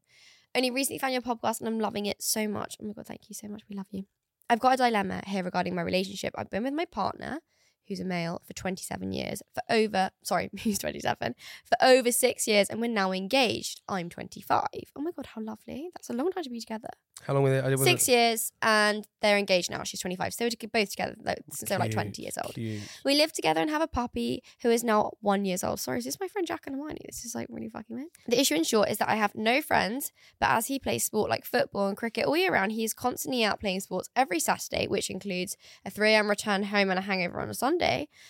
Only 0.56 0.70
recently 0.72 1.00
found 1.00 1.14
your 1.14 1.22
podcast 1.22 1.60
and 1.60 1.68
I'm 1.68 1.80
loving 1.80 2.06
it 2.06 2.22
so 2.22 2.48
much. 2.48 2.78
Oh 2.82 2.86
my 2.86 2.94
God, 2.94 3.08
thank 3.08 3.30
you 3.30 3.34
so 3.34 3.48
much. 3.48 3.64
We 3.70 3.76
love 3.76 3.88
you. 3.92 4.04
I've 4.50 4.60
got 4.60 4.74
a 4.76 4.78
dilemma 4.78 5.22
here 5.26 5.44
regarding 5.44 5.74
my 5.74 5.82
relationship. 5.82 6.36
I've 6.38 6.50
been 6.50 6.64
with 6.64 6.74
my 6.74 6.86
partner, 6.86 7.40
who's 7.88 8.00
a 8.00 8.06
male, 8.06 8.42
for 8.46 8.54
27 8.54 9.12
years, 9.12 9.42
for 9.54 9.62
over, 9.70 10.10
sorry, 10.24 10.50
he's 10.58 10.80
27, 10.80 11.36
for 11.66 11.78
over 11.82 12.12
six 12.12 12.48
years, 12.48 12.70
and 12.70 12.80
we're 12.82 12.90
now 12.90 13.12
engaged. 13.12 13.82
I'm 13.88 14.10
25. 14.10 14.64
Oh 14.96 15.02
my 15.02 15.12
God, 15.16 15.28
how 15.28 15.42
lovely. 15.42 15.90
That's 15.94 16.10
a 16.10 16.14
long 16.14 16.32
time 16.32 16.44
to 16.44 16.50
be 16.50 16.60
together. 16.60 16.90
How 17.26 17.34
long 17.34 17.44
were 17.44 17.62
they? 17.62 17.76
Six 17.78 18.08
years, 18.10 18.52
and 18.62 19.08
they're 19.22 19.38
engaged 19.38 19.72
now. 19.72 19.84
She's 19.84 20.00
25. 20.02 20.34
So 20.34 20.46
we're 20.46 20.68
both 20.68 20.90
together 20.90 21.16
like, 21.24 21.40
since 21.52 21.70
they're 21.70 21.80
like 21.80 21.92
20 21.92 22.22
years 22.22 22.38
old. 22.44 22.54
cute. 22.54 22.82
We 23.06 23.16
live 23.16 23.32
together 23.32 23.62
and 23.62 23.70
have 23.70 23.82
a 23.82 23.88
puppy 23.88 24.44
who 24.62 24.70
is 24.70 24.84
now 24.84 25.12
one 25.22 25.46
years 25.46 25.64
old. 25.64 25.80
Sorry, 25.80 26.00
is 26.00 26.06
this 26.06 26.20
my 26.20 26.28
friend 26.28 26.46
Jack 26.46 26.68
and 26.68 26.76
Hermione? 26.76 27.00
This 27.06 27.24
is 27.24 27.36
like 27.36 27.48
really 27.50 27.70
fucking 27.70 27.96
weird. 27.96 28.10
The 28.28 28.40
issue 28.40 28.56
in 28.56 28.64
short 28.64 28.90
is 28.90 28.98
that 28.98 29.10
I 29.10 29.16
have 29.16 29.36
no 29.36 29.62
friends, 29.62 30.12
but 30.40 30.50
as 30.50 30.68
he 30.68 30.80
plays 30.80 31.06
sport 31.06 31.30
like 31.30 31.46
football 31.46 31.88
and 31.88 31.96
cricket 31.96 32.26
all 32.26 32.36
year 32.36 32.52
round, 32.52 32.72
he 32.74 32.84
is 32.84 32.94
constantly 32.94 33.44
out 33.44 33.60
playing 33.60 33.80
sports 33.80 34.10
every 34.16 34.40
Saturday, 34.40 34.88
which 34.88 35.10
includes 35.10 35.56
a 35.86 35.90
3 35.90 36.12
a.m. 36.12 36.30
return 36.30 36.64
home 36.64 36.90
and 36.90 37.00
a 37.00 37.04
hangover 37.04 37.40
on 37.40 37.50
a 37.50 37.54
Sunday, 37.54 37.73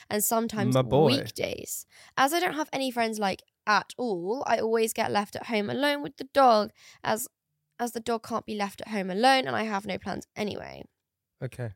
and 0.09 0.23
sometimes 0.23 0.75
weekdays. 1.17 1.85
As 2.17 2.33
I 2.33 2.39
don't 2.39 2.55
have 2.55 2.69
any 2.73 2.91
friends 2.91 3.19
like 3.19 3.43
at 3.65 3.93
all, 3.97 4.43
I 4.47 4.57
always 4.59 4.93
get 4.93 5.11
left 5.11 5.35
at 5.35 5.47
home 5.47 5.69
alone 5.69 6.01
with 6.03 6.17
the 6.17 6.27
dog, 6.33 6.71
as 7.03 7.27
as 7.79 7.91
the 7.93 7.99
dog 7.99 8.23
can't 8.23 8.45
be 8.45 8.55
left 8.55 8.81
at 8.81 8.89
home 8.89 9.09
alone, 9.09 9.47
and 9.47 9.55
I 9.55 9.63
have 9.63 9.85
no 9.85 9.97
plans 9.97 10.25
anyway. 10.35 10.83
Okay. 11.43 11.71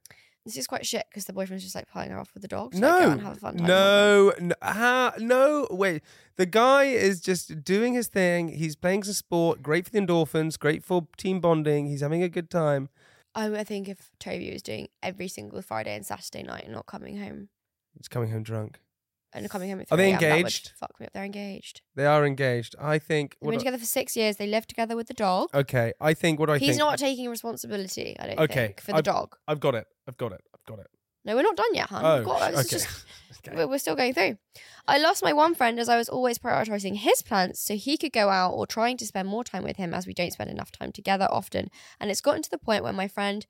This 0.46 0.56
is 0.56 0.68
quite 0.68 0.86
shit 0.86 1.06
because 1.10 1.26
the 1.26 1.34
boyfriend's 1.34 1.64
just 1.66 1.76
like 1.76 1.90
pulling 1.92 2.10
her 2.10 2.18
off 2.20 2.34
with 2.34 2.42
the 2.42 2.48
dog. 2.48 2.74
So 2.74 2.80
like, 2.80 2.90
go 2.92 3.00
No, 3.06 3.12
and 3.12 3.22
have 3.22 3.36
a 3.36 3.40
fun 3.40 3.58
time. 3.58 3.68
no, 3.68 4.34
no, 4.40 4.56
ha, 4.62 5.14
no. 5.18 5.68
Wait, 5.72 6.04
the 6.38 6.46
guy 6.46 6.86
is 6.86 7.20
just 7.20 7.66
doing 7.66 7.94
his 7.94 8.08
thing. 8.08 8.48
He's 8.50 8.78
playing 8.78 9.04
some 9.04 9.14
sport. 9.14 9.62
Great 9.62 9.84
for 9.84 9.92
the 9.92 10.00
endorphins. 10.00 10.58
Great 10.58 10.86
for 10.86 11.06
team 11.18 11.42
bonding. 11.42 11.88
He's 11.88 12.00
having 12.00 12.24
a 12.24 12.30
good 12.30 12.50
time. 12.50 12.88
I 13.36 13.50
would 13.50 13.68
think 13.68 13.90
if 13.90 14.10
Toby 14.20 14.54
was 14.54 14.62
doing 14.62 14.88
every 15.04 15.28
single 15.28 15.62
Friday 15.62 15.94
and 15.96 16.06
Saturday 16.06 16.44
night 16.44 16.64
and 16.64 16.72
not 16.74 16.86
coming 16.86 17.18
home 17.20 17.50
He's 17.98 18.08
coming 18.08 18.30
home 18.32 18.44
drunk. 18.44 18.80
and 19.34 19.50
coming 19.50 19.70
home 19.70 19.82
at 19.82 19.92
Are 19.92 19.98
they 19.98 20.12
a.m., 20.12 20.20
that 20.20 20.30
would 20.30 20.38
engaged? 20.38 20.72
Fuck 20.80 21.00
me 21.00 21.06
up. 21.08 21.14
They're 21.14 21.24
engaged. 21.26 21.82
They 21.96 22.06
are 22.06 22.26
engaged. 22.26 22.76
I 22.80 22.98
think. 23.00 23.36
They've 23.42 23.48
what 23.48 23.52
been 23.52 23.60
do- 23.60 23.66
together 23.66 23.78
for 23.80 23.86
six 23.86 24.16
years. 24.16 24.38
They 24.38 24.48
live 24.48 24.66
together 24.68 24.96
with 24.96 25.08
the 25.08 25.14
dog. 25.14 25.50
okay, 25.54 25.94
I 26.00 26.14
think. 26.14 26.40
What 26.40 26.50
I 26.50 26.54
think? 26.54 26.64
He's 26.64 26.76
think? 26.78 26.80
not 26.80 26.98
taking 27.00 27.30
responsibility. 27.30 28.16
I 28.20 28.28
don't 28.28 28.40
Okay, 28.40 28.68
think 28.68 28.82
for 28.82 28.92
the 28.92 28.98
I've- 28.98 29.04
dog. 29.04 29.36
I've 29.48 29.60
got 29.60 29.76
it. 29.76 29.88
I've 30.08 30.18
got 30.18 30.32
it. 30.32 30.42
I've 30.54 30.64
got 30.66 30.80
it. 30.80 30.88
No, 31.26 31.36
we're 31.36 31.42
not 31.42 31.58
done 31.58 31.74
yet, 31.74 31.90
hon. 31.90 32.06
Oh, 32.06 32.16
We've 32.20 32.26
got- 32.26 32.52
this 32.54 32.60
is 32.66 32.70
just- 32.70 33.06
Okay. 33.46 33.56
we're, 33.58 33.68
we're 33.68 33.78
still 33.80 33.96
going 33.98 34.14
through. 34.14 34.38
I 34.88 34.98
lost 34.98 35.22
my 35.24 35.34
one 35.34 35.54
friend 35.56 35.78
as 35.80 35.90
I 35.90 35.98
was 35.98 36.08
always 36.10 36.38
prioritizing 36.38 36.96
his 36.96 37.22
plans 37.22 37.60
so 37.60 37.76
he 37.76 37.98
could 37.98 38.14
go 38.14 38.30
out 38.30 38.52
or 38.54 38.66
trying 38.66 38.96
to 38.98 39.06
spend 39.06 39.28
more 39.28 39.44
time 39.44 39.64
with 39.64 39.76
him 39.76 39.94
as 39.94 40.08
we 40.08 40.14
don't 40.14 40.32
spend 40.32 40.50
enough 40.50 40.72
time 40.72 40.92
together 40.94 41.28
often. 41.30 41.70
And 42.00 42.10
it's 42.10 42.22
gotten 42.22 42.42
to 42.44 42.50
the 42.50 42.58
point 42.58 42.84
where 42.84 42.94
my 42.94 43.08
friend 43.10 43.46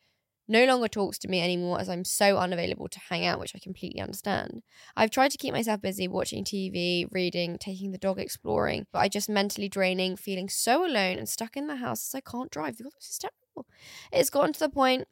no 0.47 0.65
longer 0.65 0.87
talks 0.87 1.17
to 1.19 1.27
me 1.27 1.41
anymore 1.41 1.79
as 1.79 1.89
I'm 1.89 2.05
so 2.05 2.37
unavailable 2.37 2.87
to 2.89 2.99
hang 3.09 3.25
out, 3.25 3.39
which 3.39 3.53
I 3.55 3.59
completely 3.59 4.01
understand. 4.01 4.63
I've 4.95 5.11
tried 5.11 5.31
to 5.31 5.37
keep 5.37 5.53
myself 5.53 5.81
busy 5.81 6.07
watching 6.07 6.43
TV, 6.43 7.05
reading, 7.11 7.57
taking 7.57 7.91
the 7.91 7.97
dog 7.97 8.19
exploring, 8.19 8.87
but 8.91 8.99
I 8.99 9.09
just 9.09 9.29
mentally 9.29 9.69
draining, 9.69 10.15
feeling 10.15 10.49
so 10.49 10.85
alone 10.85 11.17
and 11.17 11.27
stuck 11.27 11.57
in 11.57 11.67
the 11.67 11.77
house 11.77 12.09
as 12.09 12.15
I 12.15 12.21
can't 12.21 12.51
drive. 12.51 12.77
God, 12.77 12.91
this 12.99 13.09
is 13.09 13.19
terrible. 13.19 13.67
It's 14.11 14.29
gotten 14.29 14.53
to 14.53 14.59
the 14.59 14.69
point 14.69 15.07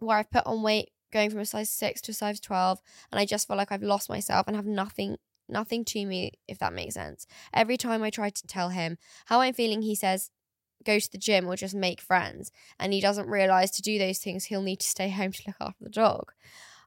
where 0.00 0.18
I've 0.18 0.30
put 0.30 0.46
on 0.46 0.62
weight 0.62 0.90
going 1.12 1.30
from 1.30 1.40
a 1.40 1.46
size 1.46 1.70
6 1.70 2.00
to 2.02 2.10
a 2.10 2.14
size 2.14 2.40
12 2.40 2.80
and 3.12 3.20
I 3.20 3.24
just 3.24 3.46
feel 3.46 3.56
like 3.56 3.70
I've 3.70 3.82
lost 3.82 4.08
myself 4.08 4.46
and 4.48 4.56
have 4.56 4.66
nothing 4.66 5.16
nothing 5.48 5.84
to 5.84 6.04
me 6.06 6.32
if 6.48 6.58
that 6.58 6.72
makes 6.72 6.94
sense. 6.94 7.26
Every 7.52 7.76
time 7.76 8.02
I 8.02 8.10
try 8.10 8.30
to 8.30 8.46
tell 8.46 8.70
him 8.70 8.98
how 9.26 9.40
I'm 9.40 9.54
feeling 9.54 9.82
he 9.82 9.94
says 9.94 10.30
go 10.84 10.98
to 10.98 11.10
the 11.10 11.18
gym 11.18 11.46
or 11.48 11.56
just 11.56 11.74
make 11.74 12.00
friends 12.00 12.50
and 12.78 12.92
he 12.92 13.00
doesn't 13.00 13.28
realize 13.28 13.70
to 13.72 13.82
do 13.82 13.98
those 13.98 14.18
things 14.18 14.44
he'll 14.44 14.62
need 14.62 14.80
to 14.80 14.86
stay 14.88 15.08
home 15.18 15.32
to 15.32 15.42
look 15.46 15.56
after 15.60 15.84
the 15.84 15.90
dog. 15.90 16.32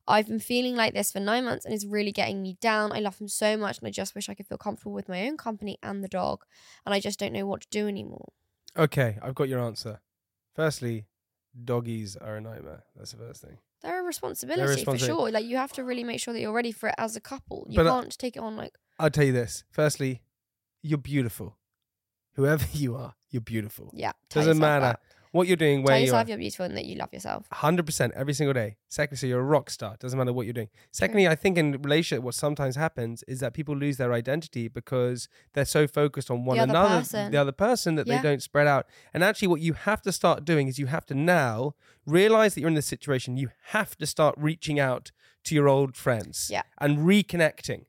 I've 0.09 0.27
been 0.27 0.39
feeling 0.39 0.75
like 0.75 0.93
this 0.93 1.11
for 1.11 1.19
9 1.19 1.43
months 1.43 1.65
and 1.65 1.73
it's 1.73 1.85
really 1.85 2.13
getting 2.13 2.41
me 2.41 2.57
down. 2.61 2.93
I 2.93 2.99
love 2.99 3.19
him 3.19 3.27
so 3.27 3.57
much 3.57 3.79
and 3.79 3.87
I 3.87 3.91
just 3.91 4.15
wish 4.15 4.29
I 4.29 4.35
could 4.35 4.47
feel 4.47 4.57
comfortable 4.57 4.93
with 4.93 5.09
my 5.09 5.27
own 5.27 5.35
company 5.35 5.77
and 5.83 6.01
the 6.03 6.07
dog 6.07 6.45
and 6.85 6.93
I 6.93 6.99
just 7.01 7.19
don't 7.19 7.33
know 7.33 7.45
what 7.45 7.61
to 7.61 7.67
do 7.69 7.87
anymore. 7.87 8.29
Okay, 8.77 9.17
I've 9.21 9.35
got 9.35 9.49
your 9.49 9.59
answer. 9.59 9.99
Firstly, 10.55 11.07
doggies 11.65 12.15
are 12.15 12.37
a 12.37 12.41
nightmare. 12.41 12.83
That's 12.95 13.11
the 13.11 13.17
first 13.17 13.41
thing. 13.41 13.57
They're 13.81 14.01
a 14.01 14.03
responsibility 14.03 14.83
for 14.83 14.93
responsi- 14.93 15.05
sure. 15.05 15.31
Like 15.31 15.45
you 15.45 15.57
have 15.57 15.73
to 15.73 15.83
really 15.83 16.03
make 16.03 16.19
sure 16.19 16.33
that 16.33 16.39
you're 16.39 16.53
ready 16.53 16.71
for 16.71 16.89
it 16.89 16.95
as 16.97 17.15
a 17.15 17.21
couple. 17.21 17.67
You 17.69 17.83
But, 17.83 17.91
can't 17.91 18.17
take 18.17 18.35
it 18.35 18.39
on 18.39 18.55
like 18.55 18.73
I'll 18.99 19.11
tell 19.11 19.25
you 19.25 19.33
this. 19.33 19.63
Firstly, 19.69 20.21
you're 20.81 20.97
beautiful. 20.97 21.57
Whoever 22.37 22.65
you 22.73 22.95
are, 22.95 23.13
you're 23.29 23.41
beautiful. 23.41 23.91
yeah. 23.93 24.13
tell 24.29 24.43
Doesn't 24.43 24.59
matter 24.61 24.85
that. 24.85 24.99
what 25.31 25.47
you're 25.47 25.57
doing, 25.57 25.79
Tell 25.79 25.87
where 25.87 25.97
you 25.97 26.03
are. 26.03 26.05
yourself 26.05 26.29
you're 26.29 26.37
beautiful 26.37 26.65
and 26.65 26.77
that 26.77 26.85
you 26.85 26.95
love 26.95 27.11
yourself. 27.11 27.45
Hundred 27.51 27.85
percent 27.85 28.13
every 28.15 28.33
single 28.33 28.53
day. 28.53 28.77
Secondly, 28.89 29.17
so 29.17 29.27
you're 29.27 29.41
a 29.41 29.43
rock 29.43 29.69
star. 29.69 29.95
Doesn't 29.99 30.17
matter 30.17 30.31
what 30.31 30.45
you're 30.45 30.53
doing. 30.53 30.69
Secondly, 30.91 31.27
I 31.27 31.35
think 31.35 31.57
in 31.57 31.73
relationship, 31.81 32.23
what 32.23 32.35
sometimes 32.35 32.75
happens 32.77 33.23
is 33.27 33.39
that 33.41 33.53
people 33.53 33.75
lose 33.75 33.97
their 33.97 34.13
identity 34.13 34.67
because 34.69 35.27
they're 35.53 35.65
so 35.65 35.87
focused 35.87 36.31
on 36.31 36.45
one 36.45 36.57
The 36.57 36.63
another, 36.63 36.99
person. 36.99 37.31
the 37.31 37.37
other 37.37 37.51
person, 37.51 37.95
that 37.95 38.07
Yeah. 38.07 38.17
they 38.21 38.29
don't 38.29 38.41
spread 38.41 38.67
out. 38.67 38.85
And 39.13 39.23
actually, 39.23 39.49
what 39.49 39.61
you 39.61 39.73
have 39.73 40.01
to 40.03 40.11
start 40.11 40.45
doing 40.45 40.67
is 40.69 40.79
you 40.79 40.85
have 40.87 41.05
to 41.07 41.13
now 41.15 41.73
realize 42.05 42.53
that 42.53 42.61
you're 42.61 42.69
in 42.69 42.75
this 42.75 42.85
situation. 42.87 43.35
You 43.35 43.49
have 43.71 43.97
to 43.97 44.05
start 44.05 44.35
reaching 44.37 44.79
out 44.79 45.11
to 45.45 45.55
your 45.55 45.67
old 45.67 45.95
friends, 45.95 46.49
Yeah. 46.51 46.61
and 46.79 46.99
reconnecting. 46.99 47.85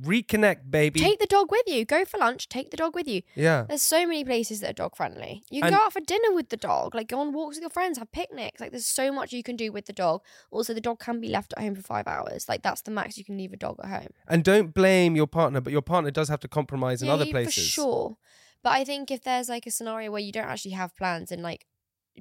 Reconnect, 0.00 0.70
baby. 0.70 1.00
Take 1.00 1.18
the 1.18 1.26
dog 1.26 1.50
with 1.50 1.64
you. 1.66 1.84
Go 1.84 2.04
for 2.06 2.16
lunch. 2.18 2.48
Take 2.48 2.70
the 2.70 2.76
dog 2.78 2.94
with 2.94 3.06
you. 3.06 3.22
yeah. 3.34 3.64
There's 3.68 3.82
so 3.82 4.06
many 4.06 4.24
places 4.24 4.60
that 4.60 4.70
are 4.70 4.72
dog 4.72 4.96
friendly. 4.96 5.42
You 5.50 5.60
can 5.60 5.68
And- 5.68 5.76
go 5.76 5.84
out 5.84 5.92
for 5.92 6.00
dinner 6.00 6.32
with 6.32 6.48
the 6.48 6.56
dog. 6.56 6.94
Like 6.94 7.08
go 7.08 7.20
on 7.20 7.32
walks 7.32 7.56
with 7.56 7.62
your 7.62 7.70
friends. 7.70 7.98
Have 7.98 8.10
picnics. 8.10 8.58
Like 8.60 8.70
there's 8.70 8.86
so 8.86 9.12
much 9.12 9.32
you 9.32 9.42
can 9.42 9.54
do 9.56 9.70
with 9.70 9.84
the 9.86 9.92
dog. 9.92 10.22
Also, 10.50 10.72
the 10.72 10.80
dog 10.80 10.98
can 10.98 11.20
be 11.20 11.28
left 11.28 11.52
at 11.56 11.62
home 11.62 11.74
for 11.74 11.82
five 11.82 12.06
hours. 12.08 12.48
Like 12.48 12.62
that's 12.62 12.80
the 12.82 12.90
max 12.90 13.18
you 13.18 13.24
can 13.24 13.36
leave 13.36 13.52
a 13.52 13.56
dog 13.56 13.78
at 13.84 13.90
home. 13.90 14.08
And 14.26 14.42
don't 14.42 14.72
blame 14.72 15.14
your 15.14 15.26
partner, 15.26 15.60
but 15.60 15.72
your 15.72 15.82
partner 15.82 16.10
does 16.10 16.28
have 16.30 16.40
to 16.40 16.48
compromise 16.48 17.02
in 17.02 17.08
Yeah, 17.08 17.14
other 17.14 17.26
places. 17.26 17.54
For 17.54 17.60
sure. 17.60 18.16
But 18.62 18.70
I 18.70 18.84
think 18.84 19.10
if 19.10 19.22
there's 19.22 19.48
like 19.50 19.66
a 19.66 19.70
scenario 19.70 20.10
where 20.10 20.20
you 20.22 20.32
don't 20.32 20.46
actually 20.46 20.70
have 20.72 20.96
plans 20.96 21.30
and 21.30 21.42
like 21.42 21.66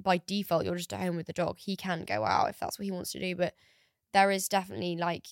by 0.04 0.22
default 0.26 0.66
you're 0.66 0.76
just 0.76 0.92
at 0.94 1.00
home 1.00 1.16
with 1.16 1.28
the 1.28 1.34
dog, 1.34 1.58
he 1.60 1.76
can 1.78 2.04
go 2.04 2.26
out 2.26 2.50
if 2.50 2.60
that's 2.60 2.78
what 2.78 2.84
he 2.86 2.92
wants 2.92 3.12
to 3.14 3.20
do. 3.20 3.36
But 3.36 3.54
there 4.12 4.30
is 4.32 4.50
definitely 4.50 4.98
like 4.98 5.28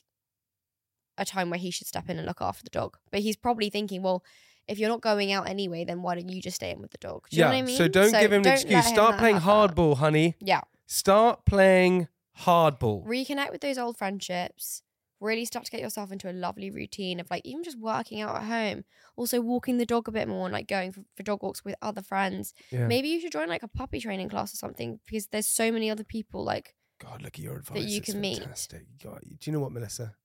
a 1.19 1.25
time 1.25 1.49
where 1.49 1.59
he 1.59 1.69
should 1.71 1.87
step 1.87 2.09
in 2.09 2.17
and 2.17 2.25
look 2.25 2.41
after 2.41 2.63
the 2.63 2.69
dog. 2.69 2.97
But 3.11 3.19
he's 3.21 3.35
probably 3.35 3.69
thinking, 3.69 4.01
well, 4.01 4.23
if 4.67 4.79
you're 4.79 4.89
not 4.89 5.01
going 5.01 5.31
out 5.31 5.49
anyway, 5.49 5.83
then 5.83 6.01
why 6.01 6.15
don't 6.15 6.29
you 6.29 6.41
just 6.41 6.55
stay 6.55 6.71
in 6.71 6.79
with 6.81 6.91
the 6.91 6.97
dog? 6.99 7.27
Do 7.29 7.35
you 7.37 7.41
yeah. 7.41 7.47
know 7.49 7.55
what 7.55 7.63
I 7.63 7.65
mean? 7.65 7.77
So 7.77 7.87
don't 7.87 8.11
give 8.11 8.31
him 8.31 8.41
an 8.43 8.47
excuse. 8.53 8.85
him 8.85 8.93
Start 8.93 9.17
playing 9.17 9.37
have 9.37 9.45
that. 9.45 9.75
hardball, 9.75 9.97
honey. 9.97 10.35
Yeah. 10.39 10.61
Start 10.85 11.45
playing 11.45 12.07
hardball. 12.41 13.05
Reconnect 13.05 13.51
with 13.51 13.61
those 13.61 13.77
old 13.77 13.97
friendships. 13.97 14.83
Really 15.19 15.43
start 15.43 15.65
to 15.65 15.71
get 15.71 15.81
yourself 15.81 16.11
into 16.13 16.29
a 16.29 16.33
lovely 16.33 16.71
routine 16.71 17.19
of 17.19 17.29
like 17.29 17.41
even 17.43 17.61
just 17.63 17.77
working 17.77 18.21
out 18.21 18.35
at 18.37 18.43
home. 18.43 18.85
Also 19.17 19.41
walking 19.41 19.77
the 19.77 19.85
dog 19.85 20.07
a 20.07 20.11
bit 20.11 20.27
more 20.29 20.45
and 20.45 20.53
like 20.53 20.67
going 20.67 20.91
for, 20.93 21.01
for 21.17 21.23
dog 21.23 21.43
walks 21.43 21.65
with 21.65 21.75
other 21.81 22.01
friends. 22.01 22.53
Yeah. 22.71 22.87
Maybe 22.87 23.09
you 23.09 23.19
should 23.19 23.33
join 23.33 23.49
like 23.49 23.63
a 23.63 23.67
puppy 23.67 23.99
training 23.99 24.29
class 24.29 24.53
or 24.53 24.57
something 24.57 24.99
because 25.05 25.27
there's 25.27 25.47
so 25.47 25.71
many 25.71 25.89
other 25.89 26.05
people 26.05 26.43
like 26.45 26.73
God, 26.99 27.21
look 27.21 27.33
at 27.33 27.39
your 27.39 27.57
advice. 27.57 27.83
you 27.85 27.97
It's 27.97 28.11
can 28.11 28.21
meet. 28.21 28.39
fantastic. 28.39 28.83
God, 29.03 29.19
do 29.23 29.37
you 29.49 29.53
know 29.53 29.59
what, 29.61 29.71
Melissa? 29.71 30.15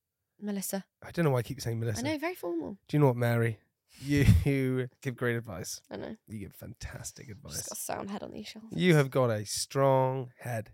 Melissa. 0.44 0.84
I 1.02 1.10
don't 1.10 1.24
know 1.24 1.30
why 1.32 1.38
I 1.38 1.42
keep 1.42 1.60
saying 1.60 1.80
Melissa. 1.80 2.00
I 2.00 2.02
know, 2.12 2.18
very 2.18 2.34
formal. 2.34 2.78
Do 2.88 2.96
you 2.96 3.00
know 3.00 3.06
what, 3.06 3.16
Mary? 3.16 3.58
You, 4.00 4.26
you 4.44 4.88
give 5.02 5.16
great 5.16 5.36
advice. 5.36 5.80
I 5.90 5.96
know. 5.96 6.16
You 6.26 6.38
give 6.40 6.52
fantastic 6.54 7.26
Just 7.28 7.36
advice. 7.38 7.68
got 7.68 7.76
a 7.78 7.80
sound 7.80 8.10
head 8.10 8.22
on 8.22 8.32
these 8.32 8.48
shoulders. 8.48 8.70
You 8.72 8.94
have 8.96 9.10
got 9.10 9.30
a 9.30 9.44
strong 9.46 10.30
head. 10.40 10.70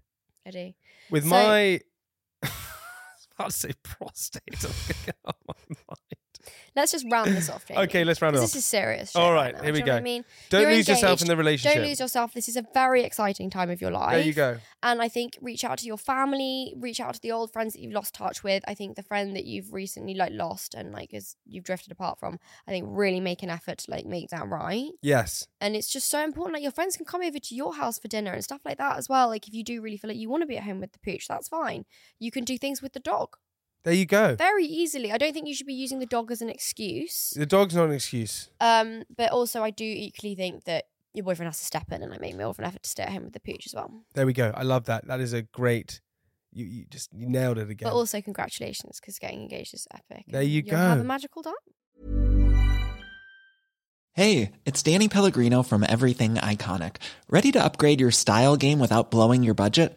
I 0.46 0.50
do. 0.50 0.72
With 1.10 1.24
So- 1.24 1.28
my 1.30 1.80
about 3.38 3.50
to 3.50 3.52
say 3.52 3.72
prostate. 3.82 4.42
Oh 4.64 4.66
I 4.66 4.68
was 4.68 4.82
gonna 4.88 5.04
get 5.06 5.16
out 5.26 5.36
of 5.36 5.46
my 5.48 5.76
mind. 5.88 6.54
Let's 6.76 6.92
just 6.92 7.06
round 7.10 7.32
this 7.32 7.50
off, 7.50 7.66
Jamie. 7.66 7.82
Okay, 7.82 8.04
let's 8.04 8.22
round 8.22 8.36
it 8.36 8.38
off. 8.38 8.44
This 8.44 8.56
is 8.56 8.64
serious. 8.64 9.16
All 9.16 9.32
right 9.32 9.40
right, 9.42 9.64
here 9.64 9.72
we 9.72 9.78
do 9.78 9.78
you 9.78 9.86
know 9.86 9.92
what 9.94 9.98
I 9.98 10.02
mean? 10.02 10.24
Don't 10.48 10.62
You're 10.62 10.72
lose 10.72 10.88
yourself 10.88 11.20
in 11.22 11.28
the 11.28 11.36
relationship. 11.36 11.78
Don't 11.78 11.88
lose 11.88 12.00
yourself. 12.00 12.32
This 12.32 12.48
is 12.48 12.56
a 12.56 12.64
very 12.74 13.02
exciting 13.02 13.50
time 13.50 13.70
of 13.70 13.80
your 13.80 13.90
life. 13.90 14.12
There 14.12 14.24
you 14.24 14.32
go. 14.32 14.58
And 14.82 15.02
I 15.02 15.08
think 15.08 15.38
reach 15.40 15.64
out 15.64 15.78
to 15.78 15.86
your 15.86 15.96
family, 15.96 16.74
reach 16.76 17.00
out 17.00 17.14
to 17.14 17.20
the 17.20 17.32
old 17.32 17.52
friends 17.52 17.74
that 17.74 17.80
you've 17.80 17.92
lost 17.92 18.14
touch 18.14 18.42
with. 18.42 18.62
I 18.66 18.74
think 18.74 18.96
the 18.96 19.02
friend 19.02 19.36
that 19.36 19.44
you've 19.44 19.72
recently 19.72 20.14
like 20.14 20.32
lost 20.32 20.74
and 20.74 20.92
like 20.92 21.12
as 21.14 21.36
you've 21.46 21.64
drifted 21.64 21.92
apart 21.92 22.18
from, 22.18 22.38
I 22.66 22.70
think 22.70 22.86
really 22.88 23.20
make 23.20 23.42
an 23.42 23.50
effort 23.50 23.78
to 23.78 23.90
like 23.90 24.06
make 24.06 24.30
that 24.30 24.48
right. 24.48 24.90
Yes. 25.02 25.46
And 25.60 25.76
it's 25.76 25.90
just 25.90 26.08
so 26.08 26.22
important. 26.22 26.54
Like 26.54 26.62
your 26.62 26.72
friends 26.72 26.96
can 26.96 27.06
come 27.06 27.22
over 27.22 27.38
to 27.38 27.54
your 27.54 27.74
house 27.74 27.98
for 27.98 28.08
dinner 28.08 28.32
and 28.32 28.44
stuff 28.44 28.60
like 28.64 28.78
that 28.78 28.96
as 28.96 29.08
well. 29.08 29.28
Like 29.28 29.46
if 29.48 29.54
you 29.54 29.64
do 29.64 29.80
really 29.80 29.96
feel 29.96 30.08
like 30.08 30.18
you 30.18 30.30
want 30.30 30.42
to 30.42 30.46
be 30.46 30.58
at 30.58 30.64
home 30.64 30.80
with 30.80 30.92
the 30.92 30.98
pooch, 30.98 31.28
that's 31.28 31.48
fine. 31.48 31.84
You 32.18 32.30
can 32.30 32.44
do 32.44 32.58
things 32.58 32.82
with 32.82 32.92
the 32.92 33.00
dog 33.00 33.36
There 33.82 33.94
you 33.94 34.04
go. 34.04 34.36
very 34.36 34.66
easily. 34.66 35.10
I 35.10 35.16
don't 35.18 35.32
think 35.32 35.48
you 35.48 35.54
should 35.54 35.66
be 35.66 35.74
using 35.74 36.00
the 36.00 36.06
dog 36.06 36.30
as 36.30 36.42
an 36.42 36.50
excuse. 36.50 37.32
The 37.36 37.46
dog's 37.46 37.74
not 37.74 37.86
an 37.86 37.94
excuse. 37.94 38.50
Um, 38.60 39.04
but 39.16 39.30
also 39.32 39.62
I 39.62 39.70
do 39.70 39.84
equally 39.84 40.34
think 40.34 40.64
that 40.64 40.84
your 41.14 41.24
boyfriend 41.24 41.48
has 41.48 41.58
to 41.58 41.64
step 41.64 41.90
in 41.90 42.02
and 42.02 42.12
I 42.12 42.18
make 42.18 42.36
more 42.36 42.46
of 42.46 42.58
an 42.58 42.66
effort 42.66 42.82
to 42.82 42.90
stay 42.90 43.04
at 43.04 43.10
home 43.10 43.24
with 43.24 43.32
the 43.32 43.40
pooch 43.40 43.66
as 43.66 43.74
well. 43.74 43.90
There 44.14 44.26
we 44.26 44.32
go. 44.32 44.52
I 44.54 44.62
love 44.62 44.84
that. 44.84 45.06
That 45.06 45.20
is 45.20 45.32
a 45.32 45.42
great. 45.42 46.00
You, 46.52 46.66
you 46.66 46.84
just 46.90 47.10
you 47.14 47.28
nailed 47.28 47.58
it 47.58 47.70
again. 47.70 47.88
But 47.88 47.94
also 47.94 48.20
congratulations 48.20 49.00
because 49.00 49.18
getting 49.18 49.40
engaged 49.40 49.72
is 49.72 49.86
epic. 49.94 50.24
There 50.28 50.42
you 50.42 50.62
you'll 50.66 50.76
Have 50.76 51.00
a 51.00 51.04
magical 51.04 51.42
time. 51.42 51.54
Hey, 54.12 54.50
it's 54.66 54.82
Danny 54.82 55.08
Pellegrino 55.08 55.62
from 55.62 55.86
Everything 55.88 56.34
Iconic. 56.34 56.96
Ready 57.28 57.52
to 57.52 57.62
upgrade 57.64 58.00
your 58.00 58.10
style 58.10 58.56
game 58.56 58.80
without 58.80 59.10
blowing 59.10 59.44
your 59.44 59.54
budget? 59.54 59.96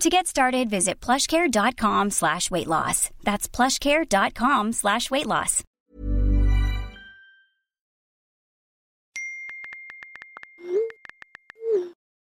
To 0.00 0.10
get 0.10 0.26
started, 0.26 0.68
visit 0.70 1.00
plushcare.com 1.00 2.10
slash 2.10 2.50
weight 2.50 2.66
loss. 2.66 3.10
That's 3.22 3.48
plushcare.com 3.48 4.72
slash 4.72 5.10
weight 5.10 5.26
loss. 5.26 5.62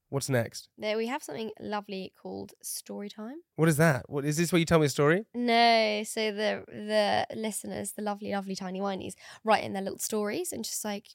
What's 0.10 0.30
next? 0.30 0.70
There 0.78 0.96
we 0.96 1.08
have 1.08 1.24
something 1.24 1.50
lovely 1.60 2.14
called 2.22 2.52
story 2.62 3.10
time. 3.10 3.38
What 3.56 3.68
is 3.68 3.78
that? 3.78 4.08
What 4.08 4.26
is 4.26 4.38
this? 4.38 4.52
Where 4.52 4.60
you 4.60 4.66
tell 4.66 4.78
me 4.78 4.86
a 4.86 4.90
story? 4.90 5.26
No, 5.34 6.04
so 6.04 6.32
the 6.32 6.64
the 6.68 7.26
listeners, 7.36 7.94
the 7.94 8.04
lovely, 8.04 8.32
lovely 8.32 8.56
tiny 8.56 8.80
whinies, 8.80 9.14
write 9.44 9.64
in 9.64 9.74
their 9.74 9.82
little 9.82 9.98
stories 9.98 10.52
and 10.52 10.64
just 10.64 10.86
like 10.86 11.08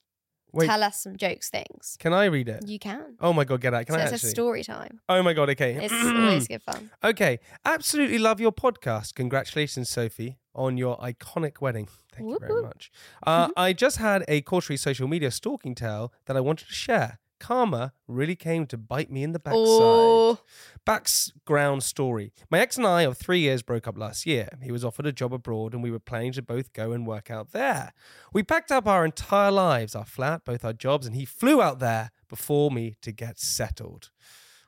Wait, 0.53 0.67
tell 0.67 0.83
us 0.83 1.03
some 1.03 1.17
jokes 1.17 1.51
things. 1.51 1.97
can 1.99 2.13
I 2.13 2.25
read 2.27 2.49
it? 2.49 2.67
You 2.67 2.79
can. 2.79 3.17
Oh 3.21 3.33
my 3.33 3.45
god, 3.45 3.61
get 3.61 3.75
out! 3.75 3.87
Can 3.87 3.95
so 3.95 4.01
I 4.01 4.05
it's 4.05 4.13
actually? 4.13 4.29
a 4.29 4.31
story 4.31 4.65
time. 4.65 5.01
Oh 5.09 5.23
my 5.23 5.33
god. 5.33 5.51
Okay. 5.51 5.75
It's 5.85 5.93
always 6.05 6.49
good 6.49 6.63
fun. 6.63 6.91
Okay, 7.05 7.39
absolutely 7.65 8.19
love 8.19 8.41
your 8.41 8.53
podcast. 8.53 9.15
Congratulations, 9.15 9.89
Sophie, 9.89 10.39
on 10.55 10.77
your 10.77 10.97
iconic 10.99 11.61
wedding. 11.61 11.89
Thank 12.13 12.31
you 12.31 12.39
very 12.41 12.63
much. 12.63 12.91
Uh, 13.27 13.49
I 13.57 13.73
just 13.73 13.99
had 13.99 14.25
a 14.29 14.41
cautionary 14.41 14.79
social 14.79 15.07
media 15.07 15.31
stalking 15.31 15.75
tale 15.75 16.13
that 16.27 16.37
I 16.37 16.41
wanted 16.41 16.69
to 16.69 16.75
share. 16.75 17.19
Karma 17.39 17.93
really 18.07 18.37
came 18.37 18.67
to 18.67 18.77
bite 18.77 19.11
me 19.11 19.23
in 19.23 19.33
the 19.33 19.39
backside. 19.39 19.61
Oh, 19.65 20.41
Background 20.85 21.83
story. 21.83 22.33
My 22.51 22.61
ex 22.61 22.77
and 22.77 22.87
I 22.87 23.03
of 23.03 23.17
three 23.17 23.41
years 23.41 23.63
broke 23.63 23.87
up 23.87 23.99
last 23.99 24.27
year. 24.27 24.49
He 24.63 24.73
was 24.73 24.85
offered 24.85 25.07
a 25.07 25.13
job 25.13 25.33
abroad 25.35 25.75
and 25.75 25.83
we 25.83 25.91
were 25.91 25.99
planning 25.99 26.33
to 26.33 26.43
both 26.43 26.73
go 26.73 26.93
and 26.93 27.07
work 27.07 27.31
out 27.31 27.53
there. 27.53 27.93
We 28.33 28.43
packed 28.43 28.73
up 28.73 28.87
our 28.87 29.05
entire 29.05 29.51
lives, 29.51 29.95
our 29.95 30.05
flat, 30.05 30.45
both 30.45 30.65
our 30.65 30.73
jobs, 30.73 31.07
and 31.07 31.15
he 31.15 31.25
flew 31.25 31.61
out 31.63 31.79
there 31.79 32.11
before 32.29 32.71
me 32.71 32.97
to 33.03 33.13
get 33.13 33.39
settled. 33.39 34.11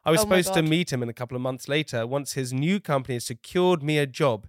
I 0.05 0.11
was 0.11 0.21
Oh 0.21 0.25
supposed 0.25 0.55
to 0.55 0.63
meet 0.63 0.93
him 0.93 1.03
in 1.03 1.09
a 1.09 1.15
couple 1.15 1.37
of 1.37 1.43
months 1.43 1.69
later 1.69 2.07
once 2.07 2.33
his 2.33 2.53
new 2.53 2.81
company 2.81 3.15
had 3.15 3.23
secured 3.23 3.83
me 3.83 3.99
a 3.99 4.07
job. 4.07 4.47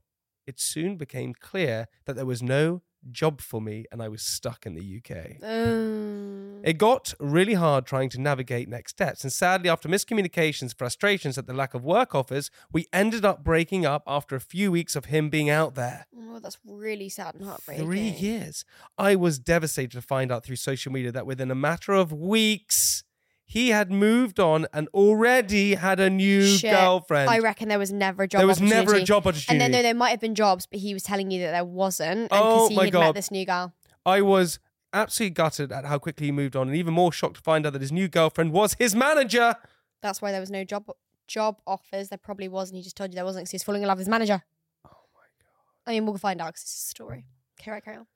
It 0.47 0.59
soon 0.59 0.97
became 0.97 1.33
clear 1.33 1.87
that 2.05 2.15
there 2.15 2.25
was 2.25 2.41
no 2.41 2.81
job 3.09 3.41
for 3.41 3.59
me 3.61 3.85
and 3.91 4.01
I 4.01 4.07
was 4.09 4.21
stuck 4.21 4.65
in 4.65 4.75
the 4.75 4.81
UK. 4.97 5.37
Um, 5.43 6.61
It 6.63 6.77
got 6.77 7.13
really 7.19 7.55
hard 7.55 7.85
trying 7.85 8.09
to 8.09 8.21
navigate 8.21 8.69
next 8.69 8.91
steps, 8.91 9.23
and 9.23 9.33
sadly, 9.33 9.69
after 9.69 9.89
miscommunications, 9.89 10.77
frustrations 10.77 11.37
at 11.37 11.47
the 11.47 11.53
lack 11.53 11.73
of 11.73 11.83
work 11.83 12.13
offers, 12.13 12.51
we 12.71 12.85
ended 12.93 13.25
up 13.25 13.43
breaking 13.43 13.85
up 13.85 14.03
after 14.05 14.35
a 14.35 14.39
few 14.41 14.71
weeks 14.71 14.95
of 14.95 15.05
him 15.05 15.29
being 15.29 15.49
out 15.49 15.75
there. 15.75 16.05
oh, 16.15 16.39
that's 16.39 16.59
really 16.65 17.09
sad 17.09 17.35
and 17.35 17.45
heartbreaking. 17.45 17.85
Three 17.85 18.09
years. 18.09 18.63
I 18.97 19.15
was 19.15 19.39
devastated 19.39 19.91
to 19.93 20.01
find 20.01 20.31
out 20.31 20.43
through 20.45 20.57
social 20.57 20.91
media 20.91 21.11
that 21.11 21.25
within 21.25 21.49
a 21.51 21.55
matter 21.55 21.93
of 21.93 22.13
weeks, 22.13 23.03
he 23.51 23.67
had 23.71 23.91
moved 23.91 24.39
on 24.39 24.65
and 24.71 24.87
already 24.93 25.75
had 25.75 25.99
a 25.99 26.09
new 26.09 26.41
Shit. 26.55 26.71
girlfriend. 26.71 27.29
I 27.29 27.39
reckon 27.39 27.67
there 27.67 27.77
was 27.77 27.91
never 27.91 28.23
a 28.23 28.27
job. 28.27 28.39
there 28.39 28.47
was 28.47 28.61
never 28.61 28.93
a 28.93 29.03
job 29.03 29.27
opportunity. 29.27 29.51
And 29.51 29.59
then 29.59 29.71
no, 29.71 29.81
there 29.81 29.93
might 29.93 30.11
have 30.11 30.21
been 30.21 30.35
jobs, 30.35 30.65
but 30.65 30.79
he 30.79 30.93
was 30.93 31.03
telling 31.03 31.31
you 31.31 31.41
that 31.41 31.51
there 31.51 31.65
wasn't. 31.65 32.21
And 32.21 32.29
Oh 32.31 32.69
because 32.69 32.69
he 32.69 32.75
my 32.77 32.83
had 32.85 32.93
God. 32.93 32.99
met 33.07 33.15
this 33.15 33.29
new 33.29 33.45
girl. 33.45 33.73
I 34.05 34.21
was 34.21 34.59
absolutely 34.93 35.33
gutted 35.33 35.69
at 35.73 35.83
how 35.83 35.99
quickly 35.99 36.27
he 36.27 36.31
moved 36.31 36.55
on, 36.55 36.69
and 36.69 36.77
even 36.77 36.93
more 36.93 37.11
shocked 37.11 37.35
to 37.35 37.41
find 37.41 37.65
out 37.65 37.73
that 37.73 37.81
his 37.81 37.91
new 37.91 38.07
girlfriend 38.07 38.53
was 38.53 38.75
his 38.79 38.95
manager. 38.95 39.55
That's 40.01 40.21
why 40.21 40.31
there 40.31 40.39
was 40.39 40.49
no 40.49 40.63
job 40.63 40.89
job 41.27 41.57
offers. 41.67 42.07
There 42.07 42.17
probably 42.17 42.47
was, 42.47 42.69
and 42.69 42.77
he 42.77 42.83
just 42.83 42.95
told 42.95 43.11
you 43.11 43.15
there 43.15 43.25
wasn't 43.25 43.41
because 43.43 43.51
he 43.51 43.55
was 43.55 43.63
falling 43.63 43.81
in 43.81 43.87
love 43.89 43.97
with 43.97 44.05
his 44.07 44.09
manager. 44.09 44.41
Oh 44.85 44.91
my 45.13 45.27
god. 45.41 45.91
I 45.91 45.91
mean, 45.91 46.05
we'll 46.05 46.15
find 46.17 46.39
out 46.39 46.47
because 46.53 46.61
it's 46.61 46.85
a 46.85 46.87
story. 46.87 47.25
Okay, 47.59 47.71
right, 47.71 47.83
carry 47.83 47.97
on. 47.97 48.07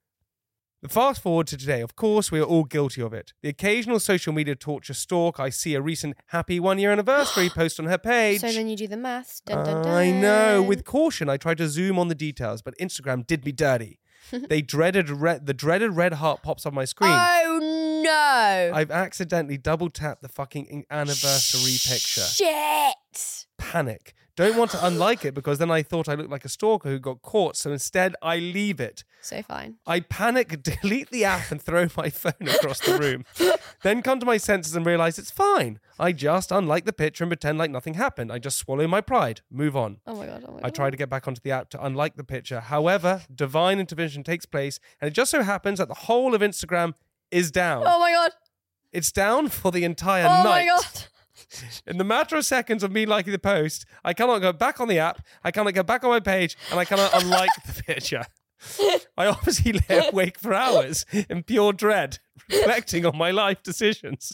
The 0.81 0.89
fast 0.89 1.21
forward 1.21 1.47
to 1.47 1.57
today, 1.57 1.81
of 1.81 1.95
course, 1.95 2.31
we 2.31 2.39
are 2.39 2.43
all 2.43 2.63
guilty 2.63 3.01
of 3.01 3.13
it. 3.13 3.33
The 3.41 3.49
occasional 3.49 3.99
social 3.99 4.33
media 4.33 4.55
torture 4.55 4.93
stalk. 4.93 5.39
I 5.39 5.49
see 5.49 5.73
a 5.73 5.81
recent 5.81 6.15
happy 6.27 6.59
one 6.59 6.77
year 6.77 6.91
anniversary 6.91 7.49
post 7.55 7.79
on 7.79 7.87
her 7.87 7.97
page. 7.97 8.41
So 8.41 8.51
then 8.51 8.67
you 8.67 8.75
do 8.75 8.87
the 8.87 8.97
maths. 8.97 9.39
Dun, 9.39 9.65
dun, 9.65 9.81
dun. 9.83 9.93
I 9.93 10.11
know. 10.11 10.61
With 10.61 10.85
caution, 10.85 11.27
I 11.29 11.37
tried 11.37 11.57
to 11.57 11.67
zoom 11.69 11.97
on 11.97 12.07
the 12.07 12.15
details, 12.15 12.61
but 12.61 12.77
Instagram 12.77 13.25
did 13.25 13.45
me 13.45 13.51
dirty. 13.51 13.99
they 14.31 14.61
dreaded 14.61 15.09
red, 15.09 15.45
the 15.45 15.53
dreaded 15.53 15.91
red 15.91 16.13
heart 16.13 16.41
pops 16.43 16.65
on 16.65 16.73
my 16.73 16.85
screen. 16.85 17.11
Oh 17.13 18.01
no! 18.03 18.71
I've 18.75 18.91
accidentally 18.91 19.57
double 19.57 19.89
tapped 19.89 20.21
the 20.21 20.29
fucking 20.29 20.65
in- 20.65 20.85
anniversary 20.89 21.77
picture. 21.91 22.21
Shit! 22.21 23.45
Panic. 23.57 24.13
Don't 24.35 24.57
want 24.57 24.71
to 24.71 24.85
unlike 24.85 25.23
it 25.23 25.33
because 25.33 25.59
then 25.59 25.71
I 25.71 25.81
thought 25.81 26.09
I 26.09 26.15
looked 26.15 26.29
like 26.29 26.43
a 26.43 26.49
stalker 26.49 26.89
who 26.89 26.99
got 26.99 27.21
caught. 27.21 27.55
So 27.55 27.71
instead, 27.71 28.15
I 28.21 28.37
leave 28.37 28.81
it. 28.81 29.05
So 29.21 29.41
fine. 29.41 29.77
I 29.87 30.01
panic, 30.01 30.61
delete 30.81 31.09
the 31.09 31.23
app, 31.23 31.51
and 31.51 31.61
throw 31.61 31.87
my 31.95 32.09
phone 32.09 32.33
across 32.41 32.79
the 32.79 32.97
room. 32.97 33.25
then 33.83 34.01
come 34.01 34.19
to 34.19 34.25
my 34.25 34.35
senses 34.35 34.75
and 34.75 34.85
realize 34.85 35.17
it's 35.17 35.31
fine. 35.31 35.79
I 35.97 36.11
just 36.11 36.51
unlike 36.51 36.83
the 36.83 36.91
picture 36.91 37.23
and 37.23 37.29
pretend 37.29 37.57
like 37.57 37.71
nothing 37.71 37.93
happened. 37.93 38.31
I 38.31 38.39
just 38.39 38.57
swallow 38.57 38.87
my 38.87 38.99
pride, 38.99 39.39
move 39.49 39.77
on. 39.77 39.97
Oh 40.05 40.15
my 40.15 40.25
god. 40.25 40.43
Oh 40.45 40.51
my 40.51 40.59
god. 40.59 40.67
I 40.67 40.69
try 40.69 40.89
to 40.89 40.97
get 40.97 41.09
back 41.09 41.27
onto 41.27 41.41
the 41.41 41.51
app 41.51 41.69
to 41.69 41.85
unlike 41.85 42.15
the 42.17 42.25
picture. 42.25 42.59
However, 42.59 43.23
divine 43.33 43.79
intervention 43.79 44.23
takes 44.23 44.45
place, 44.45 44.79
and 44.99 45.07
it 45.07 45.13
just 45.13 45.31
so 45.31 45.43
happens 45.43 45.79
that 45.79 45.87
the 45.87 45.93
whole 45.93 46.35
of 46.35 46.41
Instagram 46.41 46.93
is 47.31 47.51
down. 47.51 47.83
Oh 47.85 47.99
my 47.99 48.11
god. 48.11 48.31
It's 48.91 49.11
down 49.11 49.47
for 49.49 49.71
the 49.71 49.83
entire 49.85 50.25
Oh 50.25 50.43
night. 50.43 50.67
Oh 50.69 50.75
my 50.75 50.81
god. 50.81 51.03
In 51.87 51.97
the 51.97 52.03
matter 52.03 52.35
of 52.35 52.45
seconds 52.45 52.83
of 52.83 52.91
me 52.91 53.05
liking 53.05 53.31
the 53.31 53.39
post, 53.39 53.85
I 54.03 54.13
cannot 54.13 54.39
go 54.39 54.53
back 54.53 54.79
on 54.79 54.87
the 54.87 54.99
app, 54.99 55.25
I 55.43 55.51
cannot 55.51 55.73
go 55.73 55.83
back 55.83 56.03
on 56.03 56.09
my 56.09 56.19
page, 56.19 56.57
and 56.71 56.79
I 56.79 56.85
cannot 56.85 57.11
unlike 57.13 57.49
the 57.65 57.83
picture. 57.83 58.25
I 59.17 59.27
obviously 59.27 59.73
lay 59.73 60.07
awake 60.07 60.39
for 60.39 60.53
hours 60.53 61.05
in 61.29 61.43
pure 61.43 61.73
dread, 61.73 62.19
reflecting 62.49 63.05
on 63.05 63.17
my 63.17 63.31
life 63.31 63.61
decisions. 63.63 64.33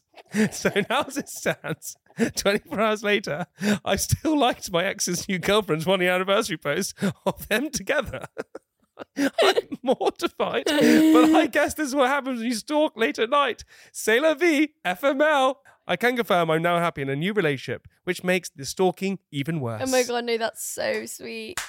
So 0.51 0.71
now, 0.89 1.03
as 1.07 1.17
it 1.17 1.27
stands, 1.27 1.97
24 2.35 2.79
hours 2.79 3.03
later, 3.03 3.47
I 3.83 3.95
still 3.97 4.37
liked 4.37 4.71
my 4.71 4.85
ex's 4.85 5.27
new 5.27 5.39
girlfriend's 5.39 5.85
one 5.85 6.01
year 6.01 6.13
anniversary 6.13 6.57
post 6.57 6.93
of 7.25 7.47
them 7.49 7.69
together. 7.69 8.27
I'm 9.17 9.77
mortified, 9.83 10.65
but 10.65 11.35
I 11.35 11.47
guess 11.51 11.73
this 11.73 11.87
is 11.87 11.95
what 11.95 12.07
happens 12.07 12.39
when 12.39 12.47
you 12.47 12.53
stalk 12.53 12.95
late 12.95 13.19
at 13.19 13.29
night. 13.29 13.63
La 14.07 14.33
vie, 14.35 14.69
FML. 14.85 15.55
I 15.87 15.95
can 15.95 16.15
confirm 16.15 16.49
I'm 16.51 16.61
now 16.61 16.77
happy 16.79 17.01
in 17.01 17.09
a 17.09 17.15
new 17.15 17.33
relationship, 17.33 17.87
which 18.03 18.23
makes 18.23 18.49
the 18.49 18.65
stalking 18.65 19.19
even 19.31 19.57
oh 19.57 19.59
worse. 19.59 19.81
Oh 19.85 19.91
my 19.91 20.03
god, 20.03 20.25
no, 20.25 20.37
that's 20.37 20.63
so 20.63 21.05
sweet. 21.05 21.59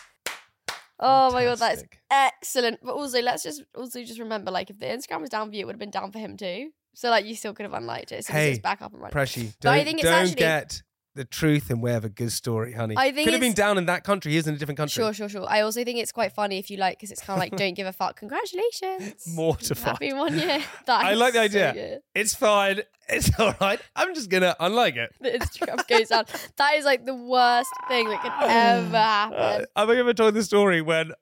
Oh 1.05 1.33
my 1.33 1.45
god, 1.45 1.59
that's 1.59 1.81
Fantastic. 1.83 1.99
excellent. 2.11 2.79
But 2.83 2.93
also, 2.93 3.21
let's 3.21 3.43
just 3.43 3.63
also 3.75 4.03
just 4.05 4.21
remember, 4.21 4.51
like, 4.51 4.71
if 4.71 4.79
the 4.79 4.87
Instagram 4.87 5.21
was 5.23 5.31
down 5.31 5.49
for 5.51 5.57
you, 5.57 5.63
it 5.63 5.65
would 5.67 5.75
have 5.75 5.81
been 5.81 5.91
down 5.91 6.13
for 6.13 6.19
him 6.19 6.37
too. 6.37 6.71
So 6.95 7.11
like, 7.11 7.25
you 7.25 7.35
still 7.35 7.55
could 7.55 7.65
have 7.65 7.73
unliked 7.73 8.13
it. 8.13 8.25
Soon 8.27 8.37
Hey, 8.37 8.51
it's 8.53 8.61
back 8.61 8.83
up 8.83 8.93
and 8.93 9.01
running. 9.03 9.15
Pressy, 9.15 9.53
But 9.63 9.71
I 9.71 9.77
don't, 9.79 9.85
think 9.87 9.99
it's 10.01 10.09
don't 10.09 10.15
actually- 10.21 10.35
get 10.37 10.83
the 11.15 11.25
truth 11.27 11.69
and 11.71 11.83
way 11.83 11.95
of 11.95 12.05
a 12.05 12.09
good 12.09 12.33
story, 12.33 12.73
honey. 12.73 12.95
I 12.97 13.13
think 13.13 13.27
Could 13.27 13.35
have 13.35 13.41
been 13.41 13.53
down 13.53 13.77
in 13.77 13.87
that 13.87 14.03
country, 14.03 14.33
he 14.33 14.39
is 14.39 14.47
in 14.47 14.55
a 14.55 14.59
different 14.59 14.79
country. 14.79 15.03
Sure, 15.03 15.13
sure, 15.13 15.29
sure. 15.29 15.47
I 15.49 15.61
also 15.61 15.85
think 15.85 15.99
it's 15.99 16.13
quite 16.13 16.33
funny 16.33 16.59
if 16.59 16.71
you 16.71 16.79
like, 16.79 16.97
because 16.99 17.11
it's 17.11 17.21
kind 17.21 17.37
of 17.37 17.41
like, 17.41 17.55
don't 17.57 17.75
give 17.75 17.87
a 17.87 17.93
fuck. 17.93 18.17
Congratulations. 18.19 19.25
Mortified. 19.35 19.85
Happy 19.93 20.13
one 20.13 20.39
year. 20.39 20.63
That 20.87 21.05
I 21.05 21.15
like 21.15 21.35
the 21.35 21.41
idea. 21.41 21.73
good. 21.75 22.01
It's 22.15 22.35
fine. 22.35 22.81
It's 23.09 23.31
all 23.39 23.55
right. 23.61 23.81
I'm 23.95 24.15
just 24.15 24.31
gonna 24.31 24.57
unlike 24.59 24.97
it. 24.97 25.13
The 25.21 25.31
Instagram 25.33 25.87
goes 25.87 26.09
down. 26.09 26.25
That 26.57 26.75
is 26.77 26.85
like 26.87 27.05
the 27.05 27.15
worst 27.15 27.71
thing 27.89 28.09
that 28.09 28.23
could 28.23 28.33
ever 28.41 28.97
Uh, 28.97 29.01
happen. 29.01 29.67
I've 29.77 29.91
ever 29.91 30.15
told 30.15 30.33
the 30.35 30.43
story 30.43 30.81
when 30.81 31.13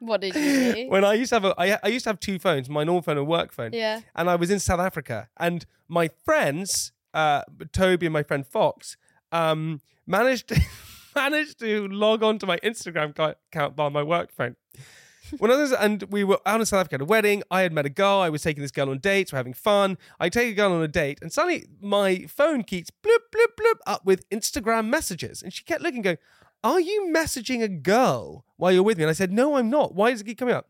What 0.00 0.20
did 0.20 0.34
you 0.34 0.74
do? 0.74 0.88
when 0.90 1.04
I 1.04 1.14
used 1.14 1.30
to 1.30 1.36
have 1.36 1.44
a 1.46 1.54
I, 1.56 1.78
I 1.82 1.88
used 1.88 2.04
to 2.04 2.10
have 2.10 2.20
two 2.20 2.38
phones, 2.38 2.68
my 2.68 2.84
normal 2.84 3.00
phone 3.02 3.16
and 3.16 3.26
work 3.26 3.52
phone. 3.52 3.70
Yeah. 3.72 4.00
And 4.14 4.28
I 4.28 4.34
was 4.36 4.50
in 4.50 4.58
South 4.58 4.80
Africa, 4.80 5.28
and 5.38 5.64
my 5.88 6.10
friends, 6.24 6.92
uh, 7.14 7.42
Toby 7.72 8.06
and 8.06 8.12
my 8.12 8.22
friend 8.22 8.46
Fox, 8.46 8.96
um, 9.32 9.80
managed 10.06 10.48
to, 10.48 10.60
managed 11.14 11.60
to 11.60 11.88
log 11.88 12.22
on 12.22 12.38
to 12.40 12.46
my 12.46 12.58
Instagram 12.58 13.10
account 13.18 13.76
via 13.76 13.90
my 13.90 14.02
work 14.02 14.32
phone. 14.32 14.56
When 15.38 15.50
I 15.50 15.56
was, 15.56 15.72
and 15.72 16.02
we 16.10 16.22
were 16.22 16.38
out 16.44 16.60
in 16.60 16.66
South 16.66 16.80
Africa 16.80 16.96
at 16.96 17.00
a 17.00 17.06
wedding. 17.06 17.42
I 17.50 17.62
had 17.62 17.72
met 17.72 17.86
a 17.86 17.90
girl. 17.90 18.18
I 18.18 18.28
was 18.28 18.42
taking 18.42 18.62
this 18.62 18.70
girl 18.70 18.90
on 18.90 18.98
dates. 18.98 19.32
We're 19.32 19.38
having 19.38 19.54
fun. 19.54 19.96
I 20.20 20.28
take 20.28 20.52
a 20.52 20.54
girl 20.54 20.72
on 20.72 20.82
a 20.82 20.88
date, 20.88 21.18
and 21.22 21.32
suddenly 21.32 21.66
my 21.80 22.26
phone 22.28 22.62
keeps 22.62 22.90
bloop 22.90 23.18
bloop 23.34 23.56
bloop 23.58 23.78
up 23.86 24.04
with 24.04 24.28
Instagram 24.28 24.88
messages, 24.88 25.42
and 25.42 25.52
she 25.52 25.64
kept 25.64 25.82
looking, 25.82 26.02
going, 26.02 26.18
"Are 26.62 26.78
you 26.78 27.10
messaging 27.12 27.62
a 27.62 27.68
girl 27.68 28.44
while 28.58 28.70
you're 28.70 28.82
with 28.82 28.98
me?" 28.98 29.04
And 29.04 29.10
I 29.10 29.14
said, 29.14 29.32
"No, 29.32 29.56
I'm 29.56 29.70
not. 29.70 29.94
Why 29.94 30.10
does 30.10 30.20
it 30.20 30.24
keep 30.24 30.38
coming 30.38 30.54
up?" 30.54 30.68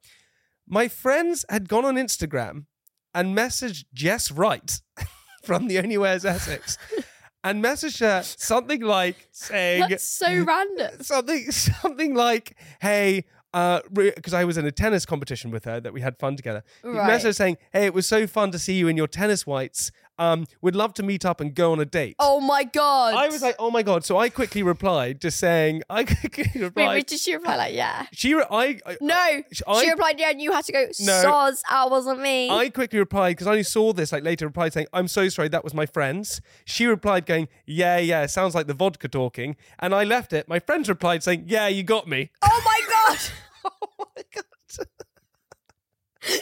My 0.66 0.86
friends 0.86 1.44
had 1.50 1.68
gone 1.68 1.84
on 1.84 1.96
Instagram 1.96 2.66
and 3.12 3.36
messaged 3.36 3.84
Jess 3.92 4.30
Wright 4.30 4.80
from 5.44 5.68
The 5.68 5.78
Only 5.78 5.96
is 6.14 6.24
Essex, 6.24 6.78
and 7.42 7.62
messaged 7.62 8.00
her 8.00 8.22
something 8.22 8.80
like 8.80 9.28
saying 9.32 9.86
That's 9.88 10.06
so 10.06 10.42
random. 10.44 11.02
something 11.02 11.50
something 11.50 12.14
like, 12.14 12.56
"Hey." 12.80 13.24
Uh, 13.54 13.80
because 13.92 14.34
I 14.34 14.42
was 14.44 14.58
in 14.58 14.66
a 14.66 14.72
tennis 14.72 15.06
competition 15.06 15.52
with 15.52 15.64
her 15.64 15.78
that 15.78 15.92
we 15.92 16.00
had 16.00 16.18
fun 16.18 16.34
together. 16.34 16.64
He 16.82 16.88
Right. 16.88 17.34
saying, 17.36 17.56
"Hey, 17.72 17.86
it 17.86 17.94
was 17.94 18.04
so 18.06 18.26
fun 18.26 18.50
to 18.50 18.58
see 18.58 18.74
you 18.74 18.88
in 18.88 18.96
your 18.96 19.06
tennis 19.06 19.46
whites. 19.46 19.92
Um, 20.16 20.46
would 20.60 20.76
love 20.76 20.94
to 20.94 21.02
meet 21.02 21.24
up 21.24 21.40
and 21.40 21.54
go 21.54 21.70
on 21.72 21.78
a 21.78 21.84
date." 21.84 22.16
Oh 22.18 22.40
my 22.40 22.64
god. 22.64 23.14
I 23.14 23.28
was 23.28 23.42
like, 23.42 23.54
"Oh 23.60 23.70
my 23.70 23.82
god!" 23.84 24.04
So 24.04 24.16
I 24.18 24.28
quickly 24.28 24.64
replied, 24.64 25.20
just 25.20 25.38
saying, 25.38 25.82
"I 25.90 26.02
quickly 26.02 26.50
replied." 26.62 26.88
wait, 26.88 27.06
did 27.06 27.20
she 27.20 27.32
reply 27.34 27.54
like, 27.56 27.74
yeah? 27.74 28.06
she, 28.12 28.34
re- 28.34 28.44
I, 28.50 28.80
I, 28.86 28.92
uh, 28.92 28.94
No. 29.00 29.14
I- 29.14 29.44
she 29.84 29.88
replied, 29.90 30.18
yeah, 30.18 30.30
and 30.30 30.40
you 30.42 30.50
had 30.50 30.64
to 30.64 30.72
go, 30.72 30.86
No. 31.00 31.12
soz, 31.24 31.62
that 31.70 31.90
wasn't 31.90 32.20
me. 32.20 32.50
I 32.50 32.70
quickly 32.70 32.98
replied 32.98 33.36
because 33.36 33.46
I 33.46 33.50
only 33.52 33.62
saw 33.62 33.92
this 33.92 34.10
like 34.10 34.24
later. 34.24 34.46
Replied 34.46 34.72
saying, 34.72 34.88
"I'm 34.92 35.06
so 35.06 35.28
sorry, 35.28 35.48
that 35.50 35.62
was 35.62 35.74
my 35.74 35.86
friends." 35.86 36.40
She 36.64 36.86
replied, 36.86 37.24
going, 37.24 37.46
"Yeah, 37.66 37.98
yeah, 37.98 38.26
sounds 38.26 38.54
like 38.56 38.66
the 38.66 38.74
vodka 38.74 39.06
talking." 39.06 39.54
And 39.78 39.94
I 39.94 40.02
left 40.02 40.32
it. 40.32 40.48
My 40.48 40.58
friends 40.58 40.88
replied 40.88 41.22
saying, 41.22 41.44
"Yeah, 41.46 41.68
you 41.68 41.84
got 41.84 42.08
me." 42.08 42.30
oh 42.42 42.62
my 42.64 42.80
god. 42.90 43.18
oh 43.82 44.06
my 44.16 44.22
god! 44.34 44.44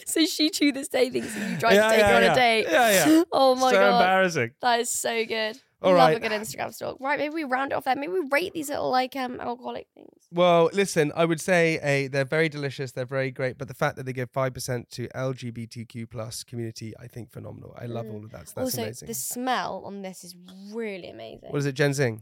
so 0.07 0.25
she 0.27 0.49
to 0.51 0.73
this 0.73 0.89
day 0.89 1.11
thinks 1.11 1.35
that 1.35 1.51
you 1.51 1.57
tried 1.59 1.75
Yeah, 1.75 1.83
to 1.85 1.91
take 1.91 1.99
yeah, 2.01 2.09
her 2.09 2.15
on 2.17 2.23
yeah. 2.23 2.33
a 2.33 2.35
date. 2.35 2.67
Yeah, 2.71 3.07
yeah. 3.07 3.23
Oh 3.33 3.55
my 3.55 3.71
so 3.73 3.77
god. 3.79 4.01
embarrassing. 4.01 4.51
That 4.61 4.81
is 4.81 4.91
so 4.91 5.25
good. 5.25 5.59
All 5.83 5.95
Love 5.95 6.11
right. 6.11 6.17
a 6.17 6.21
good 6.21 6.31
Instagram 6.31 6.73
stalk. 6.73 6.99
Right, 7.01 7.19
maybe 7.19 7.35
we 7.35 7.43
round 7.43 7.73
it 7.73 7.75
off 7.75 7.85
there. 7.85 7.97
Maybe 7.97 8.13
we 8.13 8.23
rate 8.31 8.53
these 8.53 8.69
little 8.69 8.91
like 8.91 9.17
um 9.17 9.41
alcoholic 9.41 9.89
things. 9.95 10.09
Well, 10.31 10.71
listen, 10.73 11.11
I 11.17 11.25
would 11.25 11.41
say 11.41 11.81
a 11.83 12.07
they're 12.07 12.25
very 12.25 12.49
delicious, 12.49 12.93
they're 12.93 13.05
very 13.05 13.33
great, 13.33 13.59
but 13.59 13.67
the 13.67 13.75
fact 13.75 13.97
that 13.97 14.07
they 14.07 14.13
give 14.13 14.31
five 14.31 14.55
percent 14.55 14.91
to 14.91 15.09
LGBTQ 15.09 16.09
plus 16.09 16.45
community, 16.45 16.95
I 17.01 17.09
think 17.09 17.33
phenomenal. 17.33 17.77
I 17.77 17.87
love 17.87 18.07
all 18.09 18.25
of 18.25 18.31
that. 18.31 18.49
So 18.49 18.55
that's 18.57 18.75
also, 18.75 18.83
amazing. 18.83 19.09
the 19.09 19.15
smell 19.15 19.83
on 19.85 20.03
this 20.03 20.23
is 20.23 20.37
really 20.73 21.11
amazing. 21.11 21.51
What 21.51 21.59
is 21.59 21.67
it, 21.67 21.75
Genzing? 21.75 22.21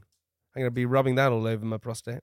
I'm 0.57 0.63
gonna 0.63 0.71
be 0.71 0.87
rubbing 0.87 1.17
that 1.17 1.31
all 1.31 1.47
over 1.47 1.65
my 1.65 1.77
prostate. 1.77 2.21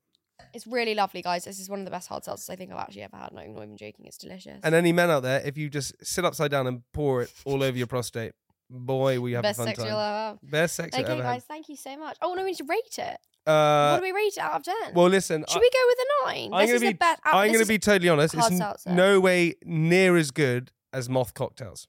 It's 0.53 0.67
really 0.67 0.93
lovely, 0.95 1.21
guys. 1.21 1.45
This 1.45 1.59
is 1.59 1.69
one 1.69 1.79
of 1.79 1.85
the 1.85 1.91
best 1.91 2.07
hard 2.07 2.23
seltzers 2.23 2.49
I 2.49 2.55
think 2.55 2.71
I've 2.71 2.77
actually 2.79 3.03
ever 3.03 3.17
had. 3.17 3.31
No, 3.33 3.41
I'm 3.41 3.53
not 3.53 3.63
even 3.63 3.77
joking. 3.77 4.05
It's 4.05 4.17
delicious. 4.17 4.59
And 4.63 4.73
any 4.75 4.91
men 4.91 5.09
out 5.09 5.23
there, 5.23 5.41
if 5.45 5.57
you 5.57 5.69
just 5.69 5.93
sit 6.05 6.25
upside 6.25 6.51
down 6.51 6.67
and 6.67 6.81
pour 6.93 7.23
it 7.23 7.33
all 7.45 7.63
over 7.63 7.77
your 7.77 7.87
prostate, 7.87 8.33
boy, 8.69 9.19
we 9.19 9.31
have 9.33 9.43
best 9.43 9.59
a 9.59 9.61
fun 9.61 9.67
sex 9.67 9.79
time. 9.79 9.87
you'll 9.87 9.99
ever 9.99 10.15
have. 10.15 10.37
Best 10.43 10.75
sex 10.75 10.95
you'll 10.95 11.05
Okay, 11.05 11.13
ever 11.13 11.23
guys, 11.23 11.43
thank 11.43 11.69
you 11.69 11.75
so 11.75 11.97
much. 11.97 12.17
Oh 12.21 12.33
no, 12.33 12.43
we 12.43 12.51
need 12.51 12.57
to 12.57 12.65
rate 12.65 12.79
it. 12.97 12.99
have. 12.99 13.17
what 13.45 13.53
Uh, 13.53 13.97
do 13.97 14.03
we 14.03 14.11
rate 14.11 14.33
it 14.35 14.39
out 14.39 14.55
of 14.55 14.63
ten? 14.63 14.93
well, 14.93 15.07
listen, 15.07 15.43
Should 15.47 15.57
I, 15.57 15.59
we 15.61 15.69
go 15.69 15.79
with 15.87 15.97
a 15.99 16.25
nine? 16.27 16.53
I'm 16.53 16.59
this 16.67 16.69
gonna 16.69 16.75
is 16.75 16.81
be, 16.81 16.93
best. 16.93 17.21
uh, 17.25 17.29
I'm 17.37 17.51
gonna 17.53 17.65
be 17.65 17.79
totally 17.79 18.09
honest. 18.09 18.33
It's 18.35 18.57
seltzer. 18.57 18.89
no 18.91 19.19
way 19.19 19.55
near 19.63 20.17
as 20.17 20.31
good 20.31 20.71
as 20.93 21.09
Moth 21.09 21.33
cocktails. 21.33 21.87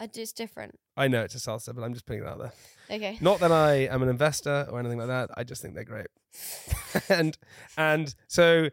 It's 0.00 0.32
different. 0.32 0.78
I 0.96 1.08
know 1.08 1.22
it's 1.22 1.34
a 1.34 1.38
salsa, 1.38 1.74
but 1.74 1.82
I'm 1.82 1.92
just 1.92 2.06
putting 2.06 2.22
it 2.22 2.28
out 2.28 2.38
there. 2.38 2.52
Okay. 2.90 3.18
Not 3.22 3.40
that 3.40 3.52
I 3.52 3.86
am 3.86 4.02
an 4.02 4.08
investor 4.08 4.66
or 4.70 4.80
anything 4.80 4.98
like 4.98 5.08
that. 5.08 5.30
I 5.36 5.44
just 5.44 5.62
think 5.62 5.74
they're 5.74 5.84
great. 5.84 6.08
and 7.08 7.36
and 7.76 8.14
so 8.26 8.70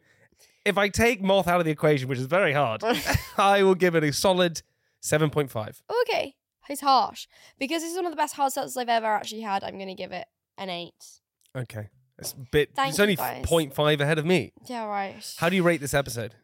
if 0.66 0.78
I 0.78 0.90
take 0.90 1.22
moth 1.22 1.48
out 1.48 1.60
of 1.60 1.66
the 1.66 1.72
equation, 1.72 2.08
which 2.08 2.20
is 2.20 2.26
very 2.26 2.54
hard, 2.54 2.84
I 3.38 3.64
will 3.64 3.76
give 3.76 3.96
it 3.96 4.04
a 4.04 4.12
solid 4.12 4.62
7.5. 5.02 5.82
Okay. 6.02 6.36
It's 6.70 6.82
harsh 6.82 7.28
because 7.60 7.84
it's 7.84 7.96
one 7.96 8.06
of 8.06 8.12
the 8.12 8.18
best 8.18 8.36
hard 8.36 8.54
seltzers 8.54 8.78
I've 8.78 8.90
ever 8.90 9.08
actually 9.08 9.42
had. 9.42 9.64
I'm 9.64 9.78
gonna 9.78 9.96
give 9.96 10.12
it 10.12 10.28
an 10.58 10.70
eight. 10.70 11.20
Okay. 11.56 11.90
It's 12.18 12.34
a 12.34 12.38
bit 12.38 12.76
Thank 12.76 12.92
it's 12.92 13.00
only 13.00 13.16
guys. 13.16 13.44
0.5 13.46 14.00
ahead 14.00 14.20
of 14.20 14.26
me. 14.26 14.54
Yeah, 14.68 14.86
right. 14.86 15.16
How 15.38 15.50
do 15.50 15.56
you 15.56 15.64
rate 15.64 15.82
this 15.82 15.94
episode? 15.94 16.36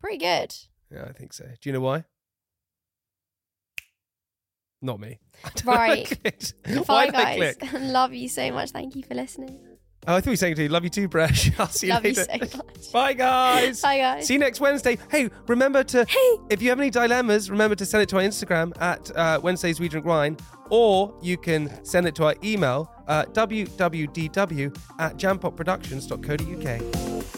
Pretty 0.00 0.16
good. 0.16 0.54
Yeah, 0.90 1.04
I 1.04 1.12
think 1.12 1.34
so. 1.34 1.44
Do 1.44 1.68
you 1.68 1.72
know 1.74 1.80
why? 1.80 2.04
Not 4.80 5.00
me. 5.00 5.18
I 5.44 5.50
don't 5.54 5.64
know 5.66 5.72
why 5.72 5.76
I 5.76 5.88
Right. 5.88 6.54
Bye, 6.86 7.10
guys. 7.10 7.56
Love 7.72 8.14
you 8.14 8.28
so 8.28 8.50
much. 8.52 8.70
Thank 8.70 8.94
you 8.96 9.02
for 9.02 9.14
listening. 9.14 9.58
Oh, 10.06 10.14
I 10.14 10.20
thought 10.20 10.26
you 10.26 10.32
were 10.32 10.36
saying 10.36 10.54
to 10.54 10.62
you, 10.62 10.68
love 10.68 10.84
you 10.84 10.90
too, 10.90 11.08
Bresh. 11.08 11.52
I'll 11.60 11.66
see 11.66 11.88
you 11.88 11.92
Love 11.92 12.06
you 12.06 12.14
so 12.14 12.24
much. 12.38 12.92
Bye, 12.92 13.12
guys. 13.14 13.82
Bye, 13.82 13.98
guys. 13.98 14.26
See 14.26 14.34
you 14.34 14.38
next 14.38 14.60
Wednesday. 14.60 14.96
Hey, 15.10 15.28
remember 15.48 15.82
to, 15.84 16.06
Hey. 16.08 16.36
if 16.48 16.62
you 16.62 16.70
have 16.70 16.78
any 16.78 16.88
dilemmas, 16.88 17.50
remember 17.50 17.74
to 17.74 17.84
send 17.84 18.04
it 18.04 18.08
to 18.10 18.16
our 18.16 18.22
Instagram 18.22 18.72
at 18.80 19.10
uh, 19.16 19.40
Wednesdays 19.42 19.80
We 19.80 19.88
Drink 19.88 20.06
Wine, 20.06 20.36
or 20.70 21.12
you 21.20 21.36
can 21.36 21.84
send 21.84 22.06
it 22.06 22.14
to 22.14 22.24
our 22.26 22.36
email, 22.42 22.90
uh, 23.08 23.24
www 23.32 24.78
at 24.98 25.16
jampotproductions.co.uk. 25.16 27.37